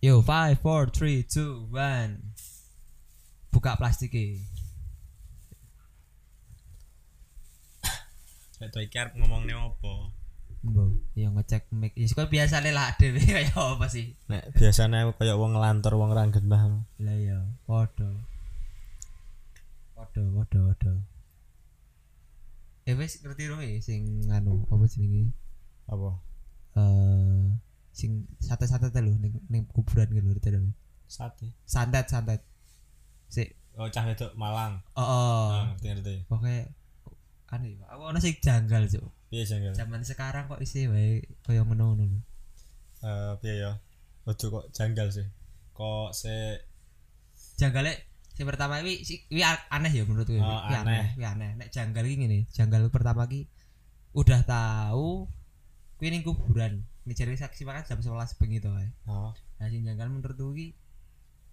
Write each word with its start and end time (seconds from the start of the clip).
Yo, 0.00 0.24
five, 0.24 0.56
four, 0.64 0.88
three, 0.88 1.20
two, 1.20 1.68
one. 1.68 2.32
Buka 3.52 3.76
plastiknya. 3.76 4.40
Kayak 8.56 8.70
tuh 8.72 8.80
iki 8.80 8.96
arep 8.96 9.12
ngomongne 9.20 9.52
opo? 9.60 10.08
Mbok, 10.64 11.12
yo 11.12 11.28
ngecek 11.36 11.68
mic. 11.76 11.92
Ya 12.00 12.08
kok 12.16 12.32
biasa 12.32 12.64
lah 12.64 12.96
dhewe 12.96 13.20
kaya 13.36 13.52
apa 13.52 13.92
sih? 13.92 14.16
Nek 14.32 14.56
biasane 14.56 15.04
aku 15.04 15.20
kayak 15.20 15.36
wong 15.36 15.52
ngelantur 15.52 15.92
wong 16.00 16.16
ra 16.16 16.24
gendah. 16.32 16.80
Lah 16.96 17.16
ya, 17.20 17.44
padha. 17.68 18.08
Padha, 19.92 20.22
padha, 20.32 20.60
padha. 20.64 20.92
Eh 22.88 22.96
wis 22.96 23.20
ngerti 23.20 23.52
ya 23.52 23.80
sing 23.84 24.24
nganu 24.32 24.64
apa 24.72 24.84
jenenge? 24.88 25.36
Apa? 25.92 26.16
Eh 26.80 27.68
sing 28.00 28.12
sate-sate 28.40 28.88
teh 28.88 29.02
lho 29.04 29.12
ning 29.20 29.36
ning 29.52 29.62
kuburan 29.68 30.08
gitu 30.08 30.24
ngerti 30.24 30.48
rong. 30.50 30.72
Sate. 31.04 31.52
Santet, 31.68 32.08
santet. 32.08 32.40
Sik. 33.28 33.60
Oh 33.76 33.86
cah 33.86 34.02
wedok 34.02 34.32
Malang. 34.34 34.80
Oh, 34.96 35.02
oh. 35.02 35.44
Ah, 35.52 35.62
ngerti 35.70 35.86
ngerti. 35.92 36.14
Anu 37.50 37.66
ya, 37.66 37.82
aku 37.90 38.02
ono 38.06 38.18
sing 38.22 38.38
janggal, 38.38 38.86
Cuk. 38.86 39.02
Piye 39.26 39.42
janggal? 39.42 39.74
Zaman 39.74 40.02
sekarang 40.02 40.46
kok 40.46 40.62
isi 40.62 40.86
wae 40.86 41.18
kaya 41.42 41.66
ngono-ngono 41.66 42.06
lho. 42.06 42.18
Eh 43.02 43.32
piye 43.42 43.62
ya? 43.62 43.72
Ojo 44.22 44.46
kok 44.48 44.64
janggal 44.70 45.10
sih. 45.10 45.26
Kok 45.74 46.14
se 46.14 46.62
Janggale 47.58 47.92
sing 48.32 48.46
pertama 48.48 48.80
iki 48.80 49.04
si- 49.04 49.22
iki 49.28 49.42
a- 49.42 49.66
aneh 49.68 49.92
ya 49.92 50.06
menurutku. 50.06 50.32
Oh, 50.32 50.62
Iki 50.64 50.74
aneh. 50.78 51.06
Iki 51.12 51.26
aneh. 51.26 51.50
Nek 51.58 51.68
janggal 51.68 52.04
iki 52.06 52.16
ngene, 52.22 52.38
janggal 52.48 52.86
pertama 52.88 53.26
iki 53.28 53.50
udah 54.16 54.40
tahu 54.42 55.26
kuwi 55.98 56.08
ning 56.08 56.22
kuburan. 56.24 56.86
Nek 57.00 57.14
jare 57.14 57.32
saksi 57.32 57.62
makan 57.62 57.82
jam 57.82 57.98
11 57.98 58.36
bengi 58.36 58.58
to 58.58 58.68
wae. 58.68 58.88
oh, 59.04 59.32
Nah 59.56 59.66
sing 59.66 59.82
janggal 59.82 60.08
menurutku 60.08 60.52
iki 60.52 60.76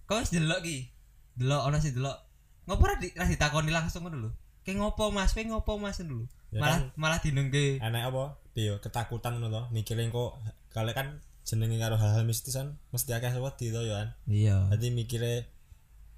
kok 0.04 0.20
wis 0.20 0.32
delok 0.32 0.60
iki. 0.62 0.88
Delok 1.36 1.62
ono 1.64 1.78
sing 1.78 1.94
delok. 1.94 2.18
Ngopo 2.64 2.84
ra 2.84 2.96
di, 2.96 3.12
ra 3.12 3.24
ditakoni 3.24 3.70
langsung 3.70 4.04
ngono 4.04 4.18
lho. 4.20 4.32
Ngopo 4.66 5.10
Mas? 5.10 5.32
Kayak 5.32 5.52
ngopo 5.52 5.76
Mas 5.76 6.00
lho. 6.00 6.28
Ya 6.50 6.60
malah 6.60 6.78
kan- 6.78 6.92
malah 6.96 7.20
dinengke. 7.20 7.78
enek 7.78 8.04
apa? 8.06 8.36
Yo, 8.54 8.80
ketakutan 8.80 9.36
ngono 9.36 9.48
to. 9.50 9.62
Mikire 9.70 10.04
kok 10.08 10.40
kale 10.70 10.92
kan 10.92 11.20
jenenge 11.44 11.76
karo 11.78 11.96
hal-hal 11.96 12.24
mistis 12.24 12.52
kan 12.54 12.76
mesti 12.90 13.12
akeh 13.12 13.32
wedi 13.36 13.68
to 13.70 13.82
yo 13.82 13.94
kan. 13.94 14.10
Iya. 14.26 14.68
Dadi 14.68 14.92
mikire 14.92 15.48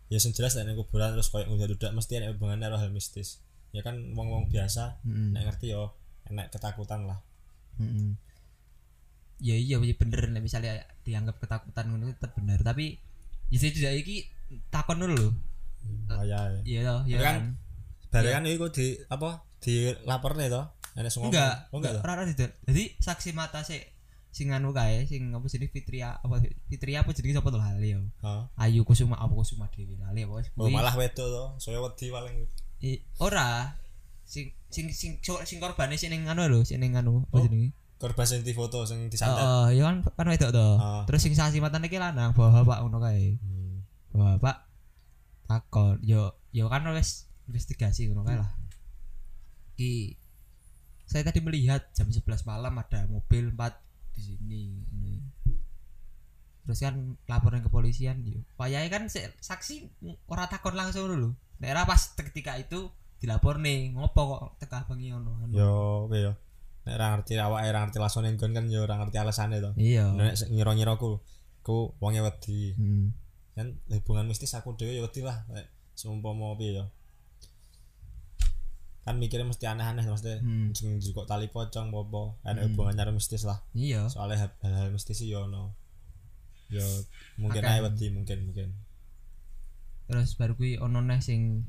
ya 0.09 0.17
sing 0.17 0.33
jelas 0.33 0.53
nek 0.53 0.73
kuburan 0.75 1.14
terus 1.14 1.30
koyo 1.30 1.45
ngudak 1.45 1.93
mesti 1.93 2.17
enek 2.17 2.33
hubungannya 2.33 2.66
karo 2.66 2.77
hal 2.77 2.89
mistis. 2.89 3.41
Ya 3.69 3.81
kan 3.81 4.14
wong-wong 4.14 4.49
biasa 4.49 4.97
Heeh. 5.05 5.33
nek 5.33 5.45
ngerti 5.45 5.69
yo 5.69 5.93
enek 6.25 6.49
ketakutan 6.49 7.05
lah. 7.05 7.21
Mm-mm. 7.77 8.17
Ya 9.39 9.55
iya 9.55 9.79
iya 9.79 9.95
bener 9.95 10.27
nek 10.27 10.43
misalnya 10.43 10.83
dianggap 11.01 11.39
ketakutan 11.39 11.89
ngono 11.89 12.11
tetep 12.11 12.35
bener 12.35 12.59
tapi 12.59 12.99
ya 13.49 13.57
tidak 13.59 13.95
iki 13.95 14.27
takon 14.67 14.99
dulu. 14.99 15.31
Kaya 16.05 16.59
Iya 16.67 16.79
toh, 16.83 17.01
iya 17.07 17.17
Ya 17.17 17.19
kan, 17.23 17.35
bare 18.11 18.29
kan 18.35 18.43
iku 18.45 18.67
di 18.67 18.99
apa 19.07 19.47
dilaporne 19.63 20.51
to. 20.51 20.63
Enek 20.99 21.07
sing 21.07 21.23
ngomong. 21.23 21.31
Enggak, 21.31 21.53
Oh 21.71 21.77
enggak 21.79 22.03
ora 22.03 22.23
tidak. 22.27 22.51
Jadi 22.67 22.83
saksi 22.99 23.29
mata 23.31 23.63
sih 23.63 23.79
sing 24.29 24.53
anu 24.53 24.69
kae 24.69 25.09
sing 25.09 25.33
apa 25.33 25.41
jenenge 25.49 25.73
Fitria 25.73 26.13
apa 26.13 26.37
Fitria 26.69 27.01
apa 27.01 27.09
jenenge 27.15 27.39
sapa 27.39 27.49
to 27.49 27.57
lali 27.57 27.95
ya. 27.95 27.99
Ayu 28.59 28.83
Kusuma 28.83 29.15
apa 29.17 29.31
Kusuma 29.31 29.71
Dewi 29.71 29.95
lali 29.97 30.27
apa 30.27 30.43
Oh 30.59 30.67
malah 30.67 30.93
wedok 30.93 31.27
to. 31.29 31.43
Saya 31.57 31.79
wedi 31.79 32.11
paling. 32.11 32.43
Ora 33.23 33.73
sing 34.27 34.53
sing 34.69 34.91
sing 34.93 35.17
sing, 35.23 35.35
sing 35.47 35.57
korbane 35.57 35.95
sing 35.95 36.11
ning 36.11 36.27
anu 36.27 36.45
lho, 36.45 36.61
sing 36.61 36.77
ning 36.83 36.93
anu 36.93 37.23
apa 37.25 37.39
Oh. 37.39 37.43
jenenge? 37.47 37.71
Korban 38.00 38.23
sing 38.23 38.47
difoto 38.47 38.88
sing 38.88 39.05
Heeh, 39.05 39.11
disantet. 39.11 39.44
ya 39.75 39.83
kan 39.86 39.95
kan 40.16 40.28
wedok 40.31 40.52
to. 40.55 40.67
Ah. 40.80 41.03
Terus 41.03 41.19
sing 41.19 41.36
saksi 41.36 41.59
mata 41.59 41.83
iki 41.83 42.00
lanang 42.00 42.31
bawa 42.31 42.64
bapak 42.64 42.78
ngono 42.81 43.03
kae. 43.03 43.36
Hmm. 43.38 43.83
bapak 44.09 44.66
takon 45.45 45.97
yo 46.02 46.33
yo 46.50 46.66
kan 46.70 46.86
wis 46.94 47.30
investigasi 47.50 48.09
ngono 48.09 48.25
kae 48.25 48.38
lah 48.38 48.50
ki 49.73 50.17
saya 51.09 51.26
tadi 51.26 51.42
melihat 51.42 51.89
jam 51.95 52.09
11 52.09 52.21
malam 52.45 52.73
ada 52.77 53.09
mobil 53.09 53.49
4 53.49 54.14
di 54.14 54.21
sini 54.21 54.61
ini. 54.93 55.14
terus 56.65 56.86
kan 56.86 57.17
laporan 57.26 57.65
ke 57.65 57.70
polisian 57.71 58.21
yo 58.21 58.45
payahe 58.54 58.93
kan 58.93 59.09
se- 59.09 59.33
saksi 59.42 59.89
ora 60.30 60.45
takon 60.45 60.77
langsung 60.77 61.09
dulu 61.09 61.33
ora 61.58 61.82
pas 61.82 62.14
ketika 62.14 62.54
itu 62.61 62.93
dilapor 63.17 63.58
nih 63.58 63.98
ngopo 63.98 64.21
kok 64.21 64.43
teka 64.61 64.86
bengi 64.86 65.09
ngono 65.09 65.49
Yo 65.49 66.05
piye 66.05 66.30
yo. 66.30 66.33
Nek 66.89 67.10
ngerti 67.14 67.33
awake 67.38 67.67
ora 67.67 67.80
ngerti 67.82 67.98
lasone 67.98 68.27
nggon 68.32 68.52
kan 68.52 68.66
yo 68.66 68.82
ora 68.82 68.98
ngerti 68.98 69.17
alasane 69.17 69.58
to. 69.60 69.72
iya 69.77 70.10
Nek 70.10 70.33
ngira-ngira 70.48 70.98
ku 70.98 71.22
ku 71.61 71.94
wonge 71.98 72.20
wedi. 72.20 72.73
hmm. 72.73 73.05
Kan 73.54 73.67
hubungan 73.89 74.26
mistis 74.26 74.52
aku 74.52 74.73
dhewe 74.73 74.94
yo 74.94 75.04
wedi 75.04 75.22
lah. 75.22 75.45
Nek 75.48 75.67
seumpama 75.94 76.55
piye 76.55 76.80
yo. 76.80 76.86
Kan 79.00 79.17
mikirnya 79.17 79.45
mesti 79.45 79.66
aneh-aneh 79.66 80.05
mesti 80.05 80.38
Hmm. 80.39 80.70
kok 81.00 81.26
tali 81.26 81.48
pocong 81.48 81.88
apa 81.89 82.22
enek 82.45 82.61
Hmm. 82.61 82.70
hubungan 82.72 82.95
karo 82.95 83.11
mistis 83.11 83.42
lah. 83.42 83.60
iya 83.73 84.06
Soalnya 84.06 84.38
hal- 84.44 84.58
hal-hal 84.61 84.89
mistis 84.89 85.17
sih 85.17 85.27
yo 85.27 85.45
ono. 85.45 85.73
Yo 86.70 86.83
mungkin 87.36 87.64
ae 87.64 87.80
wedi 87.80 88.10
mungkin 88.10 88.45
mungkin. 88.45 88.70
terus 90.06 90.33
baru 90.33 90.54
kuwi 90.56 90.77
ono 90.77 91.00
neh 91.00 91.17
sing 91.20 91.61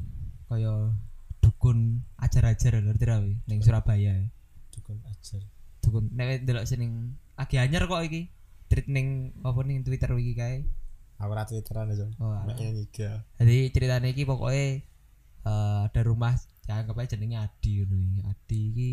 kaya 0.49 0.97
dukun 1.39 1.79
ajar-ajar 2.17 2.73
ngerti 2.79 3.05
ra 3.05 3.21
ning 3.21 3.61
Surabaya 3.61 4.17
Dukun 4.91 5.07
ajar. 5.07 5.43
dukun 5.81 6.05
nek 6.13 6.45
delok 6.45 6.67
sing 6.67 7.15
lagi 7.39 7.57
anyar 7.57 7.89
kok 7.89 8.03
iki 8.05 8.29
tweet 8.69 8.87
ning 8.87 9.33
apa 9.41 9.61
ning 9.65 9.81
Twitter 9.87 10.11
iki 10.19 10.35
kae 10.35 10.59
Aku 11.21 11.37
ora 11.37 11.45
twitteran 11.45 11.93
aja. 11.93 12.09
oh 12.17 12.33
alah. 12.33 12.49
Nek 12.49 12.57
nyiga. 12.73 13.21
jadi 13.37 13.57
ceritanya 13.73 14.09
iki 14.09 14.25
pokoknya 14.25 14.81
eh 15.41 15.79
ada 15.89 16.01
rumah 16.03 16.33
ya 16.65 16.81
anggap 16.81 16.97
aja 16.97 17.17
jenenge 17.17 17.37
Adi 17.37 17.85
ngono 17.85 17.97
iki 17.97 18.21
Adi 18.25 18.61
iki 18.73 18.91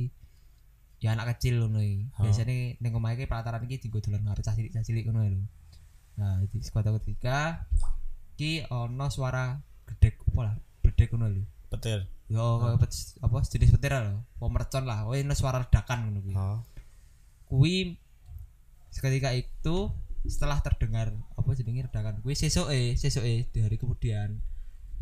ya 0.97 1.13
anak 1.15 1.35
kecil 1.37 1.59
ngono 1.61 1.79
iki 1.79 2.09
Oh. 2.17 2.23
biasanya 2.25 2.55
ning 2.79 2.91
omah 2.95 3.11
iki 3.13 3.27
pelataran 3.27 3.63
iki 3.63 3.79
dienggo 3.79 3.99
dolan 4.01 4.23
karo 4.25 4.41
cah 4.41 4.55
cilik 4.55 4.71
cah 4.73 4.83
cilik 4.83 5.03
ngono 5.07 5.21
lho 5.23 5.39
nah 6.17 6.41
di 6.41 6.57
suatu 6.59 6.89
ketika 6.97 7.61
iki 8.35 8.65
ono 8.67 9.05
suara 9.07 9.61
gedek 9.85 10.17
apa 10.33 10.41
lah 10.51 10.55
gedek 10.83 11.13
ngono 11.13 11.27
lho 11.31 11.43
Petir. 11.67 12.07
Yo 12.27 12.59
kayak 12.59 12.79
pet- 12.83 13.15
apa 13.19 13.37
jenis 13.43 13.71
petir 13.71 13.91
lho, 13.95 14.19
pemercon 14.35 14.83
lah. 14.83 15.07
Oh 15.07 15.15
ini 15.15 15.31
suara 15.31 15.63
ledakan 15.63 16.11
ngono 16.11 16.19
kuwi. 16.21 16.35
Oh. 16.35 16.59
Kuwi 17.47 17.75
seketika 18.91 19.31
itu 19.31 19.91
setelah 20.27 20.59
terdengar 20.59 21.15
apa 21.35 21.49
jenenge 21.55 21.87
ledakan 21.87 22.19
kuwi 22.19 22.35
sesoke, 22.35 22.95
sesoke 22.95 23.47
di 23.47 23.59
hari 23.63 23.79
kemudian 23.79 24.39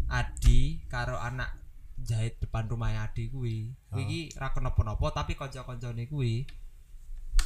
Adi 0.06 0.86
karo 0.86 1.18
anak 1.18 1.58
jahit 1.98 2.38
depan 2.38 2.70
rumahnya 2.70 3.10
Adi 3.10 3.30
kuwi. 3.30 3.74
Kuwi 3.90 4.02
Oh. 4.02 4.06
iki 4.06 4.22
ra 4.38 4.54
kenapa-napa 4.54 5.10
tapi 5.16 5.34
kanca-kancane 5.34 6.06
kuwi 6.06 6.46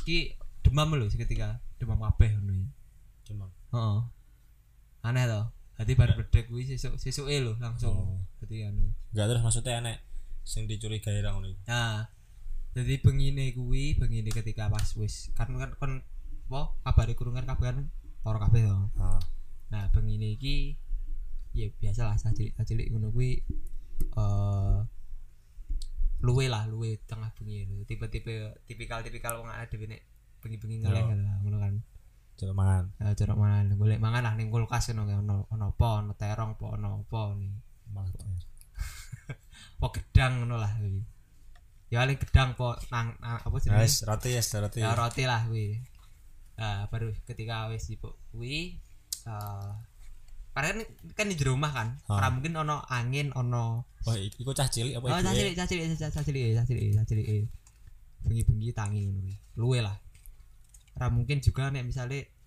iki 0.04 0.36
demam 0.60 0.92
lho 0.92 1.08
seketika, 1.08 1.60
demam 1.80 2.04
kabeh 2.04 2.36
ngono. 2.36 2.68
Cuma. 3.24 3.48
Heeh. 3.72 4.00
Aneh 5.00 5.24
toh. 5.24 5.48
Dadi 5.80 5.96
bar 5.96 6.12
bedek 6.12 6.52
kuwi 6.52 6.68
sesuk 6.68 7.00
sesuke 7.00 7.40
lho 7.40 7.56
langsung. 7.56 7.96
Oh. 7.96 8.20
Dadi 8.44 8.68
anu. 8.68 8.92
Enggak 9.16 9.26
terus 9.32 9.44
maksudnya 9.48 9.80
enek 9.80 9.98
sing 10.44 10.68
dicurigai 10.68 11.24
ra 11.24 11.32
ngono. 11.32 11.56
Nah, 11.72 12.04
jadi 12.76 13.00
bengine 13.00 13.56
kuwi, 13.56 13.96
bengine 13.96 14.28
ketika 14.28 14.68
pas 14.68 14.92
wis 15.00 15.32
kan 15.40 15.48
kan 15.56 15.72
kan 15.80 16.04
apa 16.52 16.76
kabare 16.84 17.16
kurungan 17.16 17.48
kabeh 17.48 17.72
kan 17.72 17.78
ora 18.28 18.44
kabeh 18.44 18.68
to. 18.68 18.76
Ah. 19.00 19.24
Nah, 19.72 19.88
bengine 19.96 20.36
iki 20.36 20.76
ya 21.56 21.72
biasa 21.80 22.12
lah 22.12 22.20
cilik 22.20 22.60
cilik 22.60 22.92
ngono 22.92 23.16
kuwi 23.16 23.40
eh 24.20 24.78
luwe 26.20 26.46
lah 26.52 26.68
luwe 26.68 27.00
tengah 27.08 27.32
bengi 27.40 27.64
tipe-tipe 27.88 28.52
tipikal-tipikal 28.68 29.40
wong 29.40 29.48
ada 29.48 29.72
bengi-bengi 30.44 30.84
ngeleh 30.84 31.04
lah 31.24 31.36
ngono 31.40 31.58
kan. 31.64 31.74
Coba 32.40 32.54
mangan. 32.56 32.84
Nah, 32.96 33.12
jorok 33.12 33.38
mangan 33.38 33.66
golek 33.76 34.00
mangan 34.00 34.22
lah 34.24 34.34
ning 34.40 34.48
kulkas 34.48 34.96
ngono 34.96 35.12
ono 35.20 35.36
ono 35.52 35.66
apa 35.76 35.88
ono 36.00 36.12
terong 36.16 36.56
apa 36.56 36.66
ono 36.80 36.90
apa 37.04 37.22
nih. 37.36 37.54
Apa 39.80 39.88
gedang 39.96 40.44
ngono 40.44 40.56
lah 40.60 40.72
kuwi. 40.76 41.04
Ya 41.90 42.04
paling 42.04 42.20
gedang 42.20 42.56
po 42.56 42.76
nang, 42.92 43.16
nang 43.20 43.40
apa 43.44 43.56
jenenge? 43.60 43.80
Guys, 43.82 44.04
roti 44.04 44.30
ya, 44.36 44.44
roti. 44.60 44.80
ya 44.84 44.92
roti 44.96 45.24
lah 45.28 45.48
kuwi 45.48 45.80
nah 46.60 46.92
baru 46.92 47.16
ketika 47.24 47.72
wis 47.72 47.88
sibuk 47.88 48.20
kuwi 48.36 48.76
eh 49.24 49.72
karena 50.52 50.84
kan, 50.84 50.84
kan 51.16 51.28
di 51.32 51.40
rumah 51.40 51.72
kan 51.72 51.88
ora 52.12 52.28
mungkin 52.28 52.52
ono 52.60 52.84
angin 52.92 53.32
ono 53.32 53.88
Oh, 54.08 54.16
iku 54.16 54.56
cah 54.56 54.72
cilik 54.72 54.96
apa 54.96 55.12
oh 55.12 55.20
ibu? 55.20 55.28
cah 55.28 55.36
cilik 55.36 55.54
cah 55.60 55.68
cilik 55.68 55.86
cah 55.92 56.24
cilik 56.24 56.56
cah 56.56 56.66
cilik 56.68 56.88
cah 56.96 57.06
cilik 57.08 57.28
bengi-bengi 58.24 58.72
tangi 58.76 59.08
ngono 59.08 59.20
kuwi 59.24 59.36
luwe 59.60 59.80
lah 59.84 59.96
ora 61.00 61.08
mungkin 61.12 61.40
juga 61.40 61.72
nek 61.72 61.88
misale 61.88 62.39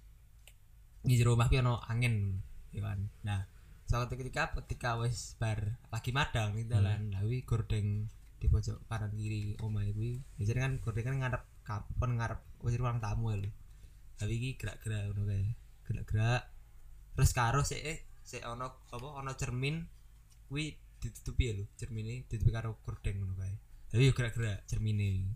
di 1.03 1.19
rumah 1.27 1.51
ki 1.51 1.59
ono 1.59 1.83
angin 1.91 2.39
ya 2.71 2.87
kan? 2.87 3.11
Nah 3.27 3.43
suatu 3.91 4.15
ketika 4.15 4.55
ketika 4.63 4.97
wis 4.97 5.35
bar 5.37 5.77
lagi 5.91 6.15
madang 6.15 6.57
ning 6.57 6.71
dalan 6.71 7.13
lah 7.13 7.21
kuwi 7.21 7.45
gordeng 7.45 8.09
di 8.41 8.47
pojok 8.49 8.87
kanan 8.87 9.13
kiri 9.13 9.59
omahe 9.59 9.91
kuwi. 9.91 10.23
Biasanya 10.39 10.61
kan 10.63 10.73
gordeng 10.79 11.07
kan 11.11 11.17
ngarep 11.19 11.43
kapan 11.67 12.11
ngarep 12.19 12.41
wis 12.63 12.75
ruang 12.79 13.03
tamu 13.03 13.35
lho. 13.35 13.51
Tapi 14.17 14.33
iki 14.39 14.51
gerak-gerak 14.55 15.11
ngono 15.11 15.23
kae 15.27 15.45
gerak-gerak. 15.91 16.43
Terus 17.19 17.31
karo 17.35 17.61
sik 17.67 17.83
eh 17.83 17.99
sik 18.23 18.47
ono 18.47 18.87
apa 18.95 19.07
ono 19.19 19.35
cermin 19.35 19.83
kuwi 20.47 20.79
ditutupi 21.03 21.51
ya 21.51 21.53
lho 21.59 21.65
cermine 21.75 22.23
ditutupi 22.31 22.55
karo 22.55 22.79
gordeng 22.87 23.19
ngono 23.19 23.35
kae. 23.35 23.55
Tapi 23.91 24.03
yo 24.07 24.15
gerak-gerak 24.15 24.71
cermine. 24.71 25.35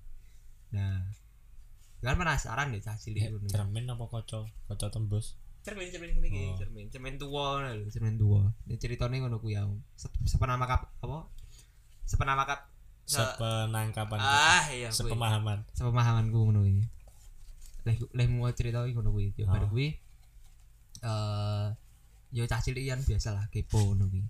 Nah 0.70 1.02
kan 2.06 2.14
penasaran 2.14 2.70
deh 2.70 2.78
cah 2.78 2.94
cilik 2.94 3.50
cermin 3.50 3.90
apa 3.90 4.06
kaca 4.06 4.46
kaca 4.70 4.86
tembus 4.94 5.34
cermin 5.66 5.90
cermin 5.90 6.10
ngene 6.14 6.26
iki 6.30 6.42
Oh. 6.46 6.54
cermin. 6.54 6.86
Cermin 6.86 7.14
tua 7.18 7.44
ngono 7.58 7.68
lho. 7.74 7.86
Cermin 7.90 8.14
tua 8.14 8.40
ini 8.64 8.78
ceritane 8.78 9.18
ngono 9.18 9.42
kuwi 9.42 9.58
aku 9.58 9.74
Se- 9.98 10.14
sepenama 10.24 10.62
kap 10.64 10.94
apa? 11.02 11.26
Sepenama 12.06 12.46
kap 12.46 12.70
se- 13.02 13.18
sepenangkapan 13.18 14.18
ah 14.22 14.64
iya 14.70 14.94
sepemahaman. 14.94 15.66
Sepemahamanku 15.74 16.38
ngono 16.38 16.62
kuwi. 16.62 16.86
Leh 17.82 17.96
leh 18.14 18.26
mau 18.26 18.46
cerita 18.50 18.82
iki 18.82 18.94
ngono 18.94 19.10
kuwi. 19.10 19.34
Yo 19.34 19.44
bar 19.44 19.66
Ah. 19.66 19.68
kuwi 19.68 19.88
eh 21.02 21.66
yo 22.30 22.42
cah 22.44 22.60
cilik 22.60 22.86
biasa 23.02 23.34
lah 23.34 23.44
kepo 23.50 23.82
ngono 23.82 24.06
kuwi. 24.06 24.22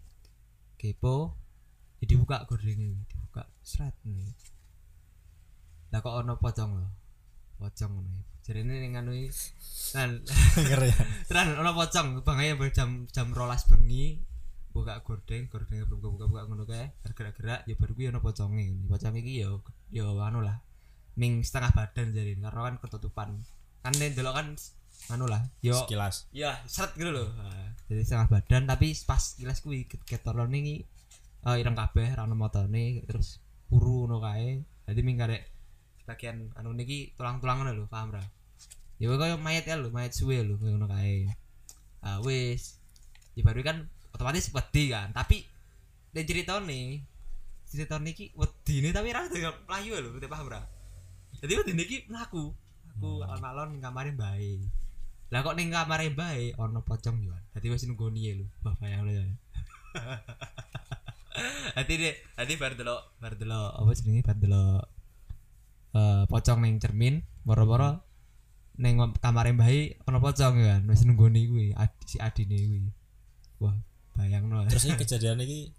Kepo 0.77 1.37
ya 2.01 2.05
dibuka 2.07 2.45
gordengnya 2.45 2.93
kuwi, 2.93 3.05
dibuka 3.07 3.43
seret 3.61 3.97
nih 4.05 4.33
lah 5.89 6.01
kok 6.01 6.13
ono 6.15 6.37
pocong 6.37 6.71
lho. 6.77 6.89
Pocong 7.57 7.93
ngono. 7.93 8.21
Jarene 8.47 8.79
ning 8.79 8.95
anu 8.95 9.11
ngeri 9.11 10.89
ya. 10.95 10.99
Tenan 11.29 11.59
ono 11.59 11.75
pocong 11.75 12.23
bangai 12.23 12.55
jam 12.71 13.11
jam 13.11 13.35
rolas 13.35 13.67
bengi 13.67 14.23
buka 14.71 15.03
gordeng 15.03 15.51
gordeng 15.51 15.83
buka 15.91 16.07
buka 16.07 16.25
buka 16.31 16.43
ngono 16.47 16.63
kae 16.63 16.95
gerak-gerak 17.11 17.67
ya 17.67 17.75
baru 17.75 17.93
kuwi 17.99 18.07
ono 18.15 18.23
poconge. 18.23 18.71
Pocong 18.87 19.19
iki 19.19 19.43
yo 19.43 19.67
yo 19.91 20.15
anu 20.23 20.47
lah 20.47 20.63
ning 21.19 21.43
setengah 21.43 21.75
badan 21.75 22.15
jadi 22.15 22.39
karena 22.39 22.61
kan 22.71 22.75
ketutupan. 22.79 23.29
Kan 23.83 23.93
nek 23.99 24.15
delok 24.15 24.35
kan 24.39 24.55
anu 25.11 25.27
lah 25.27 25.43
yo 25.59 25.75
sekilas. 25.83 26.31
Ya 26.31 26.63
seret 26.71 26.95
gitu 26.95 27.11
loh. 27.11 27.27
Nah, 27.35 27.75
jadi 27.91 28.07
setengah 28.07 28.31
badan 28.31 28.71
tapi 28.71 28.95
pas 29.03 29.35
kilas 29.35 29.59
kuwi 29.59 29.91
ketorone 29.91 30.55
iki 30.55 30.77
eh 31.47 31.57
ireng 31.59 31.75
kabeh 31.75 32.15
ra 32.15 32.31
ono 32.31 32.39
motone 32.39 33.03
terus 33.11 33.43
puru 33.67 34.07
ngono 34.07 34.23
kae. 34.23 34.63
Dadi 34.87 35.03
ming 35.03 35.19
karek 35.19 35.56
bagian 36.07 36.49
anu 36.55 36.71
niki 36.73 37.13
tulang-tulang 37.19 37.61
ngono 37.61 37.73
lho 37.75 37.85
paham 37.91 38.15
ra? 38.15 38.23
Ya 38.97 39.13
koyo 39.13 39.37
mayat 39.37 39.67
ya 39.69 39.77
lho 39.77 39.91
mayat 39.93 40.15
suwe 40.17 40.41
lho 40.47 40.57
koyo 40.57 40.79
ngono 40.79 40.89
kae. 40.89 41.27
Ah 42.01 42.23
wis. 42.23 42.79
Ya 43.37 43.45
baru 43.45 43.61
kan 43.67 43.91
otomatis 44.17 44.49
wedi 44.55 44.89
kan 44.89 45.13
tapi 45.13 45.45
dan 46.17 46.25
ceritane 46.25 47.05
ceritane 47.69 48.17
iki 48.17 48.33
wedine 48.33 48.89
tapi 48.97 49.13
ra 49.13 49.29
tega 49.29 49.53
mlayu 49.69 49.99
lho 50.01 50.09
ngerti 50.17 50.31
paham 50.31 50.49
ra? 50.49 50.63
Jadi 51.43 51.53
wedine 51.59 51.83
iki 51.85 52.07
mlaku 52.09 52.55
aku 52.97 53.21
Hmm. 53.21 53.29
alon-alon 53.29 53.77
kamare 53.85 54.17
bae. 54.17 54.57
Lah 55.29 55.45
kok 55.45 55.53
ning 55.59 55.69
kamare 55.69 56.09
bae 56.15 56.57
ono 56.57 56.81
pocong 56.81 57.19
yo. 57.29 57.37
Dadi 57.53 57.69
wis 57.69 57.85
nunggoni 57.85 58.21
ya 58.25 58.33
lho 58.41 58.47
wah 58.65 58.73
bayang 58.81 59.05
lho 59.05 59.13
ya 59.13 59.27
Hati 61.77 61.95
deh, 62.01 62.17
hati 62.41 62.57
bar 62.57 62.73
delok, 62.73 63.21
bar 63.21 63.37
delok 63.37 63.77
apa 63.77 63.91
jenenge? 63.93 64.25
Bar 64.25 64.37
delok 64.41 64.96
eh 65.97 66.23
pocong 66.29 66.61
ning 66.61 66.77
cermin, 66.77 67.15
moro-moro 67.49 68.05
ning 68.77 69.01
om- 69.01 69.17
kamare 69.17 69.57
mbahe 69.57 70.05
ono 70.05 70.19
pocong 70.21 70.55
ya 70.61 70.77
kan, 70.77 70.83
wis 70.93 71.03
nunggoni 71.09 71.49
kuwi, 71.49 71.67
ad- 71.73 71.97
si 72.05 72.21
adine 72.21 72.57
kuwi. 72.61 72.81
Wah, 73.65 73.73
bayangno. 74.13 74.69
terus 74.69 74.85
ini 74.85 75.01
kejadian 75.01 75.41
ini 75.41 75.73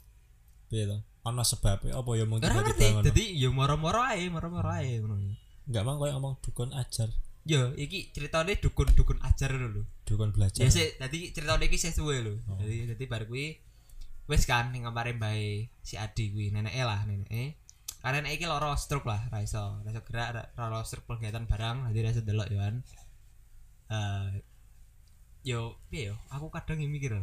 piye 0.68 0.90
to 0.90 0.98
sebabnya 1.44 1.94
apa 2.00 2.10
ya 2.16 2.24
mung 2.26 2.40
Ora 2.42 2.50
tiba-tiba 2.50 2.88
ngono 2.98 3.04
dadi 3.06 3.24
yo 3.36 3.50
moro-moro 3.54 4.00
ae, 4.02 4.26
moro-moro 4.32 4.70
ae 4.74 4.98
ngono. 4.98 5.16
enggak 5.68 5.84
mang 5.86 6.00
koyo 6.00 6.12
ngomong 6.18 6.36
dukun 6.42 6.72
ajar 6.74 7.12
Yo, 7.48 7.72
iki 7.80 8.12
ceritane 8.12 8.60
dukun-dukun 8.60 9.24
ajar 9.24 9.56
lho 9.56 9.68
lho. 9.72 9.84
dukun 10.04 10.36
belajar 10.36 10.64
Ya 10.64 10.72
sih, 10.72 10.96
dadi 11.00 11.32
ceritane 11.32 11.68
iki 11.72 11.78
suwe 11.80 12.20
lho. 12.20 12.34
Oh. 12.52 12.60
Dadi 12.60 12.92
dadi 12.92 13.06
bar 13.08 13.24
kuwi 13.24 13.56
wis 14.28 14.44
kan 14.44 14.72
ning 14.76 14.84
kamare 14.84 15.16
mbae 15.16 15.72
si 15.80 15.96
Adi 15.96 16.32
kuwi, 16.36 16.52
neneke 16.52 16.84
lah, 16.84 17.04
neneke. 17.08 17.56
Karena 18.02 18.30
iki 18.30 18.46
lara 18.46 18.78
stroke 18.78 19.10
lah, 19.10 19.22
ra 19.34 19.42
iso, 19.42 19.82
ra 19.84 19.90
iso 19.90 20.02
gerak, 20.06 20.30
ra 20.36 20.42
ra 20.54 20.66
lara 20.70 20.86
stroke 20.86 21.18
kegiatan 21.18 21.50
barang, 21.50 21.90
dadi 21.90 22.00
ra 22.06 22.10
iso 22.14 22.22
delok 22.22 22.48
yo 22.54 22.58
kan. 22.62 22.76
Eh 23.92 24.30
yo 25.48 25.80
piye 25.88 26.12
yo, 26.12 26.16
aku 26.28 26.52
kadang 26.52 26.84
yang 26.84 26.92
mikir. 26.92 27.16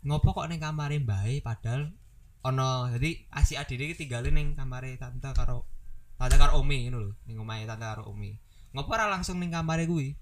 Ngopo 0.00 0.32
kok 0.32 0.48
ning 0.48 0.64
kamare 0.64 0.96
mbae 0.96 1.44
padahal 1.44 1.92
ono 2.40 2.88
jadi 2.96 3.20
si 3.44 3.54
Adi 3.60 3.76
iki 3.76 4.00
tinggalin 4.00 4.32
ning 4.32 4.48
kamare 4.56 4.96
tante 4.96 5.28
karo 5.36 5.68
tante 6.16 6.36
karo 6.40 6.56
Omi 6.64 6.88
ngono 6.88 6.98
lho, 7.04 7.12
ning 7.28 7.36
omahe 7.36 7.68
tante 7.68 7.84
karo 7.84 8.08
Omi. 8.08 8.32
Ngopo 8.72 8.90
ora 8.96 9.12
langsung 9.12 9.36
ning 9.36 9.52
kamare 9.52 9.84
kuwi? 9.84 10.16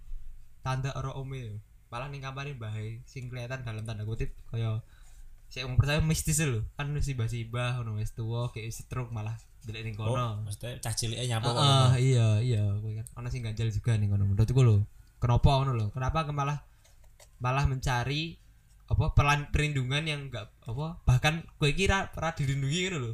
Tante 0.67 0.91
karo 0.91 1.15
Omi 1.15 1.39
yo. 1.47 1.55
Malah 1.89 2.11
ning 2.11 2.21
kamare 2.21 2.59
mbae 2.59 3.07
sing 3.07 3.31
kelihatan 3.31 3.63
dalam 3.63 3.87
tanda 3.87 4.03
kutip 4.03 4.35
kaya 4.51 4.83
saya 5.49 5.65
umum 5.65 5.81
percaya 5.81 6.05
mistis 6.05 6.39
lho 6.45 6.61
kan 6.77 6.93
si 7.01 7.17
mbah 7.17 7.29
simbah 7.29 7.81
ngono 7.81 7.97
wis 7.97 8.13
tuwa 8.13 8.53
kayak 8.53 8.69
stroke 8.69 9.09
malah 9.09 9.33
delek 9.65 9.85
ning 9.85 9.97
oh 9.97 10.13
kono. 10.13 10.45
maksudnya 10.45 10.77
cah 10.81 10.93
cilik 10.93 11.17
nyapa 11.25 11.49
kok 11.49 11.57
ngono. 11.57 11.97
iya 11.97 12.29
iya 12.45 12.63
kuwi 12.81 13.01
kan 13.01 13.07
ono 13.17 13.29
sing 13.33 13.41
ganjal 13.41 13.69
juga 13.73 13.97
ning 13.97 14.13
kono 14.13 14.29
menurutku 14.29 14.61
lho. 14.61 14.85
Kenapa 15.19 15.51
ngono 15.59 15.73
lho? 15.75 15.87
Kenapa 15.91 16.29
ke 16.29 16.33
malah 16.37 16.59
malah 17.41 17.65
mencari 17.65 18.39
apa 18.89 19.13
pelan 19.13 19.53
perlindungan 19.53 20.05
yang 20.05 20.21
enggak 20.29 20.49
apa 20.65 21.03
bahkan 21.05 21.45
kowe 21.57 21.69
kira 21.73 22.13
ora 22.13 22.37
dilindungi 22.37 22.79
ngono 22.89 22.99
lho. 23.01 23.13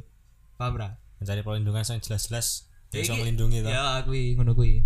Paham 0.59 0.75
ra? 0.75 0.89
mencari 1.15 1.41
perlindungan 1.41 1.83
yang 1.87 2.03
jelas-jelas 2.03 2.67
bisa 2.91 3.15
melindungi 3.15 3.63
to 3.63 3.71
Ya 3.71 4.03
kuwi 4.03 4.35
ngono 4.35 4.51
kuwi. 4.55 4.83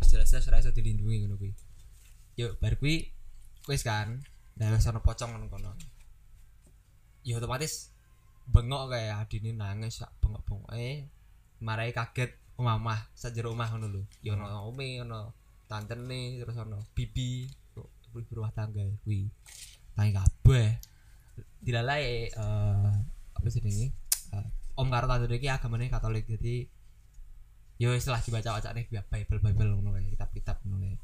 Wis 0.00 0.08
jelas-jelas 0.08 0.48
ora 0.48 0.60
iso 0.60 0.72
dilindungi 0.72 1.24
ngono 1.24 1.36
kuwi. 1.36 1.52
Yo 2.40 2.56
bar 2.60 2.80
kuwi 2.80 3.12
wis 3.68 3.84
kan. 3.84 4.24
Lah 4.58 4.68
wis 4.72 4.88
ana 4.88 5.00
pocong 5.00 5.48
kono. 5.48 5.72
Ya 7.22 7.38
otomatis 7.38 7.94
bengok 8.50 8.92
kayak 8.92 9.22
adine 9.24 9.54
nangis 9.54 10.02
sak 10.02 10.10
bengok-bengoke. 10.20 11.08
Marai 11.62 11.94
kaget 11.94 12.34
omah 12.58 13.08
sajero 13.14 13.54
omah 13.54 13.68
ngono 13.72 13.86
lho. 13.88 14.02
Ya 14.20 14.34
ono 14.34 14.68
ome 14.68 15.00
ono 15.00 15.32
tantene 15.70 16.42
terus 16.42 16.58
ono 16.58 16.78
bibi 16.92 17.48
ibu 18.12 18.18
rumah 18.36 18.52
tangga 18.52 18.84
kuwi. 19.06 19.30
Tangi 19.96 20.12
kabeh. 20.12 20.68
Dilalai 21.62 22.28
eh 22.28 22.92
apa 23.32 23.46
jenenge? 23.48 23.88
Eh, 24.32 24.46
om 24.76 24.88
karo 24.92 25.06
tante 25.08 25.32
iki 25.32 25.48
agamane 25.48 25.88
Katolik 25.88 26.28
jadi 26.28 26.66
yo 27.80 27.90
istilah 27.96 28.22
dibaca-baca 28.22 28.70
nih 28.76 28.86
Bible 28.86 29.40
Bible 29.42 29.74
ngono 29.74 29.90
kae 29.96 30.06
kitab-kitab 30.12 30.62
ngono 30.62 30.94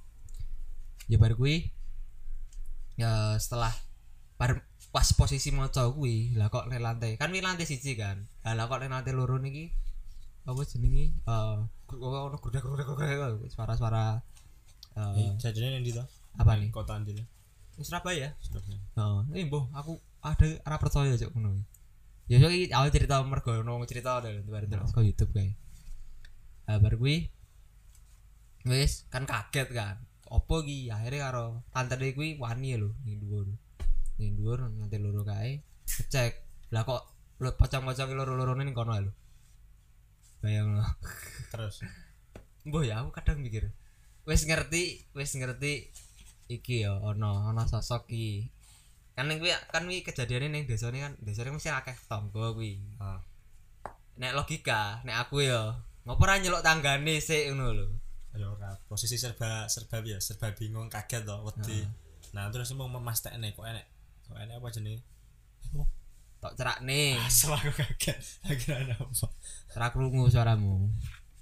ya 1.10 1.16
bar 1.18 1.34
kuwi 1.34 1.66
ya 2.98 3.38
setelah 3.38 3.70
bar 4.34 4.66
pas 4.90 5.08
posisi 5.14 5.54
maca 5.54 5.86
kuwi 5.94 6.34
lah 6.34 6.50
kok 6.50 6.66
nek 6.66 6.82
lantai 6.82 7.14
kan 7.14 7.30
wi 7.30 7.38
lantai 7.38 7.64
siji 7.64 7.94
kan? 7.94 8.26
Lah 8.42 8.58
lah 8.58 8.66
kok 8.66 8.82
nek 8.82 8.90
lantai 8.90 9.14
loro 9.14 9.38
niki 9.38 9.70
apa 10.48 10.60
jenenge 10.66 11.14
eh 11.14 11.56
ono 11.94 12.36
gurdak-gurdak 12.40 12.88
suara-suara 13.52 14.20
Eh, 14.98 15.30
eh 15.30 15.82
di 15.82 15.94
to 15.94 16.02
apa 16.38 16.58
nih? 16.58 16.74
Kota 16.74 16.98
Andil 16.98 17.22
Surabaya? 17.78 18.34
Surabaya. 18.42 18.78
Heeh, 18.98 19.18
ini 19.38 19.46
mbah 19.46 19.70
aku 19.70 20.02
ada 20.18 20.48
ora 20.66 20.76
percaya 20.82 21.14
cok 21.14 21.30
ngono. 21.38 21.62
Ya 22.26 22.42
so 22.42 22.50
iki 22.50 22.74
awal 22.74 22.90
cerita 22.90 23.22
mergo 23.22 23.54
ono 23.54 23.78
cerita 23.86 24.18
ada 24.18 24.34
bareng 24.34 24.66
terus 24.66 24.90
ke 24.90 25.06
YouTube 25.06 25.30
kae. 25.30 25.54
Ah 26.66 26.82
bar 26.82 26.98
kuwi 26.98 27.30
wis 28.66 29.06
kan 29.14 29.22
kaget 29.22 29.70
kan. 29.70 30.02
Opo 30.28 30.60
iki 30.60 30.92
akhirnya 30.92 31.32
karo 31.32 31.64
tante 31.72 31.96
kuwi 32.12 32.36
wani 32.36 32.76
lho 32.76 32.92
ning 33.04 33.16
dhuwur. 33.20 33.48
Ning 34.20 34.36
dhuwur 34.36 34.60
nganti 34.68 34.96
loro 35.00 35.24
kae 35.24 35.64
ngecek. 35.88 36.32
Lah 36.74 36.84
kok 36.84 37.02
lho 37.40 37.50
pocong-pocong 37.56 38.12
loro-lorone 38.12 38.62
ning 38.64 38.76
kono 38.76 38.92
lho. 38.92 39.12
Bayang 40.44 40.76
lho. 40.76 40.84
terus 41.52 41.80
Mbah 42.68 42.84
ya 42.84 43.00
aku 43.00 43.10
kadang 43.16 43.40
mikir. 43.40 43.72
Wis 44.28 44.44
ngerti, 44.44 45.08
wis 45.16 45.32
ngerti 45.32 45.88
iki 46.52 46.84
ya 46.84 47.00
ono 47.00 47.48
ono 47.48 47.64
sosok 47.64 48.12
iki. 48.12 48.52
Kan 49.16 49.32
kuwi 49.32 49.56
kan 49.72 49.88
kuwi 49.88 50.04
kejadiane 50.04 50.52
ning 50.52 50.68
desane 50.68 51.00
kan 51.00 51.16
desane 51.24 51.48
mesti 51.48 51.72
akeh 51.72 51.96
tangga 52.04 52.52
kuwi. 52.52 52.76
ah 53.00 53.24
Nek 54.18 54.34
logika, 54.36 55.00
nek 55.06 55.24
aku 55.24 55.46
ya 55.46 55.78
ngopo 56.04 56.24
ora 56.26 56.36
nyeluk 56.36 56.60
tanggane 56.60 57.16
sik 57.16 57.48
ngono 57.48 57.66
lho. 57.72 57.86
Ya 58.34 58.46
ora 58.46 58.76
posisi 58.86 59.16
serba 59.16 59.64
serba 59.66 60.00
ya 60.02 60.18
serba 60.18 60.52
bingung 60.52 60.88
kaget 60.88 61.24
to 61.24 61.36
wedi 61.44 61.80
nah 62.32 62.50
terus 62.50 62.68
mau 62.72 62.86
memastekne 62.86 63.52
kok 63.52 63.64
enek 63.64 63.86
kok 64.24 64.36
enek 64.36 64.56
apa 64.56 64.68
jenenge 64.68 65.00
Tok 66.38 66.54
cerakne, 66.54 67.18
asal 67.18 67.50
aku 67.50 67.74
kaget 67.74 68.14
akhirnya 68.46 68.74
ada 68.78 68.94
apa 68.94 69.26
ora 69.74 69.86
krungu 69.90 70.30
suaramu. 70.30 70.86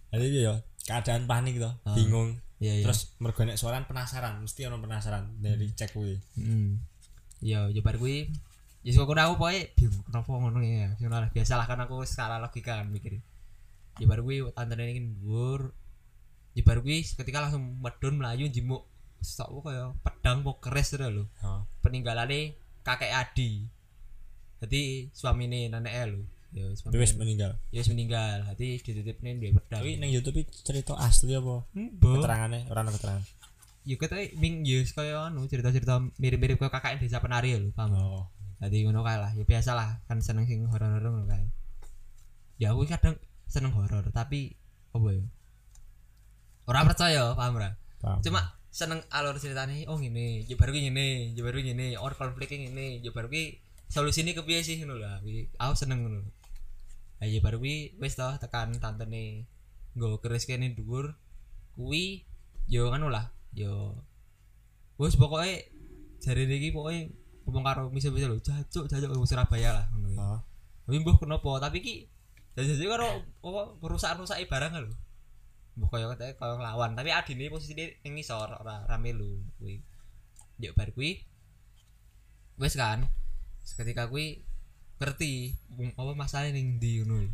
jadi 0.09 0.49
ya 0.49 0.55
keadaan 0.89 1.29
panik 1.29 1.61
to 1.61 1.69
Ah. 1.85 1.93
bingung 1.93 2.41
Iya 2.57 2.81
iya. 2.81 2.85
terus 2.89 3.13
mergo 3.21 3.45
nek 3.45 3.61
suaran 3.61 3.85
penasaran 3.85 4.41
mesti 4.41 4.65
ono 4.65 4.81
penasaran 4.81 5.37
dari 5.45 5.69
cek 5.69 5.93
kuwi 5.93 6.17
Heeh. 6.41 6.81
Iya, 7.45 7.69
yo 7.69 7.85
bar 7.85 8.01
kuwi 8.01 8.33
ya 8.81 8.97
sok 8.97 9.13
aku 9.13 9.37
pokoke 9.37 9.77
bingung 9.77 10.01
kenapa 10.09 10.31
ngono 10.33 10.65
ya. 10.65 10.97
Biasalah 11.37 11.69
kan 11.69 11.85
aku 11.85 12.01
skala 12.09 12.41
logika 12.41 12.81
kan 12.81 12.89
mikir. 12.89 13.21
Ya 14.01 14.09
bar 14.09 14.25
kuwi 14.25 14.49
tantene 14.57 14.97
iki 14.97 15.03
dhuwur. 15.21 15.77
Ya 16.57 16.65
bar 16.65 16.81
kuwi 16.81 17.05
ketika 17.05 17.45
langsung 17.45 17.77
medun 17.85 18.17
melayu 18.17 18.49
jimuk 18.49 18.89
stok 19.21 19.69
kaya 19.69 19.93
pedang 20.01 20.41
po 20.41 20.57
keris 20.57 20.97
lho. 20.97 21.29
Oh 21.45 21.69
peninggalane 21.87 22.59
kakek 22.83 23.15
Adi. 23.15 23.63
Jadi 24.59 25.13
suamine 25.15 25.71
neneknya 25.71 26.17
lho. 26.17 26.21
Ya 26.51 26.67
tapi 26.73 26.99
wis 26.99 27.15
meninggal. 27.15 27.61
Ya 27.71 27.79
wis 27.85 27.91
meninggal. 27.93 28.43
Jadi 28.57 28.83
dititipne 28.83 29.39
duwe 29.39 29.55
pedang. 29.55 29.85
Tapi 29.87 30.01
nang 30.03 30.11
YouTube 30.11 30.43
cerita 30.51 30.99
asli 30.99 31.39
apa? 31.39 31.63
Mbok. 31.77 32.25
keterangane 32.25 32.67
ora 32.73 32.81
ana 32.83 32.91
keterangan. 32.91 33.25
Ya 33.87 33.95
kata 34.01 34.17
ming 34.41 34.67
ya 34.67 34.83
kaya 34.91 35.31
anu 35.31 35.47
cerita-cerita 35.47 36.03
mirip-mirip 36.19 36.59
kaya 36.59 36.73
kakak 36.75 36.99
desa 36.99 37.23
penari 37.23 37.55
ya 37.55 37.63
lho 37.63 37.71
paham? 37.71 37.95
Oh. 37.95 38.27
Jadi 38.59 38.89
ngono 38.89 39.05
kae 39.05 39.21
lah. 39.21 39.31
Ya 39.37 39.45
biasa 39.47 39.77
lah 39.77 40.01
kan 40.11 40.19
seneng 40.19 40.49
sing 40.49 40.67
horor-horor 40.67 41.13
ngono 41.13 41.29
kae. 41.29 41.47
Ya 42.57 42.73
aku 42.73 42.89
kadang 42.89 43.21
seneng 43.47 43.77
horor 43.77 44.09
tapi 44.11 44.57
apa 44.97 45.07
ya 45.13 45.23
ora 46.67 46.85
percaya 46.85 47.33
paham 47.39 47.59
ora? 47.59 47.71
Cuma 48.23 48.57
seneng 48.77 49.01
alur 49.09 49.41
ceritanya 49.41 49.89
oh 49.89 49.97
ngene 49.97 50.45
ya 50.45 50.53
baru 50.61 50.77
ngene 50.77 51.33
ya 51.33 51.41
baru 51.41 51.65
ngene 51.65 51.97
or 51.97 52.13
konfliknya 52.13 52.69
ngene 52.69 53.01
ya 53.01 53.09
baru 53.09 53.33
ki 53.33 53.57
solusine 53.89 54.37
kepiye 54.37 54.61
sih 54.61 54.77
ngono 54.85 55.01
lah 55.01 55.17
aku 55.57 55.73
seneng 55.73 56.05
ngono 56.05 56.21
ya 57.25 57.41
baru 57.41 57.57
ki 57.65 57.97
wis 57.97 58.21
toh 58.21 58.37
tekan 58.37 58.77
tantene 58.77 59.49
nggo 59.97 60.21
keris 60.21 60.45
kene 60.45 60.77
dhuwur 60.77 61.17
kuwi 61.73 62.29
yo 62.69 62.93
kan 62.93 63.01
lah 63.09 63.33
yo 63.57 63.97
wis 65.01 65.17
pokoke 65.17 65.73
jare 66.21 66.43
iki 66.45 66.69
pokoke 66.69 67.17
ngomong 67.49 67.65
karo 67.65 67.83
misal-misal 67.89 68.37
lho 68.37 68.43
jajuk 68.45 68.91
jajuk 68.91 69.09
ke 69.09 69.17
Surabaya 69.25 69.73
lah 69.73 69.87
ngono 69.97 70.45
Tapi 70.87 71.03
mbuh 71.03 71.19
kenapa? 71.19 71.51
Tapi 71.59 71.83
ki 71.83 71.95
jadi 72.55 72.87
karo 72.87 73.27
apa 73.43 73.63
perusahaan-perusahaan 73.83 74.47
barang 74.47 74.73
lho. 74.87 74.95
Kaya 75.77 76.09
kate 76.17 76.41
kaya 76.41 76.57
nglawan, 76.57 76.97
tapi 76.97 77.13
adine 77.13 77.53
posisine 77.53 78.01
ning 78.01 78.17
ngisor 78.17 78.49
ora 78.49 78.89
rame 78.89 79.13
lho 79.13 79.29
kuwi. 79.61 79.77
Yo 80.57 80.73
bar 80.73 80.89
kuwi 80.97 81.21
wis 82.57 82.75
kan. 82.81 83.05
Seketika 83.61 84.09
kuwi 84.09 84.41
ngerti 84.97 85.53
apa 86.01 86.13
masalah 86.17 86.49
ning 86.49 86.81
ndi 86.81 87.05
ngono. 87.05 87.29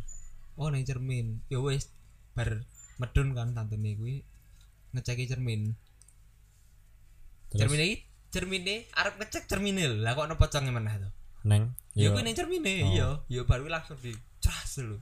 Oh 0.59 0.67
ning 0.67 0.83
cermin. 0.83 1.39
Ya 1.47 1.63
wis 1.63 1.87
bar 2.35 2.67
medun 2.99 3.31
kan 3.31 3.55
tantene 3.55 3.95
kuwi 3.95 4.27
ngeceki 4.91 5.31
cermin. 5.31 5.71
terus 7.53 7.69
Cermin 7.69 7.79
iki 7.85 7.95
cermine 8.33 8.75
arep 8.97 9.13
ngecek 9.23 9.47
cermine 9.47 9.81
lho. 9.87 9.95
Lah 10.03 10.19
kok 10.19 10.27
ono 10.27 10.35
poconge 10.35 10.71
meneh 10.73 10.95
to? 10.99 11.09
neng 11.47 11.71
Ya 11.95 12.11
yo 12.11 12.15
kuwi 12.15 12.27
ning 12.27 12.35
cermine, 12.35 12.71
Oh. 12.83 12.91
iya. 12.91 13.07
Ya 13.31 13.41
baru 13.47 13.71
langsung 13.71 13.95
di 14.03 14.11
tras 14.43 14.83
lho. 14.83 14.99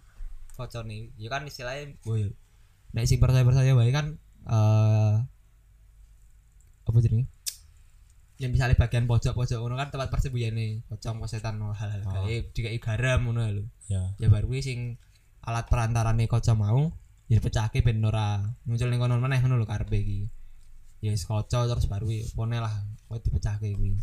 Focone. 0.54 1.10
Ya 1.18 1.28
kan 1.34 1.42
istilahnya 1.50 1.98
oh 2.06 2.22
ya. 2.22 2.30
Nek 2.92 3.08
sing 3.08 3.20
percaya-percaya 3.24 3.72
wae 3.72 3.92
kan 3.96 4.20
eh 4.48 5.16
apa 6.82 6.98
jenenge? 7.00 7.30
Yang 8.42 8.52
misalnya 8.58 8.76
bagian 8.76 9.06
pojok-pojok 9.06 9.58
ngono 9.62 9.78
kan 9.78 9.94
tempat 9.94 10.10
persembunyiane 10.10 10.82
pocong 10.90 11.22
setan 11.30 11.62
hal-hal 11.62 12.02
Oh. 12.10 12.26
gaib 12.26 12.50
dikai 12.52 12.82
garam 12.82 13.30
ngono 13.30 13.46
lho. 13.48 13.64
ya 13.86 14.18
Ya 14.18 14.28
baru 14.34 14.50
kuwi 14.50 14.66
sing 14.66 14.80
alat 15.46 15.70
perantarane 15.70 16.26
kaca 16.26 16.58
mau 16.58 16.90
ya 17.30 17.38
pecahke 17.40 17.86
ben 17.86 18.02
ora 18.04 18.42
muncul 18.66 18.90
ning 18.90 18.98
kono 19.00 19.22
meneh 19.22 19.40
ngono 19.40 19.62
lho 19.62 19.68
karepe 19.70 19.94
iki. 20.02 20.20
Ya 21.06 21.14
wis 21.14 21.24
kaca 21.24 21.70
terus 21.70 21.86
baru 21.86 22.10
kuwi 22.10 22.26
pone 22.34 22.58
lah 22.58 22.74
kok 23.08 23.22
dipecahke 23.22 23.78
kuwi. 23.78 23.96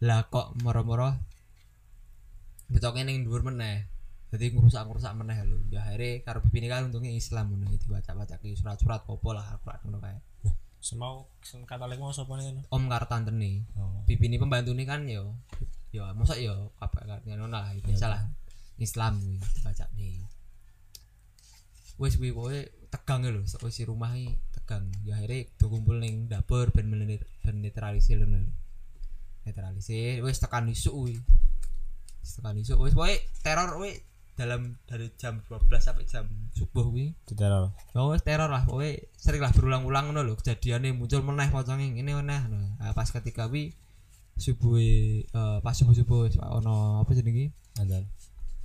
Lah 0.00 0.24
kok 0.32 0.56
moro-moro 0.64 1.12
betoke 2.72 3.04
ning 3.04 3.22
dhuwur 3.28 3.44
meneh. 3.44 3.84
Jadi 4.34 4.50
ngrusak-ngrusak 4.50 5.14
meneh 5.14 5.38
lho. 5.46 5.62
Ya 5.70 5.86
akhirnya 5.86 6.26
karo 6.26 6.42
bibine 6.42 6.66
kan 6.66 6.90
untungnya 6.90 7.14
Islam 7.14 7.54
ngono 7.54 7.70
dibaca-baca 7.70 8.34
ki 8.42 8.58
surat-surat 8.58 9.06
opo 9.06 9.30
lah 9.30 9.46
Al-Qur'an 9.46 9.78
ngono 9.86 10.02
kae. 10.02 10.18
semau 10.84 11.32
sing 11.40 11.64
katolik 11.64 11.96
mau 11.96 12.12
sapa 12.12 12.36
nih 12.36 12.68
Om 12.68 12.84
karo 12.92 13.06
tantene. 13.08 13.64
oh 13.78 14.04
Bibine 14.04 14.36
pembantune 14.36 14.84
kan 14.84 15.06
yo 15.08 15.38
yo 15.94 16.02
mosok 16.18 16.36
yo 16.42 16.74
kabeh 16.82 17.06
kan 17.06 17.22
ngono 17.22 17.46
lah 17.46 17.70
biasa 17.78 18.10
lah. 18.10 18.26
Islam 18.82 19.22
kuwi 19.22 19.38
baca 19.38 19.86
nih. 19.94 20.18
Wes 22.02 22.18
kuwi 22.18 22.34
pokoke 22.34 22.90
tegang 22.90 23.22
lho, 23.22 23.46
isi 23.46 23.86
rumah 23.86 24.18
iki 24.18 24.34
tegang. 24.50 24.90
Ya 25.06 25.14
akhirnya 25.14 25.46
do 25.62 25.70
kumpul 25.70 26.02
ning 26.02 26.26
dapur 26.26 26.74
ben 26.74 26.90
ben 26.90 27.06
netralisir 27.62 28.18
lho. 28.18 28.50
Netralisir 29.46 30.26
wis 30.26 30.42
tekan 30.42 30.66
isuk 30.66 30.90
kuwi. 30.90 31.22
Tekan 32.26 32.58
isuk 32.58 32.82
wis 32.82 32.98
pokoke 32.98 33.22
teror 33.46 33.78
kuwi 33.78 33.94
dalam 34.34 34.74
dari 34.90 35.10
jam 35.14 35.38
12 35.46 35.70
sampai 35.78 36.04
jam 36.10 36.26
subuh 36.54 36.90
kuwi. 36.90 37.14
diteror. 37.26 37.70
Oh, 37.94 38.10
wis 38.10 38.26
teror 38.26 38.50
lah, 38.50 38.66
pokoknya 38.66 39.06
sering 39.14 39.42
lah 39.42 39.54
berulang-ulang 39.54 40.10
ngono 40.10 40.26
lho. 40.26 40.34
Kejadiannya 40.38 40.90
muncul 40.94 41.22
meneh 41.22 41.48
pocongnya 41.54 41.86
ini 41.94 42.12
meneh. 42.14 42.42
Nah, 42.50 42.92
pas 42.94 43.06
ketika 43.06 43.46
wi 43.46 43.74
subuh 44.34 44.78
eh, 44.82 45.58
pas 45.62 45.74
subuh 45.74 45.94
subuh 45.94 46.26
ono 46.50 47.02
apa 47.02 47.10
jenenge? 47.14 47.54
Andan 47.78 48.10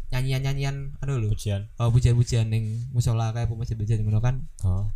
nyanyian-nyanyian 0.10 0.98
anu 1.02 1.22
lho. 1.22 1.30
Ujian 1.34 1.70
oh 1.78 1.94
pujian-pujian 1.94 2.50
ning 2.50 2.90
musola 2.90 3.30
kayak 3.30 3.50
pujian-pujian 3.50 4.02
ngono 4.02 4.20
kan? 4.22 4.50
Oh. 4.66 4.90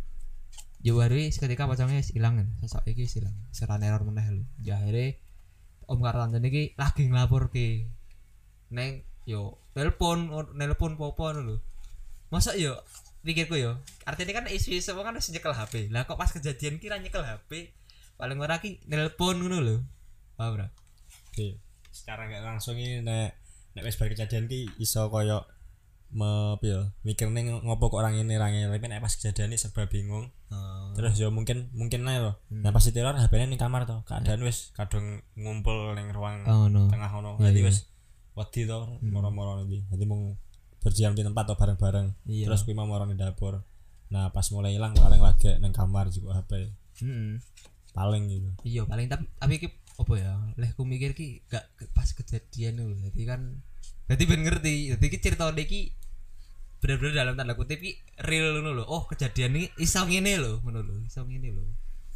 Yo 0.84 1.00
hari 1.00 1.32
seketika 1.32 1.70
pocongnya 1.70 2.02
wis 2.02 2.10
ilang 2.12 2.42
kan. 2.42 2.48
Sosok 2.66 2.90
iki 2.90 3.06
wis 3.06 3.14
ilang 3.22 3.34
seran 3.54 3.86
error 3.86 4.02
meneh 4.02 4.26
lho. 4.26 4.44
Ya 4.60 4.82
akhirnya 4.82 5.14
om 5.86 6.02
karo 6.02 6.26
tante 6.26 6.38
lagi 6.74 7.02
ngelapor 7.06 7.54
ke 7.54 7.86
neng 8.74 9.06
yo 9.24 9.63
telepon 9.74 10.30
nelpon 10.54 10.94
popo 10.94 11.28
ngono 11.28 11.40
lho. 11.42 11.56
Masa 12.30 12.54
yo 12.54 12.78
pikirku 13.24 13.58
yo 13.58 13.78
artinya 14.06 14.40
kan 14.40 14.46
isu 14.48 14.76
isu 14.76 14.94
kan 14.94 15.16
harus 15.16 15.32
nyekel 15.32 15.54
HP 15.56 15.88
lah 15.88 16.04
kok 16.04 16.20
pas 16.20 16.28
kejadian 16.28 16.76
kira 16.76 17.00
nyekel 17.00 17.24
HP 17.24 17.72
paling 18.14 18.38
ora 18.38 18.62
ki 18.62 18.80
nelpon 18.86 19.42
ngono 19.42 19.58
lho. 19.60 19.76
Paham 20.38 20.56
ora? 20.56 20.66
Oke 21.34 21.58
secara 21.94 22.26
nggak 22.26 22.42
langsung 22.42 22.74
ini 22.74 23.02
nek 23.02 23.34
nek 23.74 23.82
wis 23.86 23.98
bar 23.98 24.10
kejadian 24.10 24.46
ki 24.50 24.70
iso 24.82 25.10
koyo 25.10 25.46
me 26.14 26.54
ya 26.62 26.94
mikir 27.02 27.26
nih 27.26 27.58
ngopo 27.66 27.90
kok 27.90 27.98
orang 28.02 28.14
ini 28.14 28.38
orang 28.38 28.54
ini. 28.54 28.66
Tapi 28.70 28.86
nek 28.86 29.02
pas 29.02 29.14
kejadian 29.18 29.50
ini 29.50 29.58
serba 29.58 29.90
bingung. 29.90 30.30
Terus 30.94 31.18
ya 31.18 31.26
mungkin 31.26 31.74
mungkin 31.74 32.06
aja 32.06 32.22
loh 32.22 32.34
Hmm. 32.46 32.62
nah 32.62 32.70
pas 32.70 32.86
diteror 32.86 33.18
HP-nya 33.18 33.50
ning 33.50 33.58
kamar 33.58 33.82
tuh 33.82 34.06
keadaan 34.06 34.46
wis 34.46 34.70
kadung 34.78 35.18
ngumpul 35.34 35.90
ning 35.98 36.14
ruang 36.14 36.46
oh 36.46 36.70
no. 36.70 36.86
tengah 36.86 37.10
ono 37.10 37.34
Iya, 37.42 37.50
jadi 37.50 37.60
iya. 37.66 37.66
wis 37.66 37.78
wedi 38.34 38.66
to 38.66 38.78
moro-moro 39.06 39.62
nanti 39.62 39.78
jadi 39.94 40.04
mau 40.10 40.34
berdiam 40.82 41.14
di 41.14 41.22
tempat 41.24 41.48
atau 41.48 41.56
bareng-bareng 41.56 42.06
iya. 42.28 42.44
terus 42.44 42.66
kuwi 42.66 42.76
mau 42.76 42.84
moro 42.84 43.08
di 43.08 43.16
dapur. 43.16 43.64
Nah 44.12 44.28
pas 44.34 44.44
mulai 44.52 44.76
hilang 44.76 44.92
paling 44.92 45.22
lagi 45.22 45.56
neng 45.62 45.72
kamar 45.72 46.12
juga 46.12 46.42
HP 46.42 46.68
Mm-mm. 47.00 47.40
paling 47.96 48.22
gitu. 48.28 48.50
Iya 48.68 48.82
paling 48.84 49.08
tapi 49.08 49.24
tapi 49.40 49.54
ki 49.62 49.68
apa 49.94 50.14
ya 50.18 50.34
leh 50.58 50.70
ku 50.74 50.82
mikir 50.84 51.16
ki 51.16 51.46
gak 51.48 51.64
pas 51.96 52.10
kejadian 52.10 52.84
lho. 52.84 52.92
Jadi 53.08 53.22
kan 53.24 53.40
jadi 54.10 54.22
ben 54.28 54.42
ngerti 54.44 54.92
jadi 54.98 55.06
ki 55.08 55.18
cerita 55.22 55.48
iki 55.56 55.94
bener-bener 56.84 57.16
dalam 57.16 57.34
tanda 57.40 57.56
kutip 57.56 57.80
ki 57.80 57.96
real 58.26 58.60
ngono 58.60 58.82
lho. 58.82 58.84
Oh 58.84 59.08
kejadian 59.08 59.56
ini 59.56 59.72
iso 59.80 60.04
ngene 60.04 60.36
lho 60.36 60.60
ngono 60.66 60.84
lho 60.84 61.00
iso 61.06 61.24
ngene 61.24 61.48
lho. 61.48 61.64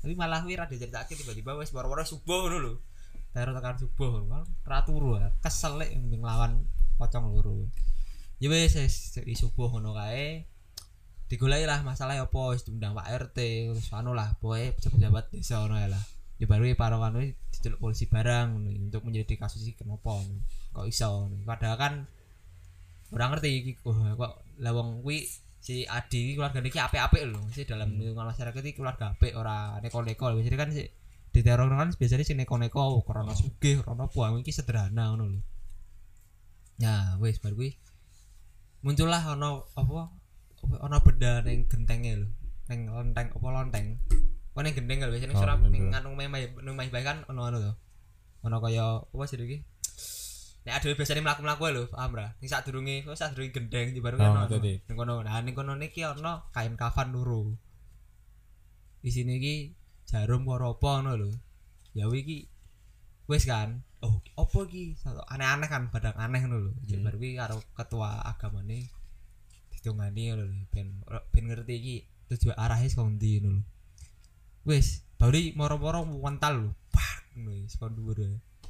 Tapi 0.05 0.13
malah 0.13 0.45
wi 0.45 0.61
rada 0.61 0.77
ceritake 0.77 1.17
tiba-tiba 1.17 1.57
wis 1.57 1.73
boro-boro 1.73 2.05
subuh 2.05 2.45
ngono 2.45 2.59
lho 2.61 2.73
terus 3.45 3.55
tekan 3.55 3.77
subuh 3.79 4.11
raturu 4.67 5.19
kesel 5.39 5.79
lek 5.79 5.95
nglawan 5.95 6.67
pocong 6.99 7.31
loro 7.31 7.71
ya 8.43 8.51
wis 8.51 8.75
wis 8.79 9.39
subuh 9.39 9.71
ngono 9.71 9.95
kae 9.95 10.47
digoleki 11.29 11.69
lah 11.69 11.85
masalah 11.85 12.17
apa 12.17 12.41
wis 12.57 12.65
diundang 12.65 12.97
Pak 12.97 13.07
RT 13.29 13.39
terus 13.69 13.93
anu 13.93 14.17
lah 14.17 14.33
pokoke 14.41 14.81
pejabat-pejabat 14.81 15.25
desa 15.29 15.61
ngono 15.61 15.77
ya 15.77 15.89
lah. 15.93 16.05
Ya 16.41 16.47
baru 16.49 16.73
para 16.73 16.97
anu 16.97 17.21
diceluk 17.53 17.79
polisi 17.85 18.09
barang 18.09 18.57
untuk 18.89 19.05
menjadi 19.05 19.37
kasus 19.37 19.69
iki 19.69 19.85
kenapa 19.85 20.25
kok 20.73 20.87
iso 20.89 21.29
padahal 21.45 21.77
kan 21.77 21.95
orang 23.13 23.29
ngerti 23.37 23.51
iki 23.61 23.73
kok 23.77 23.93
wong 24.57 25.05
kuwi 25.05 25.29
si 25.59 25.85
Adi 25.85 26.33
keluarga 26.33 26.65
iki 26.65 26.81
apik-apik 26.81 27.29
lho. 27.29 27.45
Sih 27.53 27.69
dalam 27.69 27.93
lingkungan 28.01 28.33
masyarakat 28.33 28.63
iki 28.65 28.81
keluarga 28.81 29.13
apik 29.13 29.37
ora 29.37 29.77
neko-neko 29.85 30.33
biasanya 30.33 30.57
kan 30.57 30.71
si 30.73 30.89
di 31.39 31.47
teror 31.47 31.71
kan 31.71 31.95
biasanya 31.95 32.27
si 32.27 32.35
neko-neko 32.35 33.07
karena 33.07 33.31
sugih 33.31 33.87
karena 33.87 34.11
puang 34.11 34.43
iki 34.43 34.51
sederhana 34.51 35.15
ngono 35.15 35.39
lho 35.39 35.41
ya 36.83 37.15
wis 37.23 37.39
baru 37.39 37.55
kuwi 37.55 37.79
muncullah 38.83 39.23
ono 39.39 39.71
apa 39.79 40.11
apa 40.67 40.75
ono 40.83 40.97
benda 41.07 41.47
ning 41.47 41.71
gentenge 41.71 42.13
lho 42.19 42.29
ning 42.67 42.91
lonteng 42.91 43.31
apa 43.31 43.47
lonteng 43.55 43.87
kok 44.51 44.63
ning 44.67 44.75
genteng 44.75 44.99
lho 45.07 45.15
biasanya 45.15 45.35
Oh, 45.39 45.47
bener. 45.63 45.71
ning 45.71 45.85
anu 45.95 46.19
memah 46.19 46.43
memah 46.59 47.03
kan 47.07 47.23
ono 47.31 47.41
anu 47.47 47.59
to 47.63 47.73
ono 48.43 48.57
kaya 48.59 48.99
apa 49.07 49.25
sih 49.31 49.39
iki 49.39 49.59
Nek 50.67 50.85
adewe 50.85 51.01
biasane 51.01 51.25
mlaku-mlaku 51.25 51.65
lho, 51.73 51.83
paham 51.89 52.13
ra? 52.13 52.37
Ning 52.45 52.51
sadurunge, 52.53 53.01
kok 53.01 53.17
sadurunge 53.17 53.57
gendeng 53.57 53.89
di 53.95 54.05
baru 54.05 54.21
Oh, 54.21 54.37
ono. 54.37 54.45
Ning 54.61 54.97
kono, 55.01 55.25
nah 55.25 55.41
ning 55.41 55.57
kono 55.57 55.73
niki 55.81 56.05
ono 56.05 56.53
kain 56.53 56.77
kafan 56.77 57.09
loro. 57.15 57.57
Isine 59.01 59.41
iki 59.41 59.73
jarum 60.09 60.49
karo 60.49 60.75
apa 60.81 60.91
ngono 61.05 61.13
lho. 61.21 61.31
Ya 61.93 62.09
wi 62.09 62.25
iki 62.25 62.39
wis 63.29 63.45
kan. 63.45 63.85
Oh, 64.01 64.23
apa 64.39 64.59
iki? 64.71 64.97
Aneh-aneh 65.05 65.69
kan, 65.69 65.93
badang 65.93 66.17
aneh 66.17 66.41
ngono 66.49 66.59
lho. 66.65 66.73
Ya 66.89 66.97
Hmm. 66.97 67.13
kuwi 67.13 67.37
karo 67.37 67.61
ketua 67.77 68.25
agamane 68.25 68.89
ditungani 69.77 70.23
ngono 70.33 70.45
lho, 70.49 70.57
ben 70.73 70.87
ben 71.33 71.45
ngerti 71.47 71.75
iki 71.77 71.97
tujuan 72.33 72.57
arahnya 72.57 72.89
saka 72.89 73.05
ndi 73.13 73.45
ngono 73.45 73.61
lho. 73.61 73.65
Wis, 74.69 75.05
baru 75.19 75.41
moro-moro 75.59 76.07
mental 76.07 76.55
lho 76.63 76.71
pak 76.95 77.37
ngono 77.37 77.69
saka 77.69 77.91
dhuwur 77.93 78.19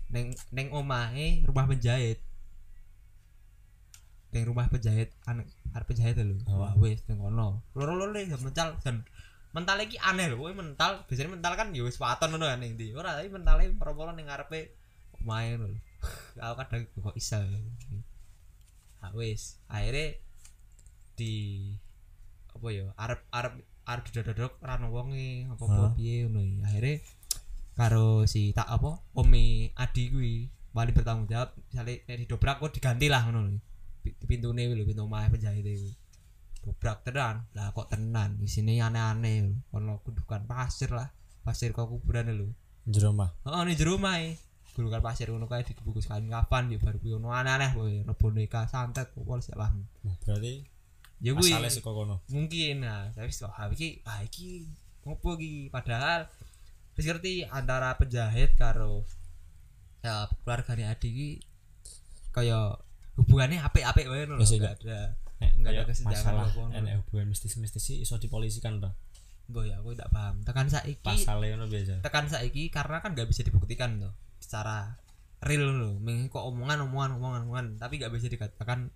neng 0.09 0.33
neng 0.57 0.67
omahe 0.73 1.45
rumah 1.45 1.69
penjahit 1.69 2.17
neng 4.33 4.45
rumah 4.49 4.65
penjahit 4.73 5.13
anak 5.29 5.49
penjahit 5.85 6.17
lho 6.17 6.37
Oh. 6.49 6.65
wah 6.65 6.73
wis 6.81 7.05
neng 7.09 7.21
kono 7.21 7.61
loro-loro 7.77 8.17
le 8.17 8.25
mental 8.41 8.81
dan 8.81 9.05
mental 9.57 9.81
iki 9.81 9.97
aneh 9.97 10.29
lho 10.29 10.37
kowe 10.37 10.53
mental 10.53 11.09
biasanya 11.09 11.33
mental 11.33 11.53
kan 11.57 11.73
ya 11.73 11.83
wis 11.85 11.97
waton 11.97 12.37
ngono 12.37 12.47
kan 12.47 12.61
ning 12.61 12.77
ndi. 12.77 12.93
Ora 12.93 13.17
tapi 13.17 13.33
mentale 13.33 13.73
moro-moro 13.73 14.13
ning 14.13 14.29
ngarepe 14.29 14.77
ngono 15.25 15.73
lho. 15.73 15.79
Aku 16.45 16.55
kadang 16.61 16.83
kok 16.93 17.17
iso. 17.17 17.41
Ah 19.01 19.13
wis. 19.17 19.57
Akhirnya 19.67 20.21
di 21.19 21.35
apa 22.55 22.67
ya 22.71 22.87
arep 22.95 23.21
arep 23.35 23.55
arep 23.89 24.53
ora 24.63 24.75
ono 24.79 24.89
wonge 24.93 25.49
apa 25.49 25.63
apa 25.65 25.75
Hah? 25.91 25.93
piye 25.97 26.27
ngono 26.27 26.41
iki. 26.45 26.59
akhirnya 26.63 26.95
karo 27.79 28.27
si 28.27 28.51
tak 28.51 28.67
apa 28.67 29.01
omi 29.15 29.71
adi 29.79 30.11
kuwi 30.11 30.35
wali 30.75 30.91
bertanggung 30.93 31.31
jawab 31.31 31.55
misalnya 31.71 31.95
nek 32.07 32.17
didobrak 32.27 32.59
kok 32.61 32.75
diganti 32.77 33.07
lah 33.09 33.25
ngono 33.25 33.41
lho. 33.49 33.59
Pintune 34.29 34.69
lho 34.69 34.85
pintu 34.85 35.09
omah 35.09 35.27
penjahit 35.33 35.65
kuwi 35.65 35.97
dobrak 36.69 37.01
tenan. 37.09 37.49
Lah 37.57 37.73
kok 37.73 37.89
tenan? 37.89 38.37
Di 38.37 38.45
sini 38.45 38.77
aneh-aneh. 38.77 39.49
Lho. 39.49 39.57
ono 39.73 40.05
gundukan 40.05 40.45
pasir 40.45 40.93
lah. 40.93 41.09
Pasir 41.41 41.73
kok 41.73 41.89
kuburan 41.89 42.29
lho. 42.29 42.53
Jero 42.85 43.17
mah 43.17 43.33
Oh, 43.49 43.65
ini 43.65 43.73
jero 43.73 43.97
omahe. 43.97 44.37
Gunungan 44.77 45.01
pasir 45.01 45.33
ngono 45.33 45.49
kae 45.49 45.65
dibungkus 45.65 46.07
kain 46.07 46.29
kapan 46.29 46.69
ya 46.69 46.77
baru 46.77 47.01
kuwi 47.01 47.17
ono 47.17 47.33
aneh-aneh 47.33 47.73
kowe 47.73 47.89
ono 47.89 48.13
boneka 48.13 48.69
santet 48.69 49.09
opo 49.17 49.41
sik 49.41 49.57
lah. 49.57 49.73
Berarti 50.23 50.63
Ya 51.19 51.35
kuwi. 51.35 51.51
asale 51.51 51.67
saka 51.73 51.91
kono? 51.91 52.23
Mungkin 52.31 52.85
nah 52.85 53.11
tapi 53.11 53.27
wis 53.33 53.43
wah 53.43 53.67
iki 53.73 54.05
ah 54.07 54.23
iki 54.23 54.69
ngopo 55.03 55.35
iki? 55.35 55.67
Padahal 55.73 56.31
wis 56.95 57.09
ngerti 57.09 57.43
antara 57.49 57.97
penjahit 57.99 58.55
karo 58.55 59.03
ya 60.07 60.31
keluargane 60.47 60.87
Adi 60.87 61.09
iki 61.11 61.29
kaya 62.31 62.71
hubungannya 63.19 63.59
apik-apik 63.59 64.07
wae 64.07 64.31
lho, 64.31 64.39
enggak 64.39 64.79
ada 64.79 65.19
nek 65.39 65.51
Nggak 65.59 65.73
ada 65.87 65.95
masalah 66.07 66.47
enek 66.75 66.95
hubungan 67.03 67.31
mistis-mistis 67.31 67.83
sih 67.83 67.97
iso 68.03 68.19
dipolisikan 68.19 68.83
ta 68.83 68.91
mbok 69.49 69.65
ya 69.65 69.81
aku 69.81 69.97
tidak 69.97 70.13
paham. 70.13 70.37
Tekan 70.45 70.69
saiki 70.69 71.01
pasale 71.01 71.57
ngono 71.57 71.67
biasa. 71.73 72.05
tekan 72.05 72.29
saiki 72.29 72.69
karena 72.69 73.01
kan 73.01 73.17
gak 73.17 73.29
bisa 73.33 73.41
dibuktikan 73.41 73.97
tuh 73.97 74.13
secara 74.45 75.01
real 75.41 75.73
loh. 75.73 75.97
Kok 76.29 76.45
omongan 76.53 76.85
omongan 76.85 77.17
omongan 77.17 77.41
omongan. 77.49 77.67
Tapi 77.81 77.97
gak 77.97 78.13
bisa 78.13 78.29
dikatakan 78.29 78.93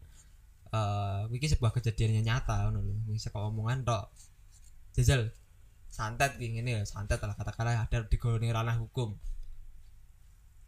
eh 0.72 1.22
iki 1.32 1.48
sebuah 1.48 1.72
kejadian 1.72 2.20
yang 2.20 2.36
nyata 2.36 2.68
ngono 2.68 2.84
lho. 2.84 2.94
Meng 3.08 3.16
saka 3.16 3.40
omongan 3.40 3.88
tok. 3.88 4.12
Jajal 4.92 5.32
santet 5.88 6.36
iki 6.36 6.60
ngene 6.60 6.80
ya 6.80 6.82
santet 6.84 7.20
lah 7.24 7.32
katakanlah 7.32 7.88
ada 7.88 8.04
di 8.04 8.16
ranah 8.52 8.76
hukum. 8.76 9.16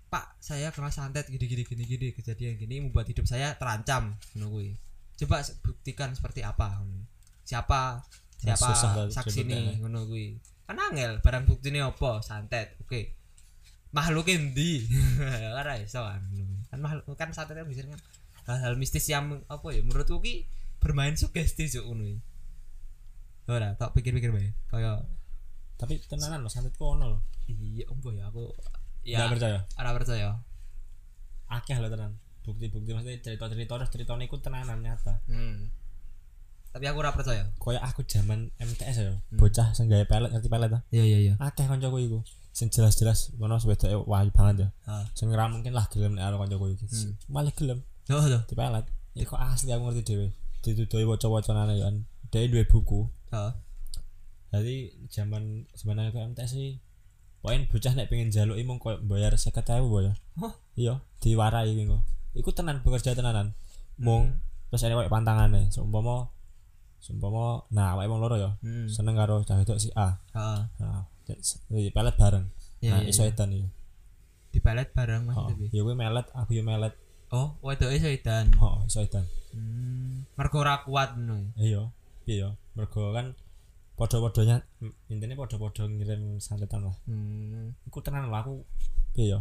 Pak 0.09 0.41
saya 0.41 0.73
kena 0.73 0.89
santet 0.89 1.29
gini 1.29 1.45
gini 1.45 1.61
gini 1.69 1.85
gini 1.85 2.09
kejadian 2.17 2.57
gini 2.57 2.89
membuat 2.89 3.05
hidup 3.05 3.29
saya 3.29 3.53
terancam 3.61 4.17
ngono 4.33 4.49
kuwi 4.49 4.73
coba 5.21 5.45
buktikan 5.63 6.11
seperti 6.15 6.43
apa. 6.43 6.83
Siapa 7.45 8.03
Nah, 8.45 8.53
siapa 8.53 8.67
susah 8.77 8.91
lah 8.93 9.07
saksi 9.09 9.41
nih 9.49 9.81
ngono 9.81 10.05
kuwi. 10.05 10.37
Kan 10.69 10.77
angel 10.77 11.21
barang 11.25 11.49
bukti 11.49 11.73
ini 11.73 11.81
apa? 11.81 12.21
Santet. 12.21 12.77
Oke. 12.85 13.17
Makhluk 13.97 14.29
endi 14.29 14.85
ora 15.61 15.79
iso 15.81 16.03
kan 16.03 16.21
kan 16.69 16.79
makhluk 16.83 17.07
kan 17.15 17.31
santet 17.31 17.55
kan 17.55 17.65
bisa 17.65 17.87
kan 17.87 18.01
hal-hal 18.51 18.77
mistis 18.77 19.09
yang 19.09 19.41
apa 19.49 19.67
ya? 19.73 19.81
Menurutku 19.81 20.21
ki 20.21 20.45
bermain 20.83 21.17
sugesti 21.17 21.73
cuk 21.73 21.85
ngono 21.89 22.21
ora 23.49 23.73
tak 23.81 23.97
pikir-pikir 23.97 24.29
bae. 24.29 24.53
Kaya 24.69 25.01
tapi 25.81 26.05
tenanan 26.05 26.45
lo 26.45 26.53
santet 26.53 26.77
kono 26.77 27.17
lo 27.17 27.19
iya 27.49 27.89
ombo 27.89 28.13
ya 28.13 28.29
aku 28.29 28.53
ya 29.05 29.25
percaya? 29.31 29.65
ora 29.81 29.91
percaya. 29.97 30.29
Akeh 31.49 31.77
lo 31.81 31.89
tenan 31.89 32.19
bukti-bukti 32.45 32.93
maksudnya 32.93 33.19
cerita-cerita 33.25 33.81
terus 33.81 33.91
cerita 33.91 34.13
niku 34.15 34.37
tenanan 34.39 34.85
nyata. 34.85 35.25
Hmm. 35.27 35.73
tapi 36.75 36.91
aku 36.91 36.99
ora 37.07 37.15
percaya. 37.15 37.47
Koyo 37.63 37.79
aku 37.79 38.03
zaman 38.03 38.51
MTS 38.59 38.97
ya 38.99 39.15
Hmm. 39.15 39.39
bocah 39.39 39.71
sing 39.79 39.87
gawe 39.87 40.03
pelet 40.11 40.31
ngerti 40.35 40.51
pelet 40.51 40.69
ta? 40.69 40.83
Iya 40.91 41.05
iya 41.07 41.19
iya. 41.23 41.35
Akeh 41.39 41.65
kancaku 41.71 42.03
iku 42.03 42.19
sing 42.51 42.67
jelas-jelas 42.69 43.31
ngono 43.39 43.63
sewedoke 43.63 43.95
wahyu 44.11 44.35
banget 44.35 44.67
ya. 44.67 44.69
Ah. 44.91 45.07
Sing 45.15 45.31
ora 45.31 45.47
mungkin 45.47 45.71
lah 45.71 45.87
gelem 45.87 46.19
nek 46.19 46.27
karo 46.27 46.37
kancaku 46.43 46.75
iki. 46.75 46.85
Hmm. 46.91 47.15
malah 47.31 47.55
gelem. 47.55 47.79
Oh 48.11 48.21
tuh 48.27 48.43
di 48.45 48.55
pelet. 48.59 48.85
Iki 49.15 49.25
kok 49.25 49.39
asli 49.39 49.71
aku 49.71 49.83
ngerti 49.87 50.03
dhewe. 50.03 50.27
Ditudoi 50.67 51.07
waca-wacanane 51.07 51.75
kan. 51.79 51.95
Dia 52.35 52.51
duwe 52.51 52.67
buku. 52.67 53.07
Oh 53.31 53.53
jadi 54.55 54.95
zaman 55.11 55.67
zaman 55.75 56.11
aku 56.11 56.19
MTS 56.31 56.55
sih 56.55 56.79
poin 57.43 57.67
bocah 57.67 57.91
nek 57.99 58.07
pengen 58.07 58.31
jaluk 58.31 58.55
imong 58.55 58.79
koyo 58.79 59.03
bayar 59.03 59.35
50.000 59.35 59.83
boyo 59.85 60.15
Hah? 60.39 60.55
iya 60.79 61.03
diwarai 61.19 61.75
iki 61.75 61.91
kok 61.91 62.03
iku 62.35 62.51
tenan 62.51 62.83
bekerja 62.83 63.15
tenanan 63.15 63.55
mung 63.99 64.31
Hmm. 64.35 64.43
terus 64.75 64.91
ada 64.91 64.99
koyo 64.99 65.11
pantangane 65.11 65.71
seumpama 65.71 66.27
seumpama 66.99 67.63
nah 67.71 67.95
awake 67.95 68.11
wong 68.11 68.19
loro 68.19 68.37
ya 68.37 68.51
hmm. 68.59 68.91
seneng 68.91 69.15
karo 69.15 69.47
cah 69.47 69.55
wedok 69.55 69.79
si 69.79 69.95
A 69.95 70.19
ah 70.35 70.67
nah 70.83 71.07
pelet 71.95 72.17
bareng 72.19 72.47
iya 72.83 72.91
nah 72.91 73.01
iya, 73.07 73.09
iso 73.09 73.23
iya. 73.23 73.31
edan 73.31 73.55
iki 73.55 73.69
di 74.55 74.59
palet 74.59 74.91
bareng 74.91 75.31
oh 75.31 75.47
maksudnya 75.47 75.55
piye? 75.59 75.69
ya 75.71 75.81
kuwi 75.87 75.95
melet 75.95 76.27
aku 76.35 76.51
yo 76.59 76.63
melet 76.67 76.95
oh 77.31 77.55
wedoke 77.63 77.95
iso 77.95 78.11
edan 78.11 78.51
oh 78.59 78.83
iso 78.87 78.99
edan 79.03 79.25
hmm. 79.55 80.35
mergo 80.35 80.59
ora 80.59 80.83
kuat 80.83 81.15
ngono 81.15 81.55
ya? 81.55 81.63
iya 81.63 81.83
iya 82.27 82.49
mergo 82.75 83.15
kan 83.15 83.39
podo-podonya 83.95 84.59
intinya 85.07 85.39
podo-podo 85.39 85.87
ngirim 85.87 86.43
santetan 86.43 86.91
lah 86.91 86.97
hmm. 87.07 87.87
iku 87.87 88.03
tenan 88.03 88.27
lah 88.27 88.43
aku 88.43 88.67
piye 89.15 89.39
ya 89.39 89.41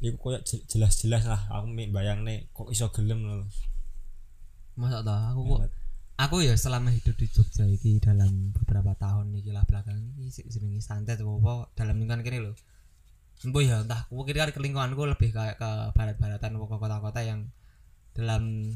iku 0.00 0.16
koyo 0.16 0.38
je- 0.46 0.64
jelas-jelas 0.64 1.28
lah 1.28 1.42
aku 1.52 1.68
mi 1.68 1.90
bayang 1.92 2.24
nih 2.24 2.48
kok 2.56 2.72
iso 2.72 2.88
gelem 2.94 3.26
lho. 3.28 3.44
Masa 4.78 5.04
tau 5.04 5.18
aku 5.36 5.40
kok 5.52 5.60
aku 6.16 6.36
ya 6.46 6.54
selama 6.56 6.94
hidup 6.94 7.18
di 7.18 7.26
Jogja 7.28 7.66
iki 7.68 7.98
dalam 7.98 8.54
beberapa 8.56 8.96
tahun 8.96 9.34
iki 9.36 9.50
lah 9.52 9.66
belakang 9.68 10.16
sik 10.30 10.48
jenenge 10.48 10.80
santet 10.80 11.20
apa 11.20 11.68
dalam 11.76 12.00
lingkungan 12.00 12.24
kene 12.24 12.38
lho. 12.40 12.52
Embo 13.42 13.58
ya 13.58 13.82
entah 13.82 14.06
aku 14.06 14.22
kira 14.22 14.48
ke 14.54 14.62
lingkunganku 14.62 15.02
lebih 15.02 15.34
kayak 15.34 15.58
ke 15.58 15.70
barat-baratan 15.98 16.54
ke 16.54 16.66
kota-kota 16.70 17.20
yang 17.26 17.50
dalam 18.14 18.70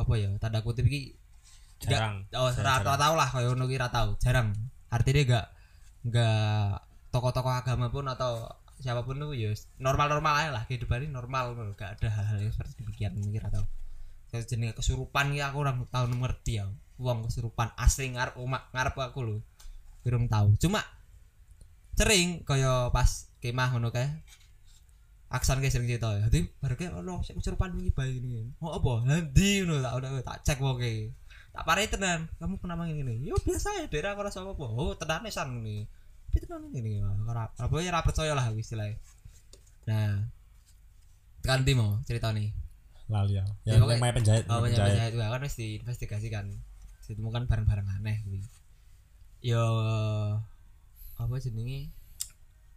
apa 0.00 0.12
ya 0.16 0.32
tanda 0.40 0.64
kutip 0.64 0.88
iki 0.88 1.12
jarang. 1.82 2.24
oh 2.32 2.48
ora 2.48 2.78
ora 2.80 2.94
tau 2.96 3.14
lah 3.18 3.28
koyo 3.28 3.52
ngono 3.52 3.68
ki 3.68 3.76
tau. 3.92 4.16
Jarang. 4.16 4.54
Artinya 4.88 5.20
enggak 5.22 5.46
enggak 6.08 6.72
tokoh-tokoh 7.12 7.52
agama 7.52 7.92
pun 7.92 8.08
atau 8.08 8.48
siapa 8.82 9.06
pun 9.06 9.16
itu 9.22 9.30
ya 9.38 9.50
normal-normal 9.78 10.34
aja 10.34 10.50
lah. 10.50 10.62
Kehidupan 10.66 11.06
ini 11.06 11.14
normal 11.14 11.54
gak 11.78 12.02
ada 12.02 12.08
hal-hal 12.10 12.38
yang 12.42 12.52
seperti 12.52 12.82
demikian 12.82 13.14
mikir 13.14 13.46
atau 13.46 13.62
kayak 14.34 14.50
jenis 14.50 14.74
kesurupan 14.74 15.30
ya 15.30 15.54
aku 15.54 15.62
orang 15.62 15.86
tahu 15.86 16.10
ngerti 16.10 16.58
ya. 16.58 16.66
Uang 16.98 17.30
kesurupan 17.30 17.70
asli 17.78 18.10
ngarep 18.10 18.34
oma 18.42 18.66
ngarep 18.74 18.98
aku 18.98 19.20
lho. 19.22 19.36
Kurang 20.02 20.26
tahu 20.26 20.58
cuma 20.58 20.82
sering 21.94 22.42
kaya 22.42 22.90
pas 22.90 23.30
kemah 23.38 23.70
ngono 23.78 23.94
kae 23.94 24.10
aksan 25.30 25.62
kayak 25.62 25.72
sering 25.72 25.86
cerita. 25.86 26.18
Ya 26.18 26.26
baru 26.58 26.74
kayak 26.74 26.92
oh 26.98 27.22
sik 27.22 27.38
kesurupan 27.38 27.78
ini 27.78 27.94
bayi 27.94 28.18
ini. 28.18 28.50
Mau 28.58 28.74
apa? 28.74 29.06
Nanti 29.06 29.62
ngono 29.62 29.78
tak 29.78 29.94
udah 29.94 30.10
tak 30.26 30.38
cek 30.42 30.58
woke 30.58 31.14
tak 31.52 31.64
parai 31.68 31.86
tenan. 31.86 32.26
Kamu 32.40 32.58
kenapa 32.58 32.88
ini 32.90 33.22
yo 33.22 33.38
biasa 33.38 33.84
ya 33.84 33.86
daerah 33.86 34.18
aku 34.18 34.26
rasa 34.26 34.42
apa 34.42 34.64
oh 34.66 34.96
tenan 34.98 35.28
san 35.30 35.54
ini 35.62 35.86
tapi 36.32 36.48
tenan 36.48 36.64
ini 36.72 37.04
ora 37.28 37.44
apa 37.52 37.74
ya 37.84 37.92
ora 37.92 38.00
percaya 38.00 38.32
lah 38.32 38.48
istilahnya. 38.56 38.96
Nah 39.84 40.24
tekan 41.44 41.60
mau 41.76 42.00
cerita 42.08 42.32
nih? 42.32 42.48
Lali 43.12 43.36
ya 43.36 43.44
Ya, 43.68 43.76
pokoknya- 43.76 44.16
penjahit 44.16 44.44
oh 44.48 44.64
penjahit. 44.64 44.96
penjahit. 44.96 45.12
Juga 45.12 45.28
kan 45.28 45.40
mesti 45.44 45.64
diinvestigasikan. 45.76 46.44
Ditemukan 47.04 47.44
barang-barang 47.44 48.00
aneh 48.00 48.16
kuwi. 48.24 48.40
Yo 49.44 49.60
apa 51.20 51.34
jenenge? 51.36 51.92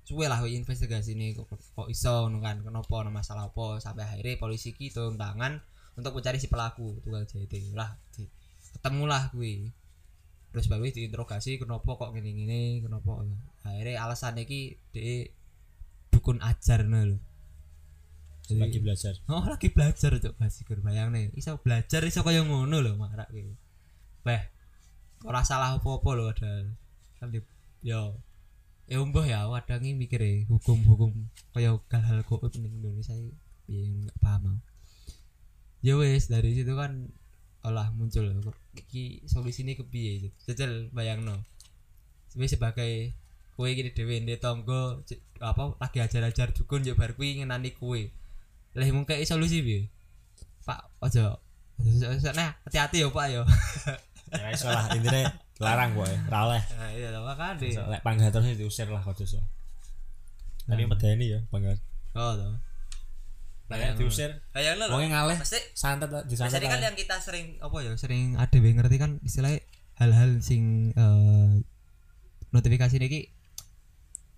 Suwe 0.04 0.28
lah 0.28 0.44
investigasi 0.44 1.16
ini 1.16 1.32
kok, 1.32 1.48
kok 1.48 1.88
iso 1.88 2.28
kan? 2.44 2.60
Kenapa 2.60 2.96
ana 3.00 3.10
masalah 3.10 3.48
apa? 3.48 3.80
Sampai 3.80 4.04
akhirnya 4.04 4.36
polisi 4.36 4.76
ki 4.76 4.92
turun 4.92 5.16
tangan 5.16 5.64
untuk 5.96 6.12
mencari 6.12 6.44
si 6.44 6.52
pelaku 6.52 7.00
tukang 7.08 7.24
jahit 7.24 7.48
itu. 7.48 7.72
lah 7.72 7.96
ketemulah 8.76 9.32
kuwi 9.32 9.72
terus 10.56 10.72
baru 10.72 10.88
diinterogasi 10.88 11.60
kenapa 11.60 12.00
kok 12.00 12.16
gini-gini 12.16 12.80
kenapa 12.80 13.28
akhirnya 13.68 14.00
alasannya 14.08 14.48
ki 14.48 14.80
de 14.96 15.36
dukun 16.16 16.40
ajar 16.40 16.88
Jadi- 18.46 18.62
lagi 18.62 18.80
belajar 18.80 19.14
Oh 19.26 19.44
lagi 19.44 19.68
belajar 19.74 20.12
cok 20.22 20.36
basikur 20.38 20.78
bayang 20.86 21.12
nih 21.12 21.34
iso 21.34 21.58
belajar 21.60 22.06
iso 22.06 22.22
kaya 22.22 22.46
ngono 22.46 22.78
lho 22.78 22.94
marak 22.94 23.30
iki. 23.34 23.58
Beh. 24.22 24.42
Ora 25.26 25.42
salah 25.42 25.82
apa-apa 25.82 26.10
lho 26.14 26.26
ada. 26.30 26.70
Kan 27.18 27.34
di 27.34 27.42
yo 27.82 28.22
ya 28.86 29.02
mbah 29.02 29.26
ya 29.26 29.50
wadangi 29.50 29.98
mikir 29.98 30.22
e 30.22 30.46
hukum-hukum 30.46 31.26
kaya 31.58 31.74
hal-hal 31.90 32.22
goib 32.22 32.54
ning 32.62 32.86
Indonesia 32.86 33.18
piye 33.66 34.06
nggak 34.06 34.18
paham. 34.22 34.62
Ya 35.82 35.98
wes 35.98 36.30
dari 36.30 36.54
situ 36.54 36.78
kan 36.78 37.10
olah 37.66 37.90
muncul 37.98 38.30
iki 38.76 39.24
solusinya 39.26 39.74
kepiye. 39.74 40.30
Jajal 40.46 40.92
bayangno. 40.92 41.40
Wis 42.36 42.52
sebagai 42.54 43.16
kowe 43.56 43.72
iki 43.72 43.96
dhewe 43.96 44.20
ndek 44.20 44.44
tangga 44.44 45.00
c- 45.08 45.24
apa 45.40 45.80
lagi 45.80 46.00
ajar-ajar 46.04 46.52
dukun 46.52 46.84
yo 46.84 46.94
bar 47.00 47.16
kuwi 47.16 47.40
ngenani 47.40 47.72
kowe. 47.72 48.02
Lha 48.76 48.92
mung 48.92 49.08
kayak 49.08 49.24
solusi 49.24 49.64
piye? 49.64 49.88
Pak 50.68 50.92
ojo 51.00 51.40
nah 52.36 52.56
hati-hati 52.64 53.04
yo 53.04 53.12
Pak 53.12 53.28
yo. 53.32 53.44
Ya 54.32 54.50
iso 54.52 54.68
lah 54.68 54.90
intine 54.92 55.28
larang 55.62 55.96
kok 55.96 56.08
oleh. 56.08 56.62
Nah 56.76 56.90
iya 56.92 57.08
lho 57.14 57.22
makane 57.24 57.62
Iso, 57.72 57.84
lek 57.88 58.02
panggah 58.04 58.28
terus 58.34 58.58
diusir 58.60 58.88
lah 58.92 59.00
kok 59.00 59.16
iso 59.22 59.40
tapi 60.66 60.82
Nah. 60.82 60.98
medeni 60.98 61.30
ya 61.30 61.40
panggah 61.54 61.78
oh 62.18 62.34
to 62.34 62.48
lek 63.66 63.98
diusir. 63.98 64.32
Kayak 64.54 64.78
lo 64.78 64.94
wonge 64.94 65.10
ngaleh 65.10 65.38
pasti 65.42 65.58
santet 65.74 66.10
disantet 66.30 66.62
biasanya 66.62 66.70
kan 66.70 66.82
yang 66.86 66.98
kita 66.98 67.16
sering 67.18 67.58
apa 67.58 67.78
ya 67.82 67.94
sering 67.98 68.38
ada 68.38 68.58
yang 68.62 68.78
ngerti 68.78 68.98
kan 69.02 69.18
istilahnya 69.26 69.66
hal-hal 69.98 70.38
sing 70.44 70.94
eh, 70.94 71.66
notifikasi 72.54 72.96
niki 73.02 73.34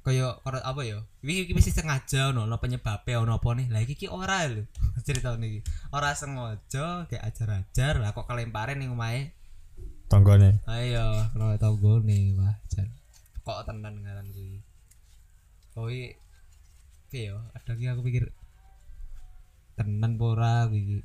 kaya 0.08 0.40
kaya 0.40 0.63
apa 0.63 0.82
ya 0.88 1.04
iki 1.20 1.52
iki 1.52 1.52
mesti 1.52 1.76
sengaja 1.76 2.32
ono 2.32 2.48
ono 2.48 2.56
penyebabnya 2.63 3.20
ono 3.20 3.36
apa 3.36 3.50
nih. 3.60 3.68
Lah 3.68 3.84
iki 3.84 4.00
iki 4.00 4.08
ora 4.08 4.48
lho 4.48 4.63
cerita 5.08 5.36
niki 5.36 5.60
ora 5.92 6.16
sengaja 6.16 7.12
kayak 7.12 7.24
ajar-ajar 7.28 8.00
lah 8.00 8.16
kok 8.16 8.24
kelemparen 8.24 8.80
ning 8.80 8.96
omahe. 8.96 9.36
Tonggone. 10.08 10.63
Ayo 10.72 11.28
kena 11.36 11.60
tau 11.60 11.76
nih 12.00 12.32
wah 12.40 12.56
jan. 12.72 12.88
Kok 13.44 13.68
tenan 13.68 14.00
ngaran 14.00 14.32
kuwi. 14.32 14.63
Kuwi 15.76 16.16
piye 17.12 17.32
yo 17.32 17.40
ada 17.56 17.76
lagi 17.76 17.88
aku 17.92 18.02
pikir 18.08 18.32
tenan 19.78 20.18
apa 20.18 20.26
ora 20.26 20.54
kuwi? 20.68 20.82
Iki. 20.82 21.00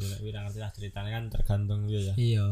ya 0.00 0.06
nek 0.08 0.20
wira 0.24 0.38
ngerti 0.42 0.58
lah 0.58 0.72
ceritanya 0.72 1.10
kan 1.20 1.24
tergantung 1.28 1.80
dia 1.86 2.00
ya. 2.00 2.14
Iya. 2.16 2.46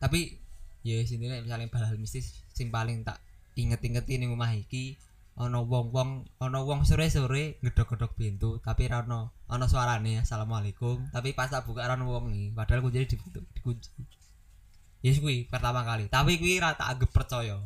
Tapi 0.00 0.40
ya 0.82 0.98
sini 1.04 1.28
misalnya 1.28 1.68
hal 1.68 2.00
mistis 2.00 2.42
sing 2.50 2.72
paling 2.72 3.04
tak 3.04 3.20
inget-ingeti 3.54 4.18
ning 4.18 4.32
omah 4.34 4.50
iki 4.56 4.96
ana 5.34 5.62
wong-wong 5.62 6.26
ana 6.38 6.60
wong 6.62 6.86
sore-sore 6.86 7.58
ngedok-ngedok 7.58 8.12
pintu 8.14 8.62
tapi 8.62 8.86
ra 8.86 9.02
ono 9.02 9.34
ana 9.50 9.66
suarane 9.66 10.22
assalamualaikum 10.22 11.10
tapi 11.10 11.34
pas 11.34 11.50
tak 11.50 11.66
buka 11.66 11.82
ra 11.82 11.98
ono 11.98 12.06
wong 12.06 12.30
nih 12.30 12.54
padahal 12.54 12.86
kuncinya 12.86 13.06
di 13.06 13.16
dikunci 13.58 13.88
yes 15.04 15.20
kuwi 15.20 15.44
pertama 15.52 15.84
kali. 15.84 16.08
Tapi 16.08 16.40
kuwi 16.40 16.56
ra 16.58 16.72
tak 16.72 16.96
anggap 16.96 17.12
percaya. 17.12 17.60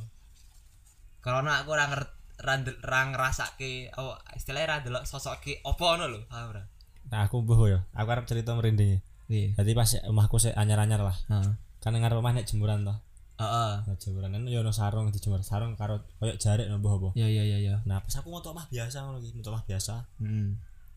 Karena 1.23 1.62
aku 1.62 1.71
ora 1.71 1.87
ngerti 1.87 2.17
ra 2.38 2.55
ndel- 2.59 2.81
ra 2.81 3.11
ngrasake 3.11 3.90
oh 3.98 4.14
istilahnya 4.38 4.79
ra 4.79 5.01
sosok 5.03 5.42
ki 5.42 5.53
opo 5.66 5.90
ngono 5.90 6.07
lho 6.07 6.18
paham 6.31 6.55
ora? 6.55 6.62
Nah 7.11 7.27
aku 7.27 7.42
mbuh 7.42 7.61
ya. 7.66 7.81
Aku 7.98 8.09
arep 8.09 8.24
cerita 8.31 8.55
merinding 8.55 9.03
iya. 9.29 9.53
Jadi 9.59 9.70
pas 9.74 9.90
omahku 10.07 10.38
sik 10.38 10.55
anyar-anyar 10.55 11.03
lah. 11.03 11.16
Heeh. 11.29 11.53
Kan 11.83 11.98
ngarep 11.98 12.18
omah 12.22 12.33
nek 12.38 12.46
jemuran 12.46 12.87
toh. 12.87 12.98
Heeh. 13.38 13.72
Nah, 13.87 13.96
jemuran. 13.98 14.31
Kan 14.35 14.42
yo 14.46 14.62
ono 14.62 14.70
sarung 14.70 15.11
dijemur 15.11 15.42
sarung 15.42 15.74
karo 15.74 16.03
koyo 16.22 16.38
jarik 16.38 16.70
no 16.70 16.79
mbuh 16.79 16.94
apa. 16.94 17.09
Iya 17.18 17.27
iya 17.27 17.42
iya 17.42 17.59
iya. 17.59 17.74
Nah 17.85 17.98
pas 18.03 18.14
aku 18.18 18.31
moto 18.31 18.55
omah 18.55 18.70
biasa 18.70 19.03
ngono 19.03 19.18
iki 19.18 19.35
moto 19.35 19.51
omah 19.51 19.64
biasa. 19.66 19.94
Heeh 20.22 20.48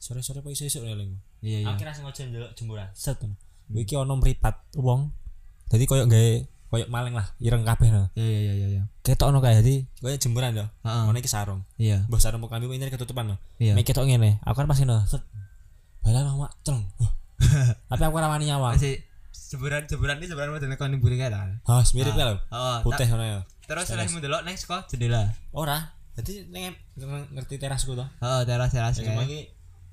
sore-sore 0.02 0.42
kok 0.42 0.50
iso-iso 0.50 0.82
ngeling 0.82 1.14
iya 1.46 1.62
iya. 1.62 1.70
Aku 1.70 1.78
kira 1.78 1.94
sengaja 1.94 2.26
ndelok 2.26 2.58
jemuran. 2.58 2.90
Set. 2.98 3.22
Ngono 3.22 3.78
iki 3.78 3.94
ono 3.94 4.18
mripat 4.18 4.78
wong. 4.82 5.14
Jadi 5.70 5.86
koyo 5.86 6.10
gawe 6.10 6.32
koyo 6.72 6.88
maling 6.88 7.12
lah 7.12 7.28
ireng 7.44 7.68
kabeh 7.68 7.92
no 7.92 8.08
iya 8.16 8.40
iya 8.48 8.54
iya 8.56 8.68
iya 8.80 8.84
ketok 9.04 9.28
ono 9.36 9.44
kae 9.44 9.60
jadi 9.60 9.84
koyo 10.00 10.16
jemuran 10.16 10.56
yo 10.56 10.66
heeh. 10.88 11.04
Ngono 11.04 11.18
iki 11.20 11.28
sarung. 11.28 11.68
Iya. 11.76 12.08
Mbah 12.08 12.22
sarung 12.24 12.40
kami 12.48 12.72
ini 12.72 12.88
ketutupan 12.88 13.34
no 13.34 13.36
iya. 13.60 13.76
Mek 13.76 13.84
ketok 13.84 14.08
ngene 14.08 14.40
aku 14.48 14.64
kan 14.64 14.68
pas 14.72 14.80
ngono 14.80 15.04
set. 15.04 15.20
Balan 16.00 16.32
mak 16.40 16.56
celeng. 16.64 16.88
Tapi 17.92 18.04
aku 18.08 18.16
ora 18.16 18.32
wani 18.32 18.48
nyawang 18.48 18.80
masih 18.80 19.04
jeburan 19.52 19.84
jeburan 19.84 20.16
ini 20.24 20.32
jeburan 20.32 20.56
model 20.56 20.72
kon 20.80 20.96
mburi 20.96 21.20
kae 21.20 21.28
ta? 21.28 21.44
Ha 21.44 21.84
mirip 21.92 22.16
ya 22.16 22.26
lho. 22.32 22.36
Oh 22.56 22.78
putih 22.88 23.08
ngono 23.12 23.26
ya. 23.28 23.40
terus 23.68 23.88
setelah 23.88 24.08
mendelok 24.08 24.42
next 24.48 24.64
kok 24.64 24.88
jendela. 24.88 25.28
Ora. 25.52 25.92
Jadi 26.16 26.48
neng 26.48 26.72
ngerti 27.36 27.60
terasku 27.60 28.00
toh 28.00 28.08
oh 28.24 28.42
teras 28.48 28.72
teras 28.72 28.96
Sing 28.96 29.08
cuma 29.08 29.24
iki 29.28 29.48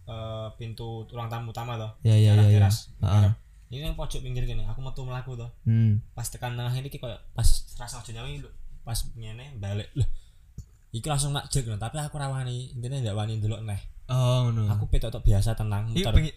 eh, 0.06 0.46
pintu 0.58 1.06
ruang 1.10 1.30
tamu 1.30 1.54
utama 1.54 1.78
toh 1.78 1.90
iya 2.06 2.14
iya 2.14 2.32
iya 2.38 2.46
iya. 2.54 2.58
teras. 2.62 2.94
Heeh. 3.02 3.47
Ini 3.68 3.84
yang 3.84 3.96
pojok 3.96 4.24
pinggir 4.24 4.48
gini 4.48 4.64
aku 4.64 4.80
metu 4.80 5.04
melaku 5.04 5.36
toh 5.36 5.52
hmm. 5.68 6.00
Pas 6.16 6.24
tekan 6.24 6.56
tengah 6.56 6.72
ini 6.72 6.88
koyo 6.88 7.16
pas 7.36 7.44
rasa 7.76 8.00
aja 8.00 8.10
nyawi 8.16 8.40
lho, 8.40 8.50
pas 8.80 8.96
ngene 9.16 9.60
balik 9.60 9.92
loh 9.92 10.08
iki 10.88 11.04
langsung 11.04 11.36
nak 11.36 11.52
jek 11.52 11.68
tapi 11.76 12.00
aku 12.00 12.16
ra 12.16 12.32
wani 12.32 12.72
intine 12.72 13.04
ndak 13.04 13.12
wani 13.12 13.36
ndelok 13.36 13.60
neh. 13.60 13.76
Oh 14.08 14.48
ngono. 14.48 14.72
Aku 14.72 14.88
petok 14.88 15.12
tok 15.12 15.20
biasa 15.20 15.52
tenang 15.52 15.92
muter. 15.92 16.16
bengi 16.16 16.32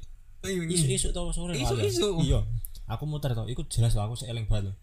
isu-isu 0.76 1.14
to 1.16 1.32
sore 1.32 1.56
lho, 1.56 1.64
Isu-isu. 1.64 2.20
iya. 2.20 2.44
Aku 2.92 3.08
muter 3.08 3.32
to. 3.32 3.48
Iku 3.48 3.64
jelas 3.72 3.96
lho 3.96 4.04
aku 4.04 4.20
sik 4.20 4.28
eling 4.28 4.52
banget 4.52 4.70
lho 4.70 4.74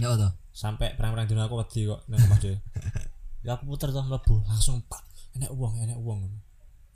ya 0.00 0.16
to? 0.16 0.28
Sampai 0.56 0.96
perang-perang 0.96 1.28
dino 1.28 1.44
aku 1.44 1.60
wedi 1.60 1.84
kok 1.84 2.08
nang 2.08 2.24
omah 2.24 2.38
dhewe 2.40 2.56
ya 3.44 3.52
aku 3.52 3.68
puter 3.68 3.92
to 3.92 4.00
mlebu 4.00 4.34
langsung 4.48 4.80
pak. 4.88 5.04
Enek 5.36 5.52
uang 5.52 5.76
enek 5.84 5.98
uang 6.00 6.24
enek 6.24 6.40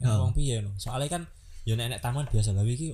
Oh. 0.02 0.26
uang 0.26 0.34
piye 0.34 0.58
no 0.58 0.74
soalnya 0.82 1.06
kan 1.06 1.22
ya 1.62 1.78
nek 1.78 1.86
enek 1.94 2.00
taman 2.02 2.26
biasa 2.26 2.50
tapi 2.58 2.74
iki 2.74 2.90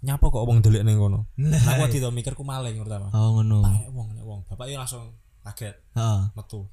nyapa 0.00 0.26
kok 0.32 0.44
wong 0.48 0.64
delik 0.64 0.82
ning 0.84 0.96
kono? 0.96 1.28
Lah, 1.36 1.60
aku 1.76 1.88
wedi 1.88 1.98
to 2.00 2.08
mikirku 2.08 2.40
maling 2.40 2.80
pertama. 2.80 3.12
Oh 3.12 3.36
ngono. 3.36 3.60
Enek 3.64 3.88
uang 4.24 4.40
bapak 4.48 4.66
iki 4.68 4.76
langsung 4.80 5.12
kaget. 5.44 5.76
Heeh. 5.96 6.20
Metu. 6.32 6.68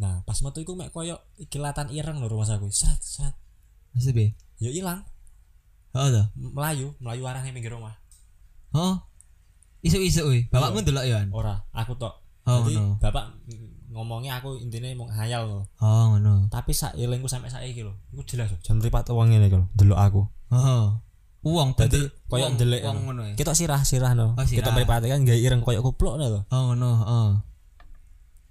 Nah 0.00 0.26
pas 0.26 0.38
metu 0.42 0.58
iku 0.58 0.74
mek 0.74 0.90
koyo 0.90 1.18
kilatan 1.50 1.90
ireng 1.94 2.18
lho 2.18 2.26
rumah 2.26 2.46
aku. 2.50 2.66
Sat 2.74 2.98
sat 2.98 3.34
mesti 3.94 4.10
be 4.10 4.34
ya 4.58 4.70
ilang. 4.74 5.06
Oh 5.94 6.10
to 6.10 6.22
melayu 6.34 6.90
melayu 6.98 7.22
arahnya 7.30 7.54
pinggir 7.54 7.70
rumah. 7.70 7.94
Oh 8.74 8.98
isu-isu 9.84 10.26
kuwi. 10.26 10.40
Bapakmu 10.50 10.82
Iya. 10.82 10.84
ndelok 10.90 11.04
ya 11.06 11.18
ora 11.30 11.54
aku 11.70 11.94
tok. 11.94 12.14
Oh 12.44 12.66
jadi 12.66 12.76
ngono. 12.76 12.98
bapak 12.98 13.24
ngomongnya 13.94 14.42
aku 14.42 14.58
intinya 14.58 14.90
mau 14.98 15.06
hayal 15.06 15.46
loh 15.46 15.62
oh 15.78 16.04
ngono. 16.18 16.50
Tapi 16.50 16.74
sak 16.74 16.98
ilingku 16.98 17.30
sampai 17.30 17.54
saiki 17.54 17.86
lho. 17.86 17.94
Iku 18.10 18.26
jelas 18.26 18.50
lho 18.50 18.58
jam 18.66 18.82
mripat 18.82 19.06
uang 19.14 19.30
ngene 19.30 19.46
iki 19.46 19.56
lho 19.62 19.66
delok 19.78 20.00
aku. 20.02 20.22
Oh 20.50 20.98
uang 21.44 21.76
Dadi 21.76 22.00
bener. 22.00 22.10
koyo 22.26 22.44
Uang- 22.48 22.56
ngono. 22.56 22.98
ngono 23.04 23.22
ya? 23.28 23.34
kita 23.36 23.52
sirah 23.52 23.80
sirah 23.84 24.12
no. 24.12 24.32
Oh, 24.32 24.42
sirah. 24.42 24.64
kita 24.64 24.70
mripate 24.72 25.06
kan 25.06 25.20
gawe 25.22 25.36
ireng 25.36 25.60
koyo 25.60 25.80
kupluk 25.80 26.16
no 26.16 26.42
oh 26.42 26.62
ngono 26.68 26.90
oh. 27.04 27.30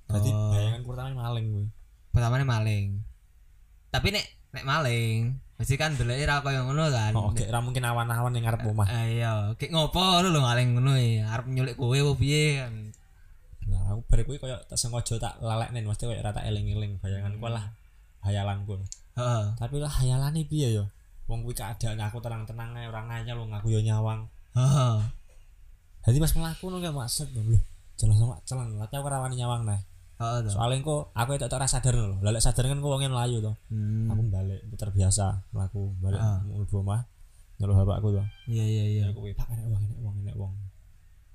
Dadi 0.06 0.30
Oh. 0.30 0.54
bayangan 0.54 0.82
pertama 0.84 1.10
maling 1.20 1.46
kuwi 1.50 1.66
pertamanya 2.14 2.46
maling. 2.46 2.86
Tapi 3.90 4.08
nek 4.10 4.26
nek 4.54 4.64
maling 4.64 5.18
mesti 5.54 5.74
kan 5.76 5.94
dulu 5.94 6.14
ra 6.14 6.40
koyo 6.40 6.62
ngono 6.64 6.86
kan? 6.88 7.12
Oh 7.14 7.34
oke 7.34 7.42
ra 7.44 7.58
mungkin 7.60 7.82
awan-awan 7.82 8.30
ning 8.30 8.46
ngarep 8.46 8.62
omah. 8.64 8.86
Eh, 8.86 9.18
iya. 9.18 9.50
Kayak 9.56 9.74
ngopo 9.74 10.22
lu 10.22 10.30
lho 10.30 10.40
maling 10.40 10.78
ngono 10.78 10.94
ya 10.94 11.34
arep 11.34 11.50
nyulik 11.50 11.74
kowe 11.74 11.94
apa 11.94 12.14
piye 12.14 12.62
kan? 12.62 12.74
Nah 13.64 13.82
aku 13.90 14.02
bare 14.06 14.22
kuwi 14.24 14.38
koyo 14.38 14.62
tak 14.64 14.78
sengaja 14.78 15.18
tak 15.18 15.34
lalekne 15.42 15.82
mesti 15.82 16.06
koyo 16.06 16.22
ra 16.22 16.30
tak 16.30 16.46
eling-eling. 16.46 17.02
Bayanganku 17.02 17.50
lah 17.50 17.74
hayalanku. 18.22 18.78
Heeh. 19.18 19.44
Tapi 19.58 19.76
lah 19.82 19.90
hayalane 19.90 20.46
piye 20.46 20.70
yo 20.74 20.86
wong 21.26 21.40
kuwi 21.42 21.56
keadaan 21.56 22.00
aku 22.00 22.20
tenang-tenang 22.20 22.76
ae 22.76 22.86
ora 22.88 23.02
nganyel 23.06 23.38
wong 23.40 23.52
aku 23.54 23.68
yo 23.70 23.80
nyawang 23.80 24.28
heeh 24.54 24.98
Jadi 26.04 26.20
pas 26.20 26.36
melaku 26.36 26.68
nunggu 26.68 26.92
maksud 26.92 27.32
lho. 27.32 27.56
Jelas 27.96 28.20
sama 28.20 28.36
celeng, 28.44 28.76
tapi 28.76 29.00
aku 29.00 29.08
rawani 29.08 29.40
nyawang 29.40 29.64
nah. 29.64 29.80
heeh 30.20 30.52
Soalnya 30.52 30.84
kok 30.84 31.16
aku 31.16 31.40
itu 31.40 31.48
tak 31.48 31.64
rasa 31.64 31.80
sadar 31.80 31.96
lho. 31.96 32.20
Lalek 32.20 32.44
sadar 32.44 32.68
kan 32.68 32.84
kok 32.84 32.92
wongnya 32.92 33.08
melayu 33.08 33.40
to. 33.40 33.56
hmm. 33.72 34.12
Aku 34.12 34.20
balik 34.28 34.60
putar 34.68 34.92
biasa 34.92 35.48
melaku 35.56 35.96
balik 36.04 36.20
mlebu 36.44 36.76
omah. 36.84 37.08
Nyuruh 37.56 37.76
bapakku 37.80 38.12
to. 38.12 38.24
iya 38.52 38.68
iya 38.68 38.84
iya 38.84 39.04
Aku 39.16 39.24
pak 39.32 39.48
enek 39.48 39.64
wong 39.72 39.80
enek 39.80 40.00
wong 40.04 40.16
enek 40.28 40.36
wong. 40.36 40.54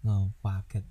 oh 0.05 0.29
paket 0.45 0.85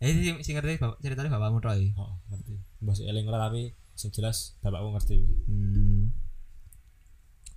eh 0.00 0.12
sing 0.12 0.36
sing 0.44 0.54
ngerti 0.56 0.76
bapak 0.80 1.00
ceritanya 1.00 1.32
bapakmu 1.32 1.58
tok 1.60 1.80
iki 1.80 1.96
Oh, 1.96 2.12
ngerti. 2.28 2.60
Mbah 2.84 2.96
eling 3.00 3.24
ora 3.24 3.48
tapi 3.48 3.72
sing 3.96 4.12
jelas 4.12 4.52
bapakku 4.60 4.92
ngerti. 4.92 5.16
hmm 5.48 6.19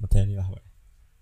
Medeni 0.04 0.36
lah 0.36 0.44
kowe. 0.44 0.60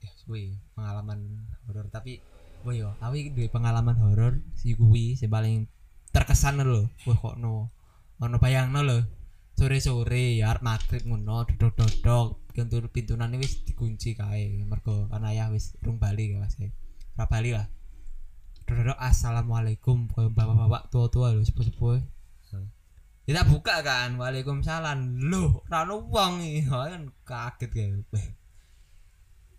ya 0.01 0.09
kuwi 0.25 0.57
pengalaman 0.73 1.45
horor 1.69 1.85
tapi 1.93 2.17
wah 2.65 2.73
yo 2.73 2.89
aku 2.97 3.13
iki 3.21 3.29
duwe 3.37 3.47
pengalaman 3.53 3.93
horor 4.01 4.41
si 4.57 4.73
kuwi 4.73 5.13
sing 5.13 5.29
paling 5.29 5.69
terkesan 6.09 6.57
lho 6.65 6.89
wah 7.05 7.17
kok 7.21 7.37
no 7.37 7.69
ono 8.17 8.41
bayangno 8.41 8.81
lho 8.81 9.05
sore-sore 9.53 10.41
ya 10.41 10.57
arep 10.57 10.65
maghrib 10.65 11.05
ngono 11.05 11.45
dodok-dodok 11.45 12.49
pintu 12.49 12.81
pintunane 12.89 13.37
wis 13.37 13.61
dikunci 13.61 14.17
kae 14.17 14.65
mergo 14.65 15.05
kan 15.13 15.21
ayah 15.29 15.53
wis 15.53 15.77
rung 15.85 16.01
bali 16.01 16.33
ya 16.33 16.41
Mas 16.41 16.57
ora 16.57 17.25
bali 17.29 17.53
lah 17.53 17.69
dodok 18.65 18.97
assalamualaikum 18.97 20.09
koyo 20.09 20.33
bapak-bapak 20.33 20.89
tua-tua 20.89 21.37
lho 21.37 21.45
sepuh-sepuh 21.45 22.01
tak 23.31 23.47
buka 23.47 23.79
kan, 23.79 24.19
waalaikumsalam. 24.19 25.23
Loh, 25.31 25.63
ra 25.71 25.87
iki. 25.87 26.67
Ha, 26.67 26.91
kan 26.91 27.03
kaget 27.23 27.71
kae. 27.71 27.87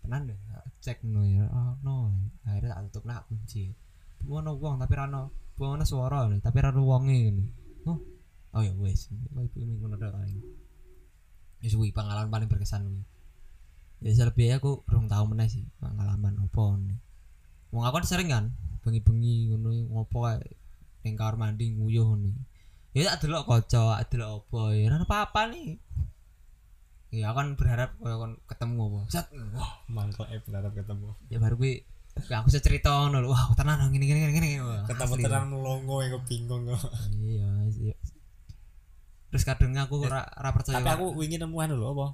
Tenan 0.03 0.27
deh 0.27 0.39
cek 0.83 1.07
no 1.07 1.23
ya 1.23 1.47
oh, 1.47 1.79
no. 1.81 2.11
Akhirnya 2.43 2.75
tak 2.75 2.91
tutup 2.91 3.03
nak 3.07 3.23
kunci. 3.31 3.71
Ono 4.27 4.55
wong 4.59 4.83
tapi 4.83 4.93
rano 4.99 5.31
ono 5.59 5.85
suara 5.85 6.27
nih 6.27 6.41
tapi 6.43 6.57
rano 6.59 6.81
wonge 6.83 7.29
ini 7.29 7.45
oh 7.87 7.99
oh 8.57 8.61
ya 8.63 8.73
wes 8.75 9.07
oh 9.37 9.43
ibu 9.45 9.57
ini 9.61 9.77
ngono 9.79 9.95
tok 10.01 10.11
paling 10.11 10.39
wis 11.63 11.77
kuwi 11.77 11.95
pengalaman 11.95 12.31
paling 12.31 12.49
berkesan 12.51 12.83
kuwi. 12.83 13.03
Ya 14.03 14.11
selebihnya 14.11 14.59
aku 14.59 14.83
belum 14.83 15.07
tahu 15.07 15.23
mana 15.31 15.47
sih 15.47 15.63
pengalaman 15.79 16.35
opo 16.43 16.75
nih 16.75 16.99
wong 17.71 17.83
aku 17.87 18.03
kan 18.03 18.05
sering 18.05 18.29
kan 18.29 18.45
bengi-bengi 18.83 19.49
ngono 19.55 19.71
ngopo 19.95 20.27
ning 21.03 21.15
kamar 21.15 21.35
mandi 21.39 21.71
nguyuh 21.71 22.19
nih 22.19 22.35
ya 22.93 23.15
tak 23.15 23.25
delok 23.25 23.47
kaca 23.47 24.03
tak 24.03 24.13
delok 24.13 24.45
apa 24.45 24.61
ya 24.75 24.91
ora 24.91 24.97
apa-apa 25.01 25.41
nih 25.55 25.79
ya 27.13 27.29
kan 27.37 27.53
berharap 27.53 27.93
kon 28.01 28.41
ketemu 28.49 28.81
apa? 28.89 28.99
Set. 29.13 29.29
Wah 29.53 29.85
mangkel 29.85 30.25
eh 30.33 30.41
berharap 30.41 30.73
ketemu. 30.73 31.13
Ya 31.29 31.37
baru 31.37 31.55
gue 31.61 31.85
ya 32.29 32.41
aku 32.41 32.49
bisa 32.49 32.59
cerita 32.59 32.89
ngono 32.89 33.21
lho. 33.21 33.29
Wah 33.29 33.53
tenan 33.53 33.85
gini 33.93 34.09
gini 34.09 34.19
gini 34.25 34.33
gini 34.33 34.49
Wah, 34.65 34.81
ketemu 34.89 35.13
asli. 35.13 35.23
terang 35.23 35.45
melongo 35.53 36.01
yang 36.01 36.17
bingung 36.25 36.65
kok. 36.65 36.81
Iya 37.13 37.49
iya 37.69 37.95
terus 39.33 39.49
kadang 39.49 39.73
aku 39.81 40.05
ora 40.05 40.21
ora 40.37 40.53
percaya 40.53 40.77
tapi 40.77 40.93
aku 40.93 41.17
ingin 41.25 41.41
nemuan 41.41 41.73
dulu 41.73 41.85
apa? 41.97 42.07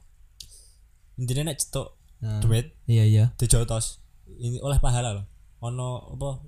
Intinya 1.19 1.51
nek 1.51 1.59
cetok 1.59 1.99
Nah, 2.19 2.43
duit. 2.43 2.75
Iya 2.83 3.03
iya. 3.07 3.25
Dijotos 3.39 4.03
ini 4.39 4.59
oleh 4.59 4.75
pahala 4.79 5.15
loh 5.15 5.25
ono 5.59 6.15
apa 6.15 6.43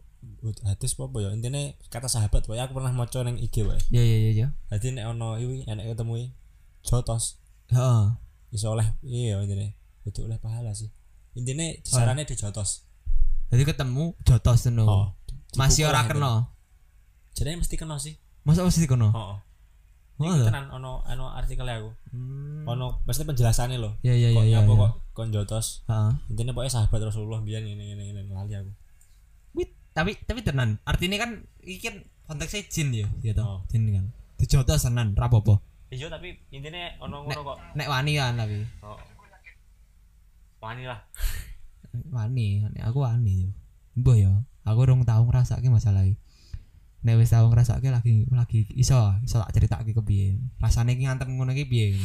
hadis 0.68 0.96
apa 0.96 1.18
ya? 1.20 1.32
Intinya 1.36 1.60
kata 1.92 2.08
sahabat 2.08 2.48
wae 2.48 2.60
aku 2.60 2.76
pernah 2.76 2.92
maca 2.96 3.20
ning 3.24 3.36
IG 3.36 3.68
wae 3.68 3.80
iya 3.92 4.04
iya 4.04 4.18
iya 4.20 4.32
iya. 4.32 4.48
Dadi 4.72 4.96
nek 4.96 5.12
ono 5.12 5.36
iwi 5.40 5.68
enek 5.68 5.92
ketemu 5.96 6.32
jotos 6.88 7.40
heeh 7.72 8.16
iso 8.52 8.72
oleh 8.72 8.88
iya 9.04 9.40
intinya. 9.42 9.68
Itu 10.06 10.28
oleh 10.28 10.38
pahala 10.38 10.76
sih. 10.76 10.92
Intinya 11.36 11.66
sarannya 11.84 12.28
dijotos. 12.28 12.86
Jadi 13.52 13.64
ketemu 13.68 14.16
jotos 14.24 14.68
ngono. 14.68 14.86
Oh 14.88 15.08
masih 15.60 15.84
dipukul 15.84 15.92
ora 15.92 16.00
lah 16.00 16.06
kena? 16.08 16.34
Jadi 17.36 17.50
mesti 17.60 17.76
kena 17.76 17.96
sih. 18.00 18.16
Masa 18.48 18.66
mesti 18.66 18.88
kono 18.90 19.14
oh, 19.14 19.38
oh. 19.38 19.40
Oh, 20.22 20.38
tenan 20.38 20.70
ono 20.70 21.02
ono 21.02 21.34
artikelnya 21.34 21.82
aku. 21.82 21.90
Hmm. 22.14 22.62
ono 22.70 23.02
pasti 23.10 23.26
penjelasannya 23.26 23.82
loh 23.82 23.98
iya 24.06 24.14
iya 24.14 24.30
iya 24.30 24.44
iya 24.46 24.60
kok 24.62 25.02
kon 25.18 25.34
jotos. 25.34 25.82
Heeh. 25.90 26.14
Intinya 26.30 26.54
pokoknya 26.54 26.74
sahabat 26.78 27.02
Rasulullah 27.10 27.42
biar 27.42 27.66
ini 27.66 27.98
ini 27.98 28.14
ini 28.14 28.22
lali 28.30 28.54
aku. 28.54 28.72
Wih, 29.58 29.68
tapi 29.98 30.14
tapi 30.24 30.46
tenan. 30.46 30.78
Artinya 30.86 31.18
kan 31.18 31.42
iki 31.66 31.82
kan 31.82 31.96
konteksnya 32.30 32.70
jin 32.70 32.88
ya 32.94 33.08
gitu 33.26 33.42
Oh. 33.42 33.66
jin 33.74 33.90
kan. 33.90 34.06
Dijotos 34.38 34.86
tenan 34.86 35.18
ra 35.18 35.26
apa 35.26 35.58
iya 35.92 36.08
tapi 36.08 36.40
intinya 36.56 36.88
ono 37.04 37.28
ngono 37.28 37.42
kok. 37.52 37.58
nek 37.76 37.88
wani 37.92 38.12
kan 38.16 38.40
tapi. 38.40 38.64
Oh. 38.80 38.96
wani 40.64 40.88
lah. 40.88 41.00
Wani 42.16 42.64
aku 42.80 43.04
wani 43.04 43.44
yo. 43.44 43.52
Mbah 44.00 44.16
ya 44.16 44.32
aku 44.64 44.80
rong 44.88 45.04
tau 45.04 45.28
ngrasake 45.28 45.68
masalah 45.68 46.08
iki. 46.08 46.16
Nek 47.04 47.20
wis 47.20 47.34
tau 47.34 47.52
ngrasake 47.52 47.92
lagi 47.92 48.24
lagi 48.32 48.64
iso 48.80 48.96
iso 49.26 49.44
tak 49.44 49.52
critakake 49.52 49.92
kepiye 49.92 50.40
rasane 50.64 50.96
iki 50.96 51.04
ngantem 51.04 51.36
ngono 51.36 51.52
iki 51.52 51.68
piye? 51.68 52.00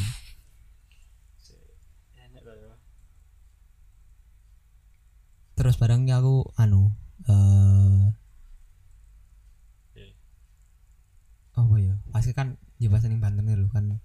Terus 5.54 5.78
barangnya 5.78 6.18
aku 6.18 6.50
anu 6.58 6.90
eh 7.30 8.12
Oke. 9.94 10.04
apa 11.54 11.74
ya? 11.78 11.94
Pasti 12.10 12.34
kan 12.34 12.58
ya 12.76 12.92
bahasa 12.92 13.08
ning 13.08 13.20
Banten 13.20 13.48
lho 13.48 13.68
kan. 13.72 13.96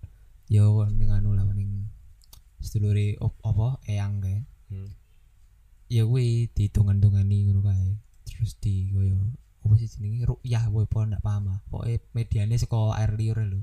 Yo 0.48 0.84
ning 0.88 1.12
anu 1.12 1.36
lah 1.36 1.48
ning 1.52 1.88
sedulure 2.64 3.20
op- 3.20 3.42
apa 3.44 3.80
eyang 3.88 4.24
kae. 4.24 4.48
Hmm. 4.72 4.88
ya 5.92 6.08
kuwi 6.08 6.48
ditungan-tungani 6.56 7.52
ngono 7.52 7.62
kae. 7.68 8.00
Terus 8.24 8.56
di 8.64 8.88
koyo 8.96 9.20
apa 9.68 9.74
sih 9.76 9.92
jenenge? 9.92 10.24
Rukyah 10.24 10.72
kowe 10.72 10.88
apa 10.88 11.00
ndak 11.04 11.22
paham 11.24 11.52
ah 11.52 11.60
pokoke 11.68 12.00
mediane 12.16 12.56
saka 12.56 12.96
air 12.96 13.12
liur 13.20 13.40
lho. 13.44 13.60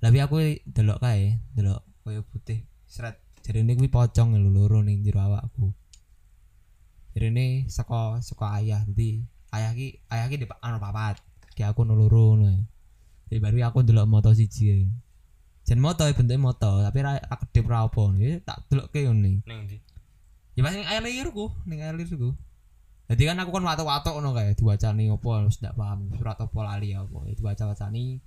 Tapi 0.00 0.18
aku 0.24 0.36
delok 0.64 1.04
kae 1.04 1.36
delok 1.52 1.84
koyo 2.00 2.24
putih 2.24 2.64
seret 2.88 3.20
jarine 3.44 3.76
kuwi 3.76 3.92
pocong 3.92 4.40
lho 4.40 4.48
loro 4.48 4.80
ning 4.80 5.04
jero 5.04 5.20
awakku. 5.20 5.76
Jarine 7.12 7.68
saka 7.68 8.24
saka 8.24 8.56
ayah. 8.56 8.80
Jadi 8.88 9.20
ayah 9.52 9.76
ki 9.76 10.00
ayah 10.08 10.26
ki 10.32 10.36
di 10.40 10.46
anu 10.64 10.80
papat. 10.80 11.20
Ki 11.52 11.60
aku 11.60 11.84
loro 11.84 12.40
ngono 12.40 12.79
jadi 13.30 13.38
baru 13.38 13.56
aku 13.70 13.86
delok 13.86 14.10
moto 14.10 14.34
siji. 14.34 14.66
Kae 14.66 14.90
jen 15.62 15.78
moto 15.78 16.02
bentuknya 16.02 16.42
moto 16.42 16.82
tapi 16.82 16.98
ra 16.98 17.22
kedip 17.46 17.70
ra 17.70 17.86
apa 17.86 18.02
ya 18.18 18.42
tak 18.42 18.66
delok 18.66 18.90
ke 18.90 19.06
ngene. 19.06 19.46
Neng 19.46 19.70
di 19.70 19.78
ya 20.58 20.66
pas 20.66 20.74
ning 20.74 20.82
air 20.90 21.00
liurku 21.00 21.46
ning 21.64 21.78
air 21.78 21.94
liurku 21.94 22.34
jadi 23.10 23.26
kan 23.26 23.42
aku 23.42 23.50
kan 23.58 23.66
watuk-watuk 23.66 24.14
ngono 24.14 24.30
kae 24.38 24.54
diwacani 24.54 25.10
apa 25.10 25.30
wis 25.42 25.58
ndak 25.58 25.74
paham 25.74 26.14
surat 26.14 26.38
apa 26.38 26.58
lali 26.62 26.94
apa 26.94 27.18
ya 27.26 27.34
diwaca-wacani. 27.34 28.22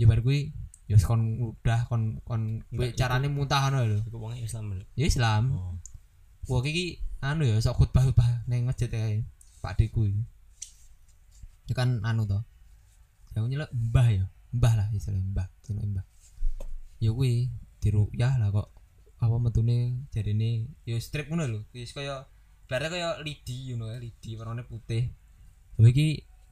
Ya 0.00 0.08
bar 0.08 0.24
kuwi 0.24 0.56
ya 0.88 0.96
kon 1.04 1.52
udah 1.52 1.84
kon 1.84 2.16
kon 2.24 2.64
kuwi 2.72 2.96
carane 2.96 3.28
muntah 3.28 3.68
ngono 3.68 3.84
lho. 3.84 3.98
Aku 4.08 4.16
wongnya 4.16 4.40
Islam 4.40 4.72
lho. 4.72 4.88
Ya 4.96 5.04
Islam. 5.04 5.52
Oh. 5.52 5.76
Wah 6.48 6.64
iki 6.64 7.04
anu 7.20 7.44
ya 7.44 7.60
sok 7.60 7.76
khutbah-khutbah 7.76 8.48
ning 8.48 8.64
masjid 8.64 8.88
kae 8.88 9.28
Pak 9.60 9.76
Deku. 9.76 10.08
Ya 11.68 11.76
kan 11.76 12.00
anu 12.00 12.24
to. 12.24 12.40
Ya 13.34 13.44
nyeluk 13.44 13.70
mbah 13.70 14.08
ya. 14.10 14.24
Mbah 14.50 14.72
lah 14.74 14.86
istilahnya 14.90 15.26
mbah, 15.30 15.46
jenenge 15.62 15.88
mbah. 15.94 16.04
Ya 16.98 17.10
kuwi 17.14 17.48
dirukyah 17.80 18.36
lah 18.36 18.50
kok 18.50 18.68
apa 19.20 19.36
metune 19.36 20.08
jarine 20.10 20.68
ya 20.88 20.96
strip 20.98 21.30
ngono 21.30 21.44
lho. 21.46 21.60
Wis 21.72 21.94
kaya 21.94 22.26
bare 22.66 22.86
kaya 22.90 23.22
lidi 23.22 23.70
ngono 23.72 23.94
ya, 23.94 23.98
lidi 24.02 24.30
warnane 24.34 24.66
putih. 24.66 25.10
Tapi 25.78 25.88
iki 25.94 26.08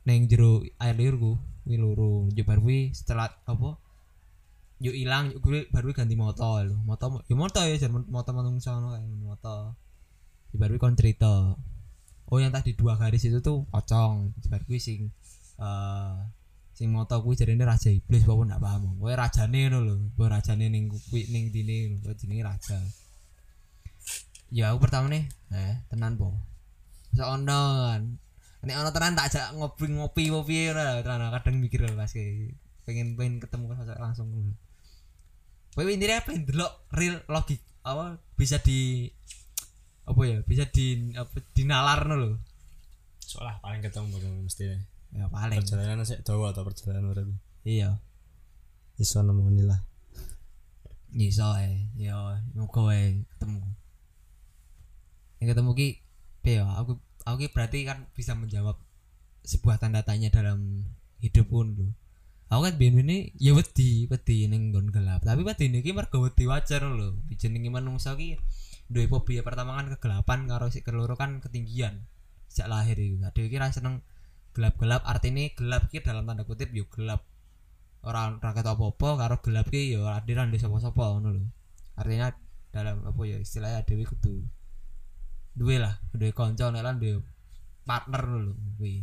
ning 0.07 0.31
jero 0.31 0.63
air 0.79 0.95
liurku 0.95 1.37
kuwi 1.67 1.77
loro. 1.77 2.31
Ya 2.33 2.47
bar 2.47 2.63
kuwi 2.63 2.95
setelah 2.95 3.29
apa 3.45 3.77
yo 4.79 4.95
ilang 4.95 5.35
yo 5.35 5.43
gue 5.43 5.67
baru 5.75 5.91
ganti 5.91 6.15
moto 6.15 6.63
lho 6.63 6.79
moto 6.87 7.27
yo 7.27 7.35
moto 7.35 7.59
ya 7.67 7.75
jan 7.75 7.91
moto 7.91 8.31
manungsa 8.31 8.79
ngono 8.79 8.95
kae 8.95 9.11
moto 9.27 9.75
ya 10.55 10.57
baru 10.63 10.79
kon 10.79 10.95
cerita 10.95 11.59
oh 12.31 12.39
yang 12.39 12.55
tadi 12.55 12.79
dua 12.79 12.95
garis 12.95 13.27
itu 13.27 13.43
tuh 13.43 13.67
pocong 13.75 14.31
baru 14.47 14.65
gue 14.71 14.79
sing 14.79 15.11
eh 15.59 16.15
sing 16.79 16.95
moto 16.95 17.19
kuwi 17.19 17.35
jarine 17.35 17.67
raja 17.67 17.91
iblis 17.91 18.23
apa 18.23 18.43
ndak 18.47 18.63
paham. 18.63 18.95
Kowe 19.03 19.11
rajane 19.11 19.59
ngono 19.67 19.79
lho 19.83 19.95
kowe 20.15 20.31
rajane 20.31 20.71
ning 20.71 20.87
kuwi 21.11 21.27
ning 21.35 21.51
dine 21.51 21.99
kowe 21.99 22.15
jenenge 22.15 22.47
raja. 22.47 22.79
Ya 24.55 24.71
aku 24.71 24.87
pertama 24.87 25.11
nih 25.11 25.27
eh 25.51 25.83
tenan 25.91 26.15
po 26.15 26.39
so 27.11 27.27
ono 27.27 27.91
kan. 27.91 28.03
Nek 28.63 28.79
ono 28.79 28.91
tenan 28.95 29.19
tak 29.19 29.27
ajak 29.27 29.59
ngopi 29.59 29.91
ngopi 29.91 30.23
ngopi 30.31 30.71
ngono 30.71 31.03
tenan. 31.03 31.35
Kadang 31.35 31.59
mikir 31.59 31.83
lho 31.83 31.99
pas 31.99 32.15
pengen 32.87 33.19
pengen 33.19 33.43
ketemu 33.43 33.75
sosok 33.75 33.99
langsung. 33.99 34.31
Ngono 34.31 34.55
Kowe 35.75 35.91
intinya 35.91 36.23
pengen 36.23 36.47
delok 36.47 36.87
real 36.95 37.27
logik 37.27 37.59
apa 37.83 38.23
bisa 38.39 38.63
di 38.63 39.11
apa 40.07 40.21
ya 40.23 40.39
bisa 40.47 40.63
di 40.71 41.11
apa 41.19 41.43
dinalar 41.59 42.07
lho? 42.07 42.39
Soalnya 43.19 43.59
paling 43.67 43.83
ketemu 43.83 44.47
mesti 44.47 44.79
ya 45.13 45.27
paling. 45.33 45.61
Perjalanan 45.65 46.05
sih 46.05 46.21
dawa 46.21 46.53
atau 46.53 46.65
perjalanan 46.67 47.09
berarti 47.13 47.35
iya. 47.65 48.01
Iso 48.99 49.23
nemoni 49.23 49.63
lah. 49.65 49.81
Iso 51.15 51.49
eh 51.57 51.89
ya 51.97 52.43
muga 52.53 52.81
wae 52.85 53.25
ketemu. 53.37 53.63
Yang 55.39 55.49
ketemu 55.55 55.71
ki 55.73 55.89
ya 56.49 56.65
aku 56.81 56.97
aku 57.29 57.37
ki 57.45 57.49
berarti 57.53 57.79
kan 57.85 58.09
bisa 58.17 58.33
menjawab 58.33 58.81
sebuah 59.45 59.77
tanda 59.81 60.01
tanya 60.05 60.33
dalam 60.33 60.85
hidup 61.21 61.47
pun 61.49 61.77
lho. 61.77 61.89
Aku 62.49 62.65
kan 62.65 62.81
biyen 62.81 63.05
ini 63.05 63.37
ya 63.37 63.53
wedi 63.53 64.09
wedi 64.09 64.49
ning 64.49 64.73
nggon 64.73 64.89
gelap. 64.89 65.21
Tapi 65.21 65.45
wedi 65.45 65.69
ini 65.69 65.85
ki 65.85 65.93
mergo 65.93 66.25
wedi 66.25 66.49
wajar 66.49 66.85
lho. 66.85 67.21
Jenenge 67.37 67.69
manungsa 67.69 68.17
ki 68.17 68.41
duwe 68.89 69.05
fobia 69.05 69.45
pertama 69.45 69.77
kan 69.77 69.93
kegelapan 69.93 70.49
karo 70.49 70.73
sik 70.73 70.89
keloro 70.89 71.15
kan 71.17 71.45
ketinggian. 71.45 72.09
Sejak 72.49 72.73
lahir 72.73 72.97
itu 72.97 73.21
ada 73.21 73.37
ki 73.37 73.57
ra 73.61 73.69
seneng 73.69 74.01
gelap-gelap 74.57 75.03
artinya 75.07 75.45
gelap 75.55 75.87
ki 75.93 76.01
dalam 76.03 76.27
tanda 76.27 76.45
kutip 76.45 76.73
yo 76.75 76.89
gelap. 76.91 77.25
Orang 78.03 78.39
rakyat 78.39 78.63
apa-apa 78.63 79.09
karo 79.19 79.37
gelap 79.43 79.67
ki 79.69 79.99
yo 79.99 80.07
adiran 80.07 80.55
di 80.55 80.59
sapa-sapa 80.63 81.19
ngono 81.19 81.29
lho. 81.35 81.45
Artinya 81.99 82.31
dalam 82.71 83.03
apa 83.03 83.21
ya 83.27 83.41
istilahnya 83.41 83.83
dewi 83.89 84.05
kudu 84.05 84.45
duwe 85.59 85.83
lah 85.83 85.99
duwe 86.15 86.31
kanca 86.31 86.71
nek 86.71 86.85
lan 86.85 87.03
duwe 87.03 87.19
partner 87.83 88.23
ngono 88.23 88.41
lho 88.51 88.55
kuwi. 88.79 89.03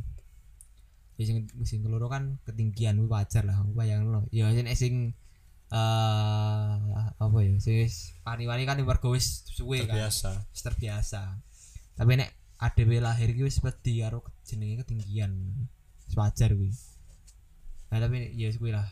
Ya 1.19 1.23
sing 1.27 1.47
sing 1.63 1.79
keloro 1.83 2.07
kan 2.07 2.39
ketinggian 2.47 2.99
kuwi 2.99 3.11
wajar 3.11 3.43
lah 3.47 3.63
bayangno 3.71 4.27
ya 4.31 4.51
sing 4.51 4.67
sing 4.75 4.93
eh 5.71 6.75
apa 7.19 7.37
ya 7.41 7.57
sing 7.57 7.89
wani-wani 8.23 8.63
kan 8.63 8.79
mergo 8.79 9.11
wis 9.11 9.43
suwe 9.51 9.83
kan. 9.83 9.95
Biasa 9.95 10.31
wis 10.51 10.61
terbiasa. 10.63 11.39
Tapi 11.95 12.15
nek 12.15 12.31
adewe 12.55 13.03
lahir 13.03 13.35
wis 13.35 13.59
wedi 13.59 13.99
karo 14.03 14.23
jenenge 14.47 14.83
ketinggian. 14.83 15.31
Wis 16.07 16.15
wajar 16.15 16.55
kuwi. 16.55 16.71
Nah 17.91 17.97
tapi 17.99 18.31
ya 18.35 18.51
kuwi 18.55 18.71
lah. 18.71 18.87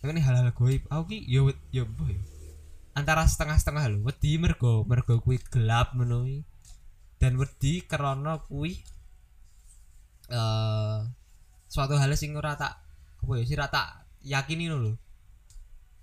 Tapi 0.00 0.10
ini 0.16 0.22
hal-hal 0.24 0.50
goib. 0.54 0.82
Aku 0.88 1.02
ki 1.10 1.26
ya 1.26 1.44
ya 1.74 1.84
apa 1.84 2.04
ya. 2.08 2.20
Antara 2.96 3.22
setengah-setengah 3.26 3.84
lho 3.92 3.98
wedi 4.06 4.38
mergo 4.38 4.86
mergo 4.86 5.18
kuwi 5.20 5.38
gelap 5.50 5.94
kuwi. 5.94 6.46
dan 7.20 7.36
wedi 7.36 7.84
karena 7.84 8.40
kuwi 8.48 8.80
eh 10.32 10.98
suatu 11.68 12.00
hal 12.00 12.08
sing 12.16 12.32
ora 12.32 12.56
tak 12.56 12.80
apa 13.20 13.32
ya 13.36 13.44
sih 13.44 13.56
ora 13.60 13.68
tak 13.68 14.08
yakini 14.24 14.72
lho. 14.72 14.96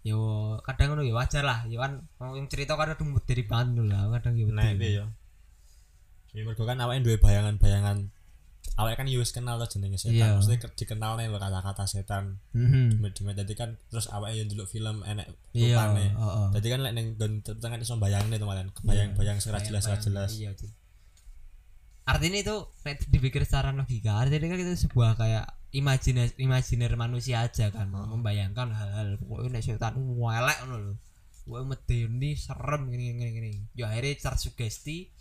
Yo 0.06 0.20
kadang 0.62 0.94
ngono 0.94 1.04
ya 1.04 1.18
wajar 1.18 1.44
lah. 1.44 1.60
Ya 1.66 1.82
kan 1.82 2.06
yang 2.22 2.48
cerita 2.48 2.78
kan 2.78 2.94
kadang 2.94 3.18
dari 3.26 3.44
bantu 3.44 3.82
lah 3.84 4.08
kadang 4.14 4.38
ya 4.38 4.46
piye 4.48 5.02
ya 5.02 5.06
ya 6.38 6.46
mergo 6.46 6.64
kan 6.64 6.78
awake 6.78 7.02
duwe 7.02 7.18
bayangan-bayangan 7.18 8.14
awalnya 8.78 8.94
kan 8.96 9.10
Yus 9.10 9.34
kenal 9.34 9.58
tuh 9.58 9.74
jenenge 9.74 9.98
setan 9.98 10.14
Iya. 10.14 10.38
maksudnya 10.38 10.60
ke- 10.62 10.76
dikenal 10.76 11.18
nih 11.18 11.34
kata-kata 11.34 11.84
setan 11.84 12.38
Mhm. 12.54 13.02
demet 13.02 13.34
jadi 13.36 13.54
kan 13.58 13.70
terus 13.90 14.06
awalnya 14.08 14.46
yang 14.46 14.50
dulu 14.54 14.70
film 14.70 15.02
enek 15.02 15.34
Iya, 15.52 15.74
rupane 15.74 16.14
heeh. 16.14 16.48
jadi 16.54 16.68
kan 16.70 16.80
lek 16.86 16.94
ning 16.94 17.08
gon 17.18 17.34
tetangan 17.42 17.82
iso 17.82 17.98
bayangin 17.98 18.30
itu 18.32 18.46
malah 18.46 18.70
kebayang-bayang 18.70 19.42
secara 19.42 19.58
jelas 19.60 19.82
secara 19.82 19.98
jelas 20.00 20.30
Iya, 20.38 20.54
Cik. 20.54 20.72
Artinya 22.08 22.40
itu 22.40 22.56
dipikir 23.10 23.44
secara 23.44 23.76
logika, 23.76 24.16
artinya 24.16 24.48
kan 24.48 24.60
itu 24.62 24.74
sebuah 24.80 25.20
kayak 25.20 25.44
imajiner 25.76 26.32
imajiner 26.38 26.96
manusia 26.96 27.44
aja 27.44 27.68
kan, 27.68 27.92
membayangkan 27.92 28.72
hal-hal 28.72 29.20
pokoknya 29.20 29.50
nek 29.52 29.64
setan 29.66 29.94
welek 30.16 30.58
ngono 30.64 30.76
lho. 30.80 30.94
Pokoknya 31.44 31.66
medeni 31.68 32.32
serem 32.36 32.88
gini 32.88 33.04
gini 33.12 33.30
gini. 33.34 33.52
Ya 33.74 33.92
akhirnya 33.92 34.16
tersugesti 34.22 35.12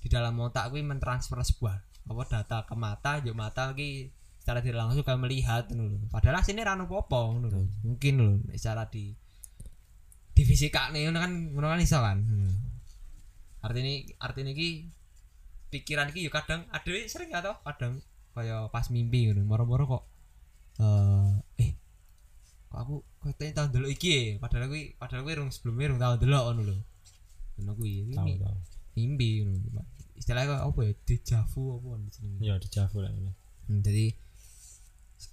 di 0.00 0.08
dalam 0.08 0.34
otak 0.40 0.72
kuwi 0.72 0.82
mentransfer 0.82 1.36
sebuah 1.40 1.76
apa 2.10 2.22
data 2.26 2.58
ke 2.66 2.74
mata, 2.74 3.20
yo 3.22 3.36
mata 3.36 3.70
ki 3.76 4.10
secara 4.40 4.64
tidak 4.64 4.88
langsung 4.88 5.04
kan 5.04 5.20
melihat 5.20 5.68
ngono 5.68 5.94
lho. 5.94 5.98
Padahal 6.10 6.42
sini 6.42 6.64
ra 6.64 6.74
ono 6.74 6.88
apa-apa 6.88 7.18
ngono 7.36 7.46
lho. 7.52 7.62
Mungkin 7.86 8.14
lho 8.18 8.30
nek 8.48 8.56
secara 8.56 8.88
di 8.88 9.12
di 10.32 10.42
fisika 10.42 10.88
nih 10.90 11.12
kan 11.12 11.52
ngono 11.54 11.66
kan 11.68 11.78
iso 11.78 12.00
kan. 12.00 12.18
Hmm. 12.24 12.54
Artinya 13.60 13.92
artinya 14.24 14.52
ki 14.56 14.88
pikiran 15.70 16.10
ki 16.10 16.26
yo 16.26 16.30
kadang 16.34 16.66
ada 16.72 16.90
sering 17.06 17.30
gak 17.30 17.46
tau 17.46 17.54
kadang 17.62 18.02
kaya 18.34 18.66
pas 18.74 18.90
mimpi 18.90 19.30
ngono 19.30 19.46
moro-moro 19.46 19.84
kok 19.86 20.02
eh 20.82 21.30
eh 21.62 21.70
kok 22.72 22.78
aku 22.78 22.94
kok 23.22 23.36
tanya 23.38 23.52
tahun 23.62 23.70
dulu 23.74 23.86
iki 23.86 24.10
ya? 24.10 24.22
padahal 24.42 24.66
kuwi 24.66 24.98
padahal 24.98 25.22
kuwi 25.22 25.34
rung 25.38 25.50
sebelumnya 25.54 25.90
rung 25.94 26.00
tahun 26.02 26.18
dulu 26.18 26.34
ngono 26.34 26.62
lho 26.66 26.76
ngono 27.60 27.72
kuwi 27.78 27.92
Kuwi 28.02 28.14
tahu 28.18 28.26
mi- 28.26 28.40
tahu 28.42 28.56
mimpi 28.94 29.46
istilahnya 30.18 30.60
apa 30.62 30.80
ya 30.84 30.92
deja 31.06 31.38
vu 31.48 31.78
apa 31.80 31.86
kan 31.96 32.00
jenenge 32.12 32.40
iya 32.44 32.54
di 32.60 32.68
Javu 32.68 32.98
lah 33.00 33.12
ini 33.12 33.32
Hmm, 33.70 33.86
jadi 33.86 34.10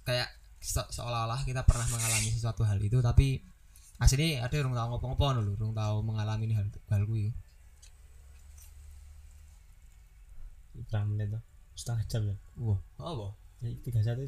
kayak 0.06 0.30
se- 0.62 0.90
seolah-olah 0.94 1.42
kita 1.42 1.66
pernah 1.66 1.82
mengalami 1.90 2.30
sesuatu 2.30 2.62
hal 2.62 2.78
itu 2.78 3.02
tapi 3.02 3.42
aslinya 3.98 4.46
ada 4.46 4.54
yang 4.54 4.70
tahu 4.70 4.94
ngopo-ngopo 4.94 5.42
lho 5.42 5.58
rung 5.58 5.74
tahu 5.74 6.06
mengalami 6.06 6.54
hal 6.54 6.70
hal 6.86 7.02
kuwi 7.02 7.34
berapa 10.86 11.02
menit 11.10 11.34
tuh 11.34 11.42
setengah 11.74 12.04
jam 12.06 12.22
ya 12.30 12.36
wah 12.62 12.78
apa 13.02 13.34
Ya, 13.58 13.74
tiga 13.82 13.98
satu 14.06 14.22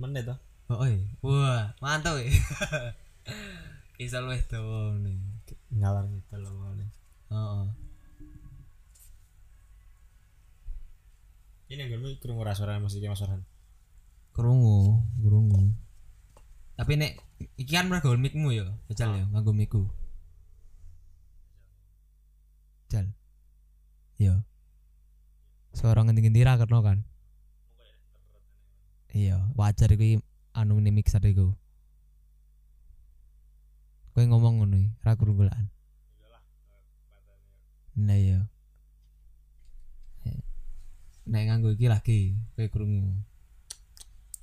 menit 0.00 0.24
tuh 0.24 0.38
Oh, 0.72 0.88
iya. 0.88 1.04
Wah, 1.20 1.76
mantap 1.84 2.16
ya. 2.16 2.32
Bisa 4.00 4.24
luwih 4.24 4.40
dawa 4.48 4.96
nih. 5.04 5.20
ngalar 5.68 6.08
gitu 6.08 6.40
loh 6.40 6.48
ngomongnya. 6.48 6.88
Heeh. 7.28 7.64
Ini 11.72 11.88
gue 11.88 11.96
mau 11.96 12.12
kurang 12.20 12.36
ora 12.36 12.52
suara 12.52 12.76
musiknya 12.76 13.08
mas 13.08 13.24
Orhan 13.24 13.40
Krungu, 14.32 15.04
krungu. 15.20 15.76
Tapi 16.72 16.96
nek 16.96 17.20
iki 17.60 17.76
kan 17.76 17.92
mergo 17.92 18.16
mikmu 18.16 18.48
ya, 18.48 18.64
jajal 18.88 19.12
ya, 19.12 19.24
nganggo 19.28 19.52
mikku. 19.52 19.92
Jal. 22.88 23.12
Iya. 24.16 24.40
Suara 25.76 26.00
ngendi-ngendi 26.00 26.40
ra 26.48 26.56
ketno 26.56 26.80
kan? 26.80 27.04
Iya, 29.12 29.52
wajar 29.52 29.92
iki 29.92 30.24
anu 30.56 30.80
ini 30.80 30.88
mixer 30.96 31.20
iku. 31.28 31.52
Kowe 34.16 34.24
ngomong 34.24 34.64
ngono 34.64 34.96
ra 35.04 35.12
krungulan. 35.12 35.68
Nah 38.00 38.16
iya. 38.16 38.51
Nek 41.22 41.42
nganggo 41.46 41.70
iki 41.72 41.86
lagi, 41.86 42.34
kowe 42.54 42.66
krungu. 42.66 43.14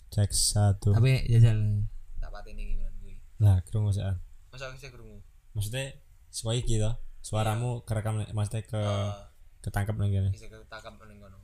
cek 0.10 0.34
satu 0.34 0.90
Tapi 0.98 1.22
jajal 1.30 1.86
tak 2.18 2.34
pateni 2.34 2.66
gimana 2.66 2.90
gue. 2.98 3.14
nah 3.38 3.62
kurang 3.62 3.94
masaan 3.94 4.18
Masa 4.50 4.66
aku 4.66 4.82
bisa 4.82 4.90
krungu? 4.90 5.22
maksudnya 5.54 5.94
suara 6.34 6.58
iki 6.58 6.82
toh 6.82 6.98
suaramu 7.22 7.86
kerekam 7.86 8.18
nih, 8.18 8.34
maksudnya 8.34 8.66
ke 8.66 8.82
ketangkep 9.62 9.96
nih 10.02 10.08
gini 10.10 10.30
bisa 10.34 10.50
ketangkap 10.50 10.98
ning 11.06 11.22
kono. 11.22 11.38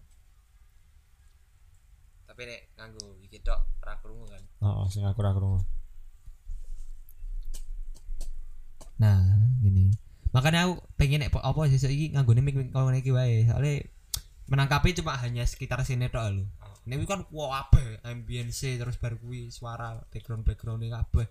Tapi 2.25 2.41
nek 2.41 2.61
nganggo 2.73 3.05
iki 3.21 3.37
tok 3.39 3.61
ra 3.79 3.93
krungu 4.01 4.25
kan. 4.25 4.41
oh, 4.65 4.81
oh 4.81 4.87
sing 4.89 5.05
aku 5.05 5.21
ora 5.21 5.35
krungu 5.35 5.61
Nah, 8.95 9.19
gini. 9.59 9.91
Makanya 10.31 10.71
aku 10.71 10.79
pengen 10.95 11.19
nek 11.19 11.35
apa 11.35 11.67
sesuk 11.67 11.91
iki 11.91 12.15
nganggone 12.15 12.39
mic 12.39 12.55
mic 12.55 12.71
kono 12.71 12.95
iki 12.95 13.11
wae. 13.11 13.43
Soale 13.43 13.91
menangkapi 14.45 14.93
cuma 14.93 15.17
hanya 15.17 15.41
sekitar 15.45 15.81
sini 15.81 16.09
tok 16.09 16.25
lho. 16.37 16.45
Ini 16.85 17.01
kan 17.09 17.25
wah 17.33 17.65
kabeh 17.65 17.97
ambience 18.05 18.77
terus 18.77 18.97
bar 19.01 19.17
kuwi 19.17 19.49
suara 19.49 20.05
background 20.13 20.45
background 20.45 20.85
kabeh. 20.85 21.25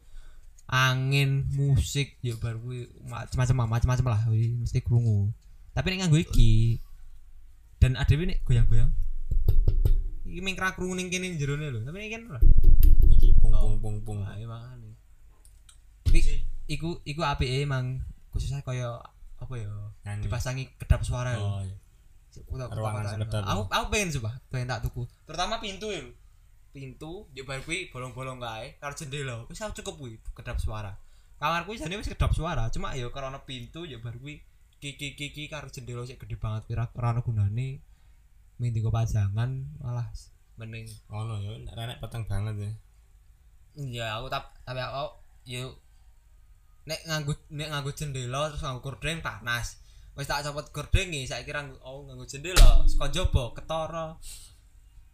Angin, 0.64 1.44
musik, 1.54 2.16
ya 2.24 2.34
bar 2.40 2.58
kuwi 2.58 2.90
macam-macam 3.06 3.78
macam-macam 3.78 4.06
lah 4.10 4.20
kuwi 4.26 4.58
mesti 4.58 4.82
krungu. 4.82 5.30
Tapi 5.70 5.86
nek 5.94 5.98
nganggo 6.06 6.18
iki 6.18 6.82
dan 7.78 7.94
ada 7.94 8.10
nek 8.10 8.42
goyang-goyang. 8.42 8.90
Iki 10.26 10.40
ming 10.42 10.56
ra 10.58 10.74
krungu 10.74 10.98
ning 10.98 11.12
kene 11.12 11.38
jerone 11.38 11.70
lho. 11.70 11.86
Tapi 11.86 11.96
ini 12.02 12.10
kan 12.10 12.22
lah. 12.34 12.42
iki 13.14 13.36
pung 13.38 13.54
Oh. 13.54 13.78
pung 13.78 13.78
pung 13.78 13.96
pung 14.02 14.18
Nah, 14.26 14.34
iya 14.34 14.50
makane. 14.50 14.98
Tapi 16.02 16.18
iku 16.66 16.98
iku 17.06 17.22
apike 17.22 17.62
emang 17.62 18.02
khususnya 18.34 18.64
kaya 18.66 18.98
apa 19.38 19.54
ya 19.54 19.70
dipasangi 20.24 20.74
kedap 20.80 21.04
suara 21.04 21.36
oh 21.36 21.60
iya 21.60 21.76
Udah- 22.50 22.70
Ruangan 22.70 23.04
parah. 23.04 23.12
sekedap. 23.14 23.42
Aku 23.46 23.62
aku 23.68 23.86
pengen 23.92 24.08
coba, 24.18 24.30
pengen 24.50 24.66
tak 24.68 24.80
tuku. 24.82 25.02
Terutama 25.26 25.54
pintu 25.58 25.88
ya. 25.90 26.02
Pintu 26.74 27.30
yo 27.30 27.46
bar 27.46 27.62
kuwi 27.62 27.86
bolong-bolong 27.94 28.42
kae 28.42 28.74
karo 28.78 28.92
jendela. 28.92 29.46
Wis 29.46 29.62
aku 29.62 29.78
cukup 29.78 29.94
kuwi 30.00 30.14
kedap 30.34 30.58
suara. 30.58 30.98
Kamarku 31.38 31.74
jane 31.74 31.94
wis 31.94 32.10
kedap 32.10 32.34
suara, 32.34 32.66
cuma 32.70 32.94
ya 32.94 33.06
karena 33.10 33.38
pintu 33.42 33.86
ya 33.86 34.02
bar 34.02 34.18
kuwi 34.18 34.42
kiki 34.82 35.14
kiki 35.14 35.46
karo 35.46 35.70
jendela 35.70 36.02
sik 36.02 36.18
gede 36.18 36.34
banget 36.34 36.66
kira 36.66 36.90
ora 36.94 37.14
ono 37.14 37.22
gunane. 37.22 37.78
Mending 38.58 38.86
kok 38.86 38.94
pajangan 38.94 39.50
malah 39.82 40.06
mending 40.54 40.86
oh 41.10 41.26
no 41.26 41.34
yo 41.42 41.58
nek 41.58 41.74
renek 41.74 41.98
peteng 41.98 42.22
banget 42.30 42.54
ya 42.54 42.70
Iya, 43.74 44.06
aku 44.22 44.30
tap 44.30 44.54
tapi 44.62 44.78
aku 44.78 45.10
yo 45.50 45.74
nek 46.86 47.02
nganggo 47.10 47.34
nek 47.50 47.74
nganggo 47.74 47.90
jendela 47.90 48.46
terus 48.46 48.62
nganggo 48.62 48.86
gordeng 48.86 49.18
panas. 49.18 49.82
Wis 50.14 50.30
tak 50.30 50.46
copot 50.46 50.70
gordengi, 50.70 51.26
saiki 51.26 51.50
kira 51.50 51.66
oh 51.82 52.06
nganggo 52.06 52.22
jendela, 52.22 52.86
saka 52.86 53.10
jaba 53.10 53.50
ketara. 53.50 54.14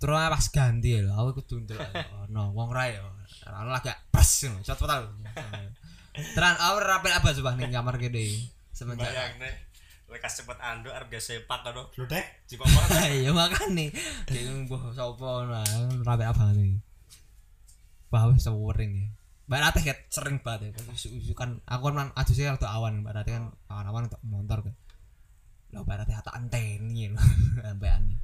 Terus 0.00 0.16
pas 0.16 0.46
ganti 0.52 1.00
lho, 1.00 1.12
aku 1.12 1.40
kudu 1.40 1.64
ndelok. 1.64 1.92
Ono 2.28 2.52
wong 2.52 2.68
ra 2.72 2.88
yo. 2.88 3.04
Ono 3.48 3.72
lagi 3.72 3.92
pas 4.12 4.28
ngono, 4.28 4.60
copot 4.60 4.88
tau. 4.88 5.04
Teran 6.36 6.56
aku 6.56 6.76
rapel 6.84 7.12
apa 7.16 7.32
coba 7.32 7.56
ning 7.56 7.72
kamar 7.72 7.96
kene. 7.96 8.24
Semenjak 8.76 9.36
nih 9.40 9.70
lekas 10.10 10.42
cepet 10.42 10.58
anduk 10.58 10.90
arep 10.90 11.06
gak 11.06 11.22
sepak 11.22 11.62
karo 11.62 11.86
bludek 11.94 12.42
jipok 12.50 12.66
ya 13.22 13.30
makane 13.30 13.94
kayak 14.26 14.66
mbah 14.66 14.90
sapa 14.90 15.46
nah 15.46 16.50
nih 16.50 16.82
wah 18.10 18.26
wis 18.34 18.42
sering 18.42 18.92
ya 18.98 19.08
Mbak 19.50 19.62
Ratih 19.66 19.82
sering 20.14 20.38
banget 20.46 20.70
ya 20.70 20.78
Terus 20.78 21.10
usu 21.10 21.34
kan 21.34 21.58
aku 21.66 21.90
kan 21.90 22.14
aduh 22.14 22.34
sih 22.38 22.46
waktu 22.46 22.70
awan 22.70 23.02
Mbak 23.02 23.14
Ratih 23.18 23.34
kan 23.34 23.44
awan-awan 23.66 24.06
untuk 24.06 24.22
motor 24.22 24.58
kan 24.62 24.74
Mbak 25.70 25.96
Ratih 26.02 26.18
tak 26.18 26.34
anteni 26.34 27.06
lho 27.14 27.22
sampai 27.62 27.90
aneh 27.90 28.18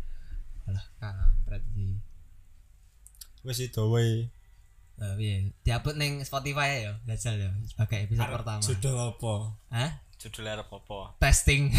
alah 0.67 0.87
kampret 0.99 1.63
sih 1.73 1.95
wis 3.47 3.63
itu 3.63 3.83
wae. 3.87 4.27
Lah 4.99 5.15
piye? 5.15 5.55
Diupload 5.63 5.97
ning 6.03 6.19
Spotify 6.27 6.83
ya 6.83 6.99
Gajal 7.07 7.39
ya 7.39 7.51
sebagai 7.69 8.11
episode 8.11 8.33
pertama. 8.33 8.63
Sudah 8.65 9.15
apa? 9.15 9.35
Hah? 9.71 9.91
judulnya 10.17 10.65
apa? 10.65 10.99
Testing. 11.23 11.71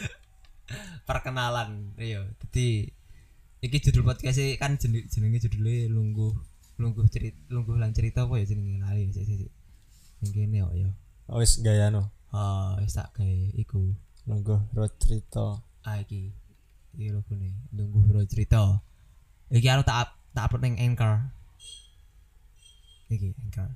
Perkenalan 1.08 1.98
iya. 1.98 2.22
Jadi 2.38 2.86
iki 3.60 3.76
judul 3.82 4.06
podcast 4.06 4.38
e 4.38 4.54
kan 4.60 4.78
jeneng 4.78 5.10
jenenge 5.10 5.42
judulnya 5.48 5.90
lungguh 5.90 6.32
lungguh 6.80 7.04
cerita 7.10 7.36
lungguh 7.50 7.76
lan 7.76 7.90
cerita 7.90 8.28
apa 8.28 8.38
ya 8.38 8.46
jenenge? 8.46 8.78
Lali 8.78 9.10
sik 9.10 9.26
sik 9.26 9.36
sik. 9.42 9.52
Yang 10.22 10.30
kene 10.36 10.58
kok 10.62 10.74
ya 10.76 10.90
oh 11.30 11.38
wis 11.40 11.62
gaya 11.62 11.88
no? 11.88 12.10
Ah 12.30 12.76
wis 12.82 12.94
tak 12.94 13.10
gawe 13.16 13.38
iku 13.56 13.94
nunggu 14.30 14.56
road 14.70 14.94
cerita. 15.02 15.58
Ah 15.82 15.98
iki. 15.98 16.30
Iki 16.94 17.10
logone 17.10 17.50
lungguh 17.74 18.14
ro 18.14 18.22
cerita. 18.30 18.78
Iki 19.50 19.66
aku 19.66 19.82
tak 19.82 20.14
tak 20.30 20.46
upload 20.46 20.62
ning 20.62 20.78
anchor. 20.78 21.34
Iki 23.10 23.34
anchor. 23.42 23.74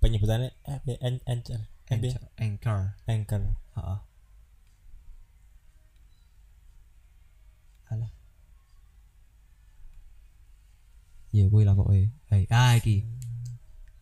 Penyebutannya 0.00 0.48
eh 0.64 0.80
anchor. 1.28 1.60
Anchor 1.92 2.24
anchor. 2.40 2.80
Anchor. 3.04 3.42
Heeh 3.76 4.00
alah. 7.90 8.10
Ya 11.34 11.46
kuwi 11.50 11.66
lah 11.66 11.74
pokoke. 11.74 12.10
Hai 12.30 12.46
ah 12.50 12.78
iki. 12.78 13.02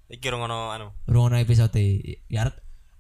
Iki 0.09 0.27
ngono 0.33 0.73
anu. 0.73 0.93
Rungono 1.09 1.37
episode 1.41 1.81
ya. 2.29 2.49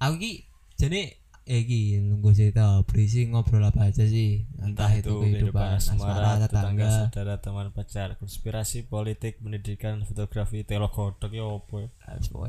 Aku 0.01 0.15
iki 0.21 0.49
jane 0.81 1.18
eh 1.49 1.65
iki 1.65 1.97
nunggu 2.05 2.37
cerita 2.37 2.85
berisi 2.85 3.25
ngobrol 3.25 3.65
apa 3.65 3.89
aja 3.89 4.05
sih? 4.05 4.45
Entah 4.61 4.93
itu 4.93 5.09
kehidupan 5.09 5.81
asmara 5.81 6.37
tetangga. 6.45 7.09
saudara 7.09 7.41
teman 7.41 7.73
pacar 7.73 8.21
konspirasi 8.21 8.85
politik 8.85 9.41
pendidikan 9.41 10.05
fotografi 10.05 10.69
telogodok 10.69 11.33
ya 11.33 11.49
apa 11.49 11.89
ya? 11.89 11.89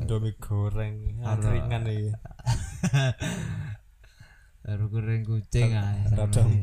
Indomie 0.04 0.36
goreng 0.36 1.16
ringan 1.24 1.82
nih 1.88 2.12
baru 4.60 4.84
goreng 4.92 5.24
kucing 5.24 5.72
ah 5.72 5.96
rada 6.12 6.44
yang 6.44 6.60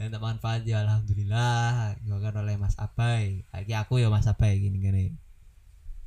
tak 0.14 0.22
manfaat 0.22 0.62
ya 0.62 0.86
alhamdulillah. 0.86 1.98
Kan 1.98 2.34
oleh 2.38 2.54
Mas 2.54 2.78
Abai. 2.78 3.42
Lagi 3.50 3.74
aku 3.74 3.98
ya 3.98 4.14
Mas 4.14 4.30
Abai 4.30 4.62
gini 4.62 4.78
gini 4.78 5.29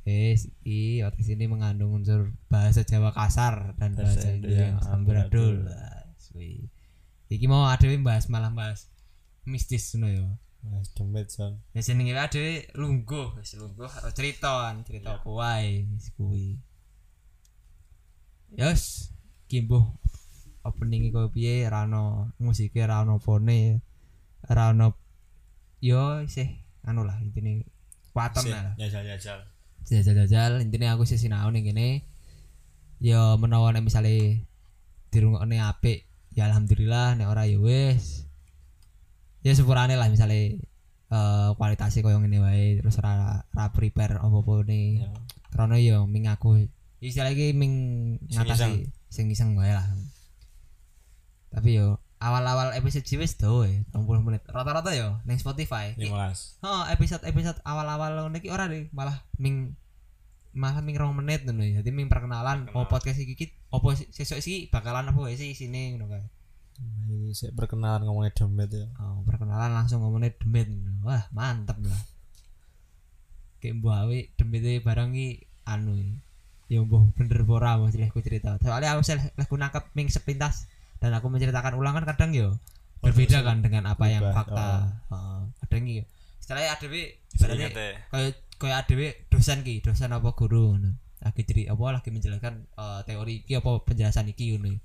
Yes, 0.04 0.52
i 0.68 1.00
otis 1.00 1.32
ini 1.32 1.48
mengandung 1.48 1.96
unsur 1.96 2.36
bahasa 2.52 2.84
Jawa 2.84 3.08
kasar 3.16 3.72
dan 3.80 3.96
bahasa 3.96 4.36
Indonesia 4.36 4.76
yang 4.76 4.80
amburadul. 4.84 5.64
Iki 7.32 7.48
mau 7.48 7.64
ada 7.64 7.88
yang 7.88 8.04
bahas 8.04 8.28
malah 8.28 8.52
bahas 8.52 8.92
mistis 9.48 9.96
no 9.96 10.12
yo. 10.12 10.28
Mas 10.60 10.92
demit 10.92 11.32
son. 11.32 11.56
Ya 11.72 11.80
senenge 11.80 12.12
ada 12.12 12.40
lungguh, 12.76 13.36
wis 13.40 13.56
lungguh 13.56 13.88
cerita 14.12 14.76
cerita 14.84 15.20
apa 15.20 15.28
wae 15.28 15.88
wis 15.88 16.12
kuwi. 16.16 16.60
Yes, 18.52 19.08
kimbo 19.48 19.96
opening 20.64 21.12
kok 21.12 21.32
piye 21.32 21.64
rano 21.64 22.32
musike 22.36 22.80
rano 22.84 23.20
pone 23.20 23.80
rano 24.44 25.00
yo 25.80 26.24
sih 26.28 26.60
anu 26.84 27.08
lah 27.08 27.16
intine 27.24 27.64
waton 28.12 28.52
lah. 28.52 28.76
Jajal-jajal 28.76 29.53
jajal-jajal. 29.86 30.64
Intinya 30.64 30.96
aku 30.96 31.04
sih 31.04 31.20
sinau 31.20 31.48
nih 31.52 31.62
gini 31.64 31.88
ya 33.04 33.36
menawa 33.36 33.74
nek 33.74 33.84
misale 33.84 34.46
dirungokne 35.12 35.60
apik 35.60 36.08
ya 36.32 36.48
alhamdulillah 36.48 37.14
nek 37.18 37.28
ora 37.28 37.44
ya 37.44 37.60
wis. 37.60 38.24
Ya 39.44 39.52
sepurane 39.52 39.94
lah 39.94 40.08
misale 40.08 40.64
uh, 41.12 41.52
kualitasnya 41.58 42.00
koyo 42.00 42.16
ngene 42.20 42.40
wae 42.40 42.66
terus 42.80 42.96
ora 43.00 43.44
ora 43.52 43.64
prepare 43.70 44.16
apa-apa 44.16 44.64
nih 44.64 45.04
ya. 45.04 45.12
karena 45.52 45.76
ya 45.78 45.98
ming 46.08 46.26
aku 46.26 46.64
istilah 47.04 47.30
iki 47.30 47.52
ming 47.52 47.72
ngatasi 48.32 48.88
sing 49.12 49.28
iseng 49.28 49.54
wae 49.54 49.72
lah. 49.72 49.84
Tapi 51.52 51.76
yo 51.76 52.00
awal-awal 52.24 52.72
episode 52.72 53.04
wis 53.20 53.36
do 53.36 53.68
e 53.68 53.84
30 53.92 54.24
menit 54.24 54.42
rata-rata 54.48 54.96
yo 54.96 55.20
ning 55.28 55.36
Spotify 55.36 55.92
15 56.00 56.64
oh 56.64 56.82
episode 56.88 57.22
episode 57.28 57.60
awal-awal 57.68 58.32
niki 58.32 58.48
ora 58.48 58.64
deh 58.64 58.88
malah 58.96 59.20
ming 59.36 59.76
malah 60.54 60.78
ming 60.80 60.94
rong 60.94 61.18
menit 61.18 61.42
ngono 61.42 61.66
ya. 61.66 61.82
Jadi 61.82 61.90
ming 61.90 62.06
perkenalan 62.06 62.70
oh 62.72 62.86
podcast 62.86 63.18
iki 63.18 63.34
iki 63.34 63.46
opo 63.74 63.90
sesuk 63.92 64.38
iki 64.38 64.70
bakalan 64.70 65.10
apa 65.10 65.26
sih 65.34 65.52
sini 65.52 65.98
ngono 65.98 66.14
kae. 66.14 66.24
Iki 67.10 67.34
sik 67.34 67.50
perkenalan 67.58 68.06
ngomongnya 68.06 68.32
demit 68.38 68.70
ya. 68.70 68.86
Oh, 69.02 69.26
perkenalan 69.26 69.74
langsung 69.74 70.06
ngomongnya 70.06 70.30
demit. 70.38 70.70
Wah, 71.02 71.26
mantep 71.34 71.82
lah. 71.82 72.02
Kayak 73.58 73.82
mbok 73.82 73.94
awe 73.98 74.18
demit 74.38 74.62
barang 74.86 75.10
iki 75.12 75.28
anu 75.66 75.98
ya 76.70 76.80
mbok 76.80 77.18
bener 77.18 77.42
ora 77.50 77.74
aku 77.74 78.22
cerita. 78.22 78.54
Soalnya 78.62 78.94
aku 78.94 79.02
sih 79.02 79.18
aku 79.18 79.58
nangkep 79.58 79.90
ming 79.98 80.06
sepintas 80.06 80.70
dan 81.04 81.12
aku 81.20 81.28
menceritakan 81.28 81.76
ulang 81.76 81.92
kan 82.00 82.08
kadang 82.08 82.32
yo 82.32 82.56
berbeda 83.04 83.44
kan 83.44 83.60
dengan 83.60 83.84
apa 83.84 84.08
yang 84.08 84.24
fakta. 84.32 84.88
Oh. 85.12 85.44
kadang 85.60 85.84
iki 85.84 86.08
istilahnya 86.40 86.72
ADW 86.80 86.94
ibaratnya 87.36 87.68
kayak 88.08 88.32
kayak 88.56 88.76
ADW 88.88 89.00
dosen 89.28 89.60
ki 89.60 89.84
dosen 89.84 90.08
apa 90.16 90.32
guru 90.32 90.80
lagi 91.20 91.40
jadi 91.44 91.72
apa 91.72 92.00
lagi 92.00 92.08
menjelaskan 92.08 92.64
uh, 92.80 93.04
teori 93.04 93.44
ki 93.44 93.60
apa 93.60 93.84
penjelasan 93.84 94.32
iki 94.32 94.56
ngono. 94.56 94.80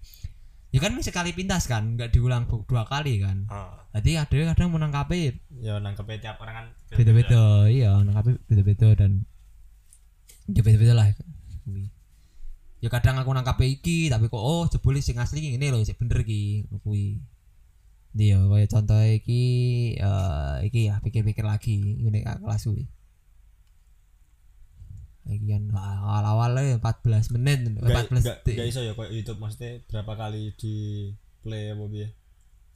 Ya 0.76 0.84
kan 0.84 1.00
sekali 1.00 1.32
pintas 1.32 1.72
kan 1.72 1.96
nggak 1.96 2.12
diulang 2.12 2.52
dua 2.68 2.84
kali 2.84 3.24
kan. 3.24 3.48
Oh. 3.48 3.80
jadi 3.96 4.28
ADW 4.28 4.52
kadang 4.52 4.76
menangkapi 4.76 5.40
ya 5.64 5.80
nangkapi 5.80 6.20
tiap 6.20 6.36
orang 6.44 6.56
kan 6.60 6.66
beda-beda. 7.00 7.72
Iya 7.72 8.04
nangkapi 8.04 8.44
beda-beda 8.44 8.92
dan 9.00 9.24
ya 10.52 10.60
beda-beda 10.60 11.00
lah 11.00 11.08
ya 12.80 12.88
kadang 12.88 13.20
aku 13.20 13.36
nangkap 13.36 13.60
iki 13.60 14.08
tapi 14.08 14.32
kok 14.32 14.40
oh 14.40 14.64
jebule 14.72 15.04
sing 15.04 15.20
asli 15.20 15.60
ini 15.60 15.68
loh 15.68 15.84
sih 15.84 15.96
bener 16.00 16.24
ki 16.24 16.72
kuwi. 16.84 17.20
Dia 18.16 18.42
kayak 18.42 18.72
contoh 18.72 19.00
iki 19.04 19.44
uh, 20.00 20.64
iki 20.64 20.90
ya 20.90 21.04
pikir-pikir 21.04 21.44
lagi 21.44 21.76
ini 22.00 22.24
kelas 22.24 22.64
kuwi. 22.72 22.88
Iki 25.30 25.46
kan 25.46 25.64
awal-awal 25.76 26.58
ya 26.64 26.80
14 26.80 27.36
menit 27.36 27.60
14 27.68 28.24
detik. 28.24 28.56
gak 28.58 28.68
iso 28.72 28.82
ya 28.82 28.96
kayak 28.96 29.12
YouTube 29.12 29.40
maksudnya 29.44 29.84
berapa 29.86 30.14
kali 30.16 30.56
di 30.56 30.76
play 31.44 31.76
apa 31.76 31.84
piye? 31.92 32.08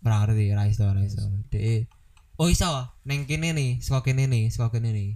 Berarti 0.03 0.51
ra 0.51 0.67
iso 0.67 0.83
ra 0.83 0.99
iso. 0.99 1.23
De 1.47 1.87
oh 2.35 2.51
iso 2.51 2.67
neng 3.07 3.23
kene 3.23 3.55
nih 3.55 3.79
saka 3.79 4.11
kene 4.11 4.27
nih 4.27 4.51
saka 4.51 4.77
kene 4.77 4.91
nih. 4.91 5.09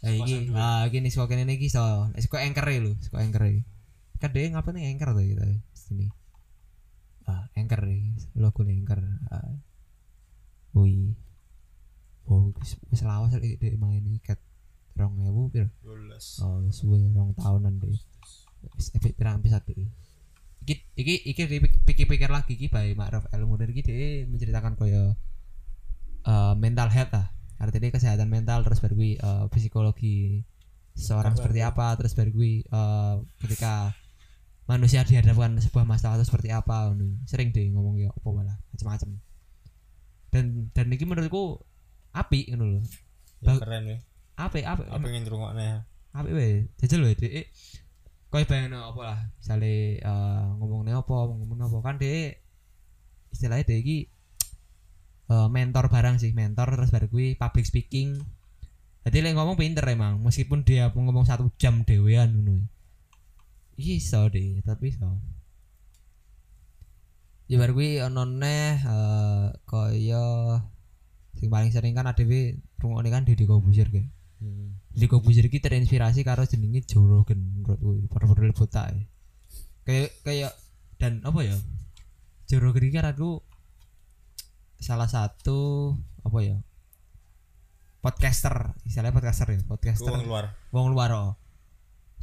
Eh 0.00 0.16
iki 0.24 0.48
ah 0.56 0.88
iki 0.88 1.04
nih 1.04 1.12
saka 1.12 1.36
kene 1.36 1.44
iki 1.60 1.68
iso. 1.68 2.08
Saka 2.16 2.40
anchor 2.40 2.66
e 2.72 2.76
lho 2.80 2.92
saka 3.04 3.20
anchor 3.20 3.44
e 4.24 4.32
kan 4.32 4.32
deh 4.32 4.48
ngapa 4.56 4.72
nih 4.72 4.88
anchor 4.88 5.12
tuh 5.12 5.24
gitu 5.28 5.44
sini? 5.76 6.08
Ah 7.28 7.44
anchor 7.52 7.84
logo 8.40 8.64
anchor. 8.64 9.04
Ah. 9.28 9.52
wih. 10.72 11.12
Oh 12.24 12.56
wis 12.88 13.04
lawas 13.04 13.36
lagi 13.36 13.60
deh 13.60 13.76
main 13.76 14.00
kat 14.24 14.40
rong 14.96 15.20
ewu 15.28 15.52
pir 15.52 15.68
oh 16.40 16.64
suwe 16.72 17.04
rong 17.12 17.36
tahunan 17.36 17.84
deh. 17.84 17.92
Efek 18.96 19.12
pirang 19.12 19.44
bisa 19.44 19.60
tuh 19.60 19.76
iki 20.64 20.80
iki 20.96 21.14
iki 21.28 21.42
pikir-pikir 21.84 22.32
lagi 22.32 22.56
iki 22.56 22.72
bae 22.72 22.96
Ma'ruf 22.96 23.28
ilmu 23.28 23.60
dari 23.60 23.76
iki 23.76 24.24
menceritakan 24.24 24.80
koyo 24.80 25.12
uh, 26.24 26.54
mental 26.56 26.88
health 26.88 27.12
lah. 27.12 27.28
Artinya 27.60 27.92
kesehatan 27.92 28.32
mental 28.32 28.64
terus 28.64 28.80
baru 28.80 28.96
uh, 29.20 29.44
psikologi 29.52 30.48
seorang 30.96 31.36
seperti 31.36 31.60
apa 31.60 31.92
terus 32.00 32.16
baru 32.16 32.32
uh, 32.72 33.20
ketika 33.44 33.92
manusia 34.64 35.04
dihadapkan 35.04 35.60
sebuah 35.60 35.84
masalah 35.84 36.16
itu 36.16 36.26
seperti 36.28 36.48
apa 36.48 36.92
sering 37.28 37.52
deh 37.52 37.68
ngomong 37.72 38.00
ya 38.00 38.08
apa 38.08 38.28
malah 38.32 38.56
macam-macam 38.72 39.20
dan 40.32 40.72
dan 40.72 40.86
ini 40.90 41.04
menurutku 41.04 41.60
api 42.10 42.50
gitu 42.50 42.64
loh 42.64 42.82
ya, 43.44 43.54
keren 43.60 43.84
ya. 43.86 43.98
Api 44.34 44.66
api. 44.66 44.82
Apa 44.90 45.04
ingin 45.06 45.30
ya 45.62 45.86
api 46.14 46.30
weh. 46.34 46.66
Jajal 46.82 47.06
weh 47.06 47.14
deh 47.14 47.46
kau 48.34 48.42
bayangin 48.42 48.74
apa 48.74 48.98
lah? 48.98 49.18
Misalnya 49.38 49.70
uh, 50.10 50.58
ngomongnya 50.58 50.98
apa 50.98 51.14
ngomong 51.30 51.70
apa. 51.70 51.78
Kan 51.86 51.94
deh 52.02 52.34
istilahnya 53.30 53.62
deh 53.62 53.78
ini 53.78 54.10
uh, 55.30 55.46
mentor 55.46 55.86
barang 55.86 56.18
sih 56.18 56.34
mentor. 56.34 56.74
Terus 56.74 56.90
baru 56.90 57.06
gue 57.06 57.38
public 57.38 57.66
speaking. 57.66 58.18
Jadi 59.06 59.22
lagi 59.22 59.36
ngomong 59.36 59.54
pinter 59.60 59.84
emang 59.86 60.18
meskipun 60.18 60.66
dia 60.66 60.90
ngomong 60.90 61.28
satu 61.28 61.52
jam 61.60 61.84
dewean 61.84 62.40
gitu 62.40 62.56
iso 63.78 64.30
deh 64.30 64.62
tapi 64.62 64.94
iso. 64.94 65.08
Ya 67.44 67.60
baru 67.60 67.76
gue 67.76 68.00
onone 68.00 68.80
uh, 68.88 69.52
kaya 69.68 70.24
sing 71.36 71.52
paling 71.52 71.70
sering 71.74 71.92
kan 71.92 72.08
ADW 72.08 72.56
rungokne 72.80 73.10
kan 73.12 73.28
Deddy 73.28 73.44
Kobusier 73.44 73.92
kayak 73.92 74.08
hmm. 74.40 74.96
Deddy 74.96 75.06
Kobusier 75.10 75.46
ki 75.52 75.60
terinspirasi 75.60 76.24
karo 76.24 76.48
jenenge 76.48 76.88
Joe 76.88 77.04
Rogan 77.04 77.40
menurut 77.42 77.78
gue 77.78 78.08
padha-padha 78.08 78.48
lebota 78.48 78.82
ya. 78.88 79.04
kayak 79.84 80.10
kayak 80.24 80.52
dan 80.96 81.20
apa 81.20 81.40
ya? 81.44 81.56
Joe 82.48 82.64
Rogan 82.64 82.88
kan 82.88 83.12
aku 83.12 83.44
salah 84.80 85.10
satu 85.10 85.92
apa 86.24 86.38
ya? 86.40 86.56
Podcaster 88.00 88.72
istilahnya 88.88 89.12
podcaster 89.12 89.48
ya 89.52 89.60
podcaster. 89.68 90.12
Wong 90.12 90.24
luar. 90.24 90.56
Wong 90.72 90.88
luar 90.96 91.10
oh 91.12 91.43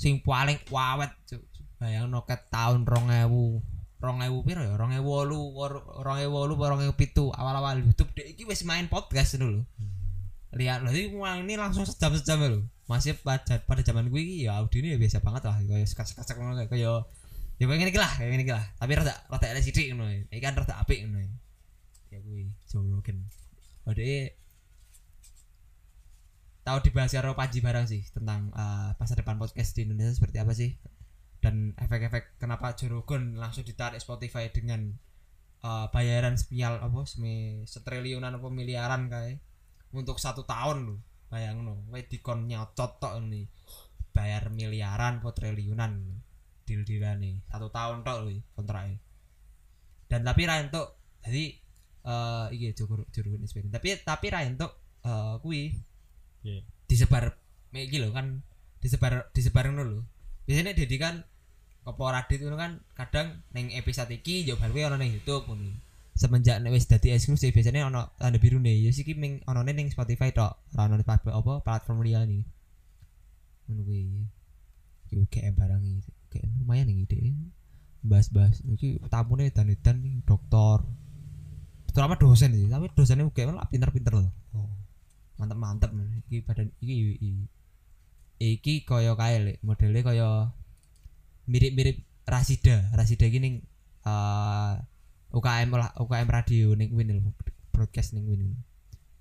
sing 0.01 0.17
paling 0.25 0.57
wawet 0.73 1.13
bayang 1.77 2.09
noket 2.09 2.49
tahun 2.49 2.89
rong 2.89 3.13
ewu. 3.13 3.61
Rong 4.01 4.17
ewu 4.25 4.41
piro 4.41 4.65
ya? 4.65 4.73
Rong 4.73 4.97
ewu 4.97 5.05
wolu 5.05 5.39
rong 6.01 6.17
ewu 6.25 6.33
wolu 6.33 6.53
rong 6.57 6.81
ewu 6.81 6.93
pitu? 6.97 7.29
Awal-awal 7.29 7.85
YouTube 7.85 8.09
dek 8.17 8.33
iki 8.33 8.49
wis 8.49 8.65
main 8.65 8.89
podcast 8.89 9.37
dulu 9.37 9.61
hmm. 9.61 10.57
lihat 10.57 10.81
loh 10.81 10.91
ini 10.91 11.53
langsung 11.53 11.85
sejam 11.85 12.11
sejam 12.17 12.41
lo 12.43 12.65
masih 12.89 13.15
pada 13.23 13.61
pada 13.63 13.79
zaman 13.87 14.11
gue 14.11 14.19
iki 14.19 14.51
ya 14.51 14.59
ini 14.73 14.93
ya 14.93 14.97
biasa 14.97 15.21
banget 15.21 15.45
lah. 15.45 15.61
Kayak 15.61 15.85
sekat 15.85 16.05
sekat 16.09 16.25
sekat 16.25 16.41
kayak 16.41 16.69
kayak 16.73 17.05
ya 17.61 17.65
kayak 17.69 17.79
gini 17.85 17.91
lah 17.93 18.11
kayak 18.17 18.29
gini 18.33 18.43
lah. 18.49 18.65
Tapi 18.81 18.91
rada 18.97 19.13
rada 19.29 19.45
ada 19.53 19.61
sidik 19.61 19.85
ngono 19.93 20.09
ini 20.09 20.37
kan 20.41 20.57
rada 20.57 20.81
apik 20.81 20.97
ngono 21.05 21.21
ya. 21.21 21.29
Gue 22.17 22.49
Joe 22.65 22.89
Rogan 22.89 23.21
oh 23.85 23.93
tahu 26.61 26.77
dibahas 26.85 27.13
karo 27.13 27.33
Panji 27.33 27.59
barang 27.59 27.85
sih 27.89 28.05
tentang 28.13 28.53
uh, 28.53 28.93
masa 28.97 29.13
depan 29.17 29.41
podcast 29.41 29.73
di 29.73 29.87
Indonesia 29.89 30.13
seperti 30.13 30.37
apa 30.37 30.53
sih? 30.53 30.77
Dan 31.41 31.73
efek-efek 31.73 32.37
kenapa 32.37 32.77
Jorogon 32.77 33.37
langsung 33.37 33.65
ditarik 33.65 33.97
Spotify 33.97 34.53
dengan 34.53 34.93
uh, 35.65 35.87
bayaran 35.89 36.37
spial 36.37 36.81
apa 36.81 37.01
semi 37.05 37.65
setriliunan 37.65 38.37
apa 38.37 38.47
miliaran 38.49 39.09
kayak 39.09 39.41
untuk 39.93 40.17
satu 40.17 40.45
tahun 40.45 40.87
lo 40.87 40.95
bayang 41.31 41.63
we 41.87 42.03
dikon 42.03 42.47
nyocot 42.47 42.99
tok 42.99 43.23
ini 43.23 43.47
bayar 44.11 44.51
miliaran 44.51 45.23
atau 45.23 45.31
triliunan 45.31 46.19
deal 46.67 46.83
dealane 46.83 47.39
satu 47.47 47.71
tahun 47.71 48.03
tok 48.03 48.17
lho 48.27 48.43
kontraknya 48.51 48.99
dan 50.11 50.27
tapi 50.27 50.43
ra 50.43 50.59
entuk 50.59 50.91
jadi 51.23 51.55
eh 52.01 52.45
iki 52.51 52.75
juru 52.75 53.07
juru 53.13 53.39
experience 53.39 53.71
tapi 53.71 53.95
tapi 54.03 54.27
ra 54.27 54.43
entuk 54.43 54.75
eh 55.07 55.35
kuwi 55.39 55.71
Iya. 56.41 56.65
disebar 56.89 57.37
iki 57.71 58.01
lho 58.01 58.11
kan 58.11 58.41
disebar 58.83 59.29
disebar 59.31 59.69
lho. 59.71 60.03
Biasanya 60.49 60.75
Dedi 60.75 60.97
kan 60.97 61.23
apa 61.81 62.03
Radit 62.13 62.41
itu 62.41 62.57
kan 62.57 62.81
kadang 62.93 63.41
neng 63.53 63.73
episode 63.73 64.11
iki 64.13 64.45
yo 64.45 64.57
bar 64.57 64.69
kuwi 64.73 64.83
ana 64.85 64.97
ning 64.97 65.13
YouTube 65.15 65.47
ngono. 65.47 65.71
Semenjak 66.17 66.59
nek 66.59 66.75
wis 66.75 66.89
dadi 66.89 67.15
eksklusif 67.15 67.55
biasanya 67.55 67.87
ana 67.87 68.11
tanda 68.19 68.37
biru 68.41 68.59
nih. 68.59 68.85
Ya 68.85 68.91
siki 68.91 69.15
ming 69.15 69.39
ana 69.47 69.63
ning 69.63 69.87
Spotify 69.89 70.33
tok. 70.35 70.57
Ora 70.75 70.89
ana 70.89 70.99
ning 70.99 71.07
plat- 71.07 71.23
apa 71.23 71.63
platform 71.63 72.03
liya 72.03 72.27
nih. 72.27 72.43
Kuwi. 73.69 74.27
Iki 75.07 75.25
kayak 75.31 75.55
barang 75.55 75.81
iki 75.85 76.11
kayak 76.31 76.47
lumayan 76.59 76.87
nih 76.87 77.03
ide 77.03 77.21
bahas-bahas 78.01 78.65
iki 78.65 78.97
tamune 79.13 79.53
dan-dan 79.53 80.01
nih 80.01 80.25
dokter 80.25 80.81
terutama 81.91 82.17
dosen 82.17 82.55
sih 82.55 82.65
tapi 82.65 82.89
dosennya 82.97 83.29
kayak 83.29 83.53
malah 83.53 83.69
pinter-pinter 83.69 84.15
loh 84.15 84.31
mantep-mantep. 85.41 85.89
Iki 86.29 86.45
badan 86.45 86.69
iki 86.77 87.17
iki, 87.17 87.31
iki 88.37 88.73
kaya 88.85 89.17
kae 89.17 89.37
lek. 89.41 89.57
Modele 89.65 89.99
kaya 90.05 90.53
mirip-mirip 91.49 92.05
Rasida 92.29 92.93
Rasida 92.93 93.25
iki 93.25 93.41
ning 93.41 93.65
eh, 94.05 94.73
UKM 95.33 95.69
lah 95.73 95.89
UKM 95.97 96.29
radio 96.29 96.77
ning 96.77 96.93
win 96.93 97.17
lho 97.17 97.33
broadcast 97.73 98.13
ning 98.13 98.29
win. 98.29 98.53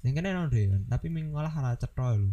Ning 0.05 0.13
kene 0.13 0.37
ono 0.37 0.53
tapi 0.87 1.09
ming 1.09 1.33
malah 1.33 1.53
ora 1.57 1.73
cetha 1.81 2.13
lho. 2.13 2.29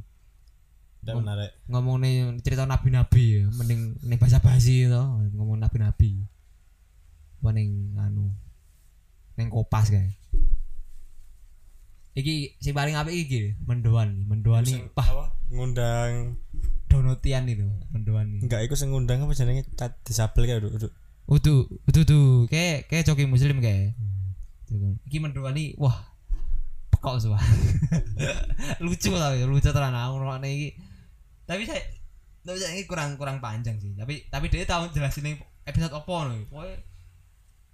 Tidak 0.98 1.14
menarik. 1.24 1.52
ngomong 1.72 2.04
nih 2.04 2.16
cerita 2.44 2.68
nabi-nabi 2.68 3.24
ya. 3.40 3.44
Mending 3.56 3.96
ning 4.04 4.18
bahasa 4.20 4.44
basi 4.44 4.92
to 4.92 5.02
ngomong 5.40 5.64
nabi-nabi. 5.64 6.20
Apa 7.40 7.56
ning 7.56 7.96
anu 7.96 8.28
ning 9.38 9.48
kopas 9.54 9.94
kae 9.94 10.18
iki 12.18 12.58
sing 12.58 12.74
paling 12.74 12.98
apik 12.98 13.14
iki 13.14 13.54
mendoan. 13.70 14.26
Mendoan 14.26 14.66
nih 14.66 14.90
pah 14.98 15.30
ngundang 15.54 16.42
donotian 16.90 17.46
itu 17.46 17.70
mendoan 17.94 18.34
nih 18.34 18.42
enggak 18.42 18.66
iku 18.66 18.74
sing 18.74 18.90
ngundang 18.90 19.22
apa 19.22 19.38
jenenge? 19.38 19.70
Cat 19.78 19.94
disabel 20.02 20.50
kayak 20.50 20.66
udah 20.66 20.90
utuh 21.30 21.70
utuh 21.86 22.04
tuh 22.08 22.26
kayak 22.50 22.90
kayak 22.90 23.06
coki 23.06 23.30
muslim 23.30 23.62
kayak. 23.62 23.94
Kan. 24.68 25.00
iki 25.08 25.24
mendoan 25.24 25.56
nih 25.56 25.80
wah 25.80 25.96
pekok 26.92 27.24
semua 27.24 27.40
lucu 28.84 29.16
lah 29.16 29.32
lucu 29.48 29.70
tenan 29.70 29.94
aku 29.94 30.18
ngrungokne 30.18 30.50
iki. 30.50 30.70
Tapi 31.46 31.64
saya 31.64 31.80
tapi 32.42 32.58
saya 32.58 32.76
ini 32.76 32.84
kurang 32.90 33.16
kurang 33.16 33.40
panjang 33.40 33.78
sih. 33.80 33.94
Tapi 33.94 34.28
tapi 34.28 34.52
dia 34.52 34.68
tahu 34.68 34.92
jelasin 34.92 35.38
episode 35.68 35.92
apa 35.92 36.16
nih 36.32 36.42
pokoknya 36.48 36.76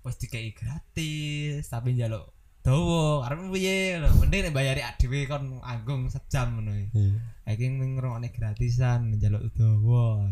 wis 0.04 0.18
dikai 0.20 0.52
gratis 0.52 1.64
tapi 1.70 1.96
njaluk 1.96 2.26
dawa 2.64 3.28
karena 3.28 3.52
piye? 3.52 4.00
Mending 4.00 4.42
nek 4.48 4.56
bayari 4.56 4.82
dhewe 4.96 5.28
kon 5.28 5.60
anggung 5.60 6.08
sejam 6.08 6.56
ngono 6.56 6.72
iya. 6.72 7.20
Iki 7.44 7.66
ngrungokne 7.76 8.32
gratisan 8.32 9.12
njaluk 9.12 9.52
dawa. 9.52 10.24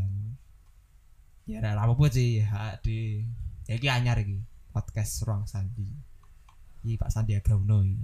Ya 1.43 1.59
ora 1.59 1.75
apa-apa 1.75 2.07
sih 2.07 2.39
di 2.87 3.19
ya 3.67 3.75
iki 3.75 3.87
anyar 3.91 4.23
iki 4.23 4.39
podcast 4.71 5.27
ruang 5.27 5.43
sandi. 5.43 5.83
Iki 6.87 6.95
Pak 6.95 7.11
Sandiaga 7.11 7.59
Uno 7.59 7.83
iki. 7.83 7.99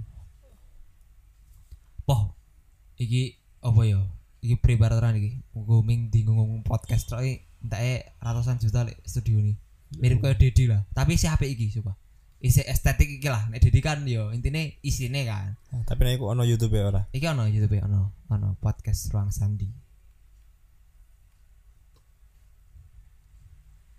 Poh 2.04 2.36
iki 3.00 3.32
apa 3.64 3.80
ya? 3.88 4.04
Iki 4.44 4.60
prebaran 4.60 5.16
iki. 5.16 5.40
Ming 5.56 6.12
di 6.12 6.28
ngomong 6.28 6.68
podcast 6.68 7.08
tok 7.08 7.24
iki 7.24 7.48
entake 7.64 8.12
ratusan 8.20 8.60
juta 8.60 8.84
lek 8.84 9.00
studio 9.08 9.40
nih 9.40 9.56
mirip 9.98 10.20
kayak 10.20 10.36
Dedi 10.36 10.68
lah. 10.68 10.84
Tapi 10.92 11.16
si 11.16 11.24
apik 11.24 11.48
iki 11.48 11.80
coba 11.80 11.96
isi 12.38 12.62
estetik 12.62 13.18
iki 13.18 13.28
lah. 13.28 13.50
Nek 13.50 13.58
Dedi 13.58 13.80
kan 13.82 14.06
yo 14.06 14.30
intine 14.30 14.78
isine 14.82 15.26
kan. 15.26 15.58
Ah, 15.74 15.82
tapi 15.82 16.06
nek 16.06 16.22
iku 16.22 16.30
ono 16.30 16.46
YouTube 16.46 16.78
ya 16.78 16.90
ora? 16.90 17.02
Iki 17.10 17.26
ono 17.26 17.50
YouTube 17.50 17.74
ya 17.74 17.86
ono 17.90 18.14
ono 18.30 18.54
podcast 18.62 19.10
ruang 19.10 19.34
sandi. 19.34 19.66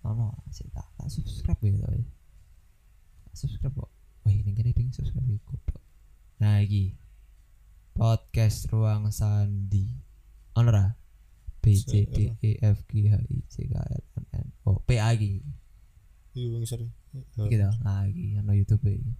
Ono 0.07 0.39
sih 0.47 0.71
tak 0.71 0.87
tak 0.95 1.11
subscribe 1.11 1.59
ya 1.67 1.83
tapi 1.83 2.03
subscribe 3.35 3.75
kok. 3.75 3.91
Wah 4.23 4.31
ini 4.31 4.51
kene 4.55 4.71
ding 4.71 4.95
subscribe 4.95 5.27
iku 5.27 5.59
nah 6.39 6.63
iki. 6.63 6.95
Podcast 7.91 8.71
ruang 8.71 9.11
sandi. 9.11 9.91
Ono 10.55 10.71
ra? 10.71 10.87
B 11.59 11.75
C 11.75 12.07
D 12.07 12.31
E 12.39 12.55
F 12.63 12.87
G 12.87 13.11
H 13.11 13.19
I 13.19 13.37
J 13.51 13.67
K 13.67 13.75
L 13.75 14.03
M 14.15 14.25
N 14.31 14.47
O 14.63 14.79
P 14.79 14.95
A 14.95 15.11
iki 15.11 15.43
iya 16.39 16.47
bang 16.47 16.63
sorry. 16.63 16.87
Iki 17.35 17.55
to 17.59 17.69
iki 18.07 18.25
ono 18.39 18.51
YouTube 18.55 18.87
iki 18.87 19.11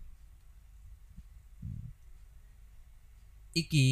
iki 3.50 3.88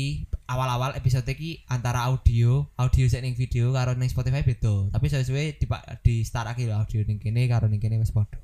awal-awal 0.47 0.95
episode 0.95 1.27
iki 1.27 1.67
antara 1.67 2.07
audio 2.07 2.71
audio 2.79 3.05
sik 3.09 3.19
ning 3.19 3.35
video 3.35 3.75
karo 3.75 3.91
ning 3.99 4.07
Spotify 4.07 4.47
beda. 4.47 4.87
Tapi 4.95 5.05
suwe-suwe 5.11 5.59
di 5.59 5.65
di 6.05 6.15
start 6.23 6.55
lagi 6.55 6.63
lho 6.63 6.79
audio 6.79 7.03
ning 7.03 7.19
kene 7.19 7.51
karo 7.51 7.67
ning 7.67 7.83
kene 7.83 7.99
wis 7.99 8.15
padha. 8.15 8.39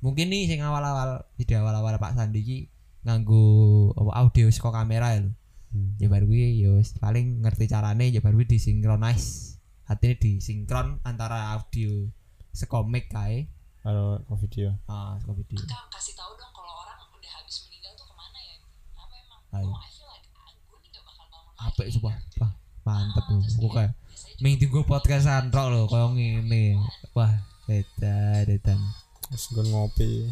Mungkin 0.00 0.32
nih 0.32 0.48
sing 0.48 0.64
awal-awal 0.64 1.28
video 1.36 1.60
awal-awal 1.60 2.00
Pak 2.00 2.16
Sandi 2.16 2.40
iki 2.40 2.58
nganggo 3.04 3.92
audio 4.16 4.48
saka 4.48 4.72
kamera 4.72 5.18
ya 5.18 5.28
lho. 5.28 5.32
Hmm. 5.68 6.00
ya 6.00 6.08
baru 6.08 6.24
kuwi 6.32 6.64
ya 6.64 6.72
wis 6.80 6.96
paling 6.96 7.44
ngerti 7.44 7.68
carane 7.68 8.08
ya 8.08 8.24
baru 8.24 8.40
disinkronize 8.40 9.60
artinya 9.84 10.16
disinkron 10.16 10.96
antara 11.04 11.52
audio 11.52 12.08
sekomik 12.56 13.12
kae 13.12 13.52
kalau 13.82 14.18
ke 14.18 14.34
video 14.46 14.68
ah 14.90 15.14
saka 15.22 15.32
video 15.38 15.56
Kak, 15.64 15.86
kasih 15.94 16.14
tahu 16.18 16.32
dong 16.34 16.52
kalau 16.52 16.72
orang 16.82 16.98
udah 17.14 17.32
habis 17.38 17.56
meninggal 17.66 17.92
tuh 17.94 18.06
ke 18.10 18.14
mana 18.18 18.38
ya? 18.42 18.56
Apa 18.98 19.14
emang? 19.14 19.40
Ayo. 19.54 19.70
Oh, 19.70 19.78
I 19.78 19.88
feel 19.94 20.08
like 20.10 20.26
ah, 20.34 20.50
gue 20.50 20.78
nih 20.82 20.90
gak 20.92 21.04
bakal 21.06 21.26
bangun 21.30 21.52
lagi. 21.54 21.66
apa 21.70 21.80
itu 21.86 21.98
Pak? 22.02 22.16
Wah, 22.42 22.52
mantep 22.84 23.24
Ah, 23.28 23.38
kok 23.38 23.70
kayak 23.72 23.92
biasanya 24.04 24.40
Ming 24.42 24.54
tunggu 24.58 24.80
podcast 24.86 25.26
antrok 25.28 25.66
lho 25.70 25.80
koyo 25.86 26.08
ngene. 26.14 26.78
Wah, 27.14 27.32
beda 27.68 28.44
dedan. 28.48 28.80
terus 29.28 29.44
gue 29.52 29.64
ngopi 29.68 30.24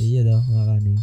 Iya 0.00 0.24
toh 0.24 0.42
makane. 0.48 0.96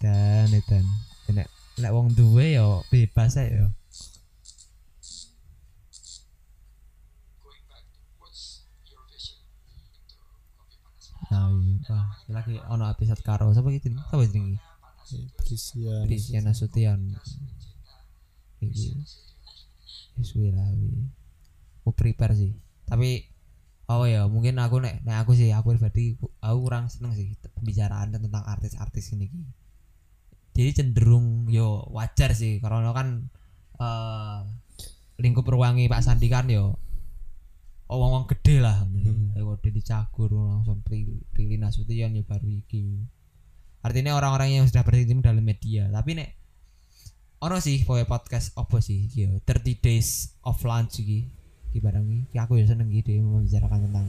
Dan 0.00 0.48
dedan. 0.48 0.86
Nek 1.28 1.48
nek 1.76 1.92
wong 1.92 2.16
duwe 2.16 2.56
yo 2.56 2.82
bebas 2.88 3.36
ae 3.36 3.52
yo. 3.52 3.68
Nah, 11.28 11.52
iya. 11.52 11.92
wah, 11.92 12.08
lagi 12.32 12.37
ono 12.56 12.88
episode 12.88 13.20
karo 13.20 13.52
sapa 13.52 13.68
iki 13.68 13.92
jenenge? 13.92 14.08
Sapa 14.08 14.24
jenenge? 14.24 14.56
Prisian 15.36 16.04
Christian 16.04 16.42
Nasution 16.44 16.98
iki 18.58 18.90
wis 20.18 20.34
suwe 20.34 20.50
lah 20.50 20.66
wi. 20.74 21.06
aku 21.82 21.94
prepare 21.94 22.34
sih 22.34 22.52
tapi 22.84 23.22
oh 23.88 24.04
ya 24.04 24.26
mungkin 24.26 24.58
aku 24.58 24.82
nek 24.82 25.06
nek 25.06 25.24
aku 25.24 25.38
sih 25.38 25.54
aku 25.54 25.78
pribadi 25.78 26.18
aku 26.42 26.58
kurang 26.58 26.90
seneng 26.90 27.14
sih 27.14 27.38
pembicaraan 27.54 28.12
tentang 28.12 28.44
artis-artis 28.44 29.14
ini 29.14 29.30
jadi 30.52 30.82
cenderung 30.82 31.46
yo 31.46 31.86
wajar 31.94 32.34
sih 32.34 32.58
karena 32.58 32.90
kan 32.90 33.30
eh 33.78 34.40
lingkup 35.22 35.46
ruangi 35.46 35.86
Pak 35.86 36.02
Sandi 36.02 36.26
kan 36.26 36.50
yo 36.50 36.76
wong-wong 37.96 38.28
gede 38.28 38.60
lah. 38.60 38.84
Hmm. 38.84 39.32
Dedi 39.58 39.82
Cagur 39.82 40.30
langsung 40.32 40.80
Pri- 40.86 41.24
Prilly 41.34 41.56
Nasution 41.58 42.14
ya 42.14 42.22
baru 42.22 42.48
iki. 42.48 43.04
Artinya 43.84 44.16
orang-orang 44.16 44.60
yang 44.60 44.64
sudah 44.68 44.84
berkecimpung 44.86 45.24
dalam 45.24 45.44
media. 45.44 45.88
Tapi 45.88 46.16
nek 46.16 46.30
ono 47.38 47.62
sih 47.62 47.86
poe 47.86 48.02
podcast 48.08 48.50
opo 48.58 48.82
sih 48.82 49.06
iki 49.06 49.28
yo 49.28 49.38
30 49.44 49.78
days 49.84 50.38
of 50.46 50.56
lunch 50.64 51.00
iki. 51.02 51.28
Iki 51.70 51.78
barang 51.84 52.04
iki. 52.06 52.20
Iki 52.32 52.38
aku 52.38 52.52
ya 52.60 52.64
seneng 52.70 52.88
gitu 52.88 53.12
membicarakan 53.20 53.90
tentang 53.90 54.06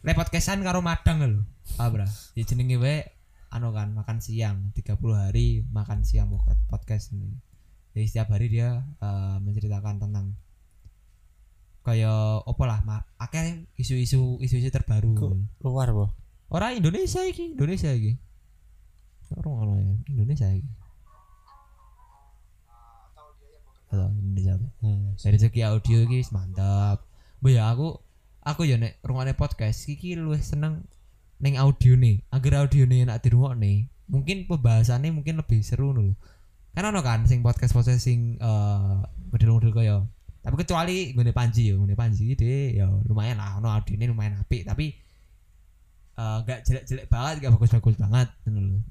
nek 0.00 0.16
podcastan 0.16 0.64
karo 0.64 0.80
madang 0.80 1.20
lho. 1.20 1.42
Ah 1.76 1.92
bra 1.92 2.08
ya 2.34 2.42
jenenge 2.42 2.80
wae 2.80 3.04
anu 3.50 3.74
kan 3.74 3.92
makan 3.94 4.18
siang 4.22 4.70
30 4.74 4.96
hari 5.14 5.62
makan 5.70 6.02
siang 6.06 6.30
pod- 6.32 6.66
podcast 6.70 7.12
ini. 7.14 7.30
Jadi 7.94 8.06
setiap 8.06 8.30
hari 8.34 8.46
dia 8.50 8.80
eh, 9.02 9.36
menceritakan 9.42 9.98
tentang 10.02 10.34
kayak 11.80 12.44
opo 12.44 12.68
lah 12.68 12.84
akeh 13.16 13.64
isu-isu 13.80 14.36
isu-isu 14.40 14.68
terbaru 14.68 15.16
Kok 15.60 15.64
luar 15.64 15.90
boh 15.96 16.10
Orang 16.50 16.82
Indonesia 16.82 17.22
iki, 17.22 17.54
Indonesia 17.54 17.94
iki. 17.94 18.18
Orang 19.38 19.54
ono 19.54 19.74
ya, 19.78 19.94
Indonesia 20.10 20.50
iki. 20.50 20.66
Atau 23.86 24.10
Indonesia 24.18 24.58
hmm. 24.58 25.14
Dari 25.14 25.38
segi 25.38 25.62
audio 25.62 25.98
iki 26.10 26.26
mantap. 26.34 27.06
Bu 27.38 27.54
ya 27.54 27.70
aku 27.70 28.02
aku 28.42 28.66
ya 28.66 28.82
nek 28.82 28.98
rungokne 29.06 29.38
podcast 29.38 29.86
iki 29.86 30.18
luwih 30.18 30.42
seneng 30.42 30.90
ning 31.38 31.54
audio 31.54 31.94
nih. 31.94 32.26
Agar 32.34 32.66
audio 32.66 32.82
nih 32.82 33.06
enak 33.06 33.22
dirungokne. 33.22 33.86
Mungkin 34.10 34.50
pembahasannya 34.50 35.14
mungkin 35.14 35.38
lebih 35.38 35.62
seru 35.62 35.94
lho. 35.94 36.18
Kan 36.74 36.82
ono 36.82 36.98
kan 36.98 37.30
sing 37.30 37.46
podcast 37.46 37.78
podcast 37.78 38.02
sing 38.02 38.42
eh 38.42 38.98
model-model 39.30 39.70
kaya 39.70 40.02
tapi 40.40 40.54
kecuali 40.56 41.12
gue 41.12 41.32
Panji 41.36 41.68
ya 41.68 41.74
gue 41.76 41.96
Panji 41.96 42.32
dia 42.32 42.84
ya 42.84 42.86
lumayan 43.04 43.36
lah 43.36 43.60
no 43.60 43.68
audionya 43.68 44.08
lumayan 44.08 44.40
apik 44.40 44.64
tapi 44.64 44.96
eh, 46.16 46.38
nggak 46.44 46.64
jelek-jelek 46.64 47.06
banget 47.12 47.44
nggak 47.44 47.52
bagus-bagus 47.56 47.96
banget 48.00 48.28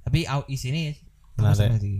tapi 0.05 0.29
au 0.29 0.45
isine 0.45 1.09
aku 1.39 1.55
Menarik. 1.55 1.81
sih. 1.81 1.97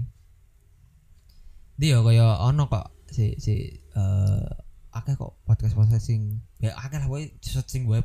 Dia 1.79 2.03
kaya 2.03 2.27
ono 2.43 2.67
kok 2.67 2.91
si 3.09 3.39
si 3.39 3.71
eh 3.71 4.45
akeh 4.89 5.15
kok 5.15 5.39
podcast 5.47 5.73
podcast 5.77 6.03
sing 6.03 6.43
ya 6.59 6.75
akeh 6.75 6.99
lah 6.99 7.07
kowe 7.07 7.21
searching 7.39 7.87
web. 7.87 8.03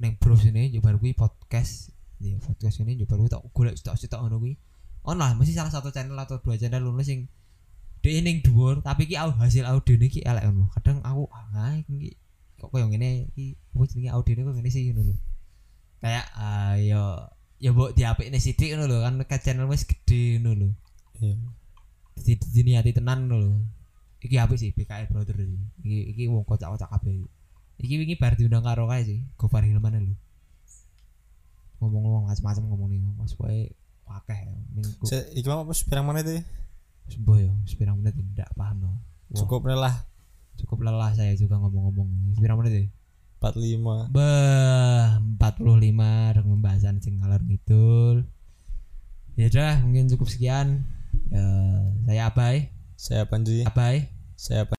Neng 0.00 0.16
bros 0.16 0.42
ini 0.48 0.72
juga 0.72 0.90
baru 0.90 0.98
kuwi 0.98 1.12
podcast. 1.12 1.92
Ya 2.22 2.40
podcast 2.40 2.80
ini 2.80 2.96
juga 2.96 3.14
baru 3.14 3.28
tak 3.28 3.44
golek 3.52 3.76
tak 3.84 4.00
tak 4.00 4.20
ngono 4.24 4.40
kuwi. 4.40 4.56
Ono 5.04 5.18
lah 5.18 5.36
mesti 5.36 5.52
salah 5.52 5.68
satu 5.68 5.92
channel 5.92 6.16
atau 6.16 6.40
dua 6.40 6.56
channel 6.56 6.88
ngono 6.88 7.04
sing 7.04 7.28
dia 8.02 8.18
ning 8.18 8.42
dhuwur 8.42 8.82
tapi 8.82 9.06
ki 9.06 9.14
au- 9.14 9.38
hasil 9.38 9.62
audio 9.62 9.94
iki 10.02 10.26
elek 10.26 10.42
ngono. 10.50 10.66
Kadang 10.74 10.98
aku 11.06 11.30
ah 11.30 11.78
iki 11.78 12.18
kok 12.58 12.70
koyo 12.74 12.90
ngene 12.90 13.30
iki 13.30 13.54
apa 13.74 13.82
jenenge 13.86 14.10
audio 14.10 14.32
kok 14.42 14.54
ngene 14.58 14.70
sih? 14.74 14.90
Ngono 14.90 15.02
lho. 15.10 15.14
Kayak 16.02 16.26
ah, 16.34 16.74
ya 16.74 17.30
ya 17.62 17.70
mbok 17.70 17.94
diapikne 17.94 18.42
sithik 18.42 18.74
ngono 18.74 18.90
lho 18.90 18.98
kan 19.06 19.14
ke 19.22 19.36
channel 19.38 19.70
wis 19.70 19.86
gede 19.86 20.42
ngono 20.42 20.50
lho. 20.58 20.68
Iya. 21.22 21.38
di 22.12 22.34
diniati 22.36 22.90
tenan 22.90 23.30
ngono 23.30 23.36
lho. 23.38 23.52
Iki 24.22 24.36
apik 24.38 24.58
sih 24.58 24.70
BKL 24.74 25.06
brother 25.10 25.38
iki. 25.38 25.58
Iki, 26.14 26.22
wong 26.30 26.42
kocak-kocak 26.42 26.90
kabeh 26.90 27.22
iki. 27.78 27.94
Wingi 27.98 28.18
bar 28.18 28.34
diundang 28.34 28.62
karo 28.66 28.86
kae 28.90 29.02
sih 29.06 29.22
Gofar 29.38 29.62
Hilman 29.62 29.98
lho. 30.02 30.14
Ngomong-ngomong 31.78 32.30
macam-macam 32.30 32.62
ngomong 32.66 32.88
nih 32.94 33.00
mas 33.18 33.34
pokoke 33.34 33.74
akeh 34.12 34.38
minggu. 34.76 35.02
Se, 35.08 35.18
iki 35.34 35.46
mau 35.48 35.64
apa 35.64 35.72
pirang 35.72 36.06
menit 36.06 36.26
iki? 36.28 36.40
Sembuh 37.10 37.38
ya 37.40 37.52
sepirang 37.66 37.98
menit 37.98 38.18
tidak 38.18 38.50
paham 38.54 38.86
loh 38.86 38.96
Wah, 39.32 39.38
Cukup 39.42 39.64
lah 39.66 39.96
cukup 40.60 40.84
lelah 40.84 41.10
saya 41.16 41.32
juga 41.34 41.56
ngomong-ngomong 41.58 42.36
sepirang 42.36 42.60
menit 42.60 42.72
ya 42.74 42.86
45. 43.42 44.14
Bah, 44.14 45.18
45 45.18 46.38
dengan 46.38 46.50
pembahasan 46.54 47.02
sing 47.02 47.18
ngalor 47.18 47.42
ngidul. 47.42 48.22
Ya 49.34 49.50
udah, 49.50 49.82
mungkin 49.82 50.06
cukup 50.06 50.30
sekian. 50.30 50.86
Ya, 51.26 51.42
saya 52.06 52.30
Abai. 52.30 52.70
Saya 52.94 53.26
Panji. 53.26 53.66
Abai. 53.66 54.14
Saya 54.38 54.70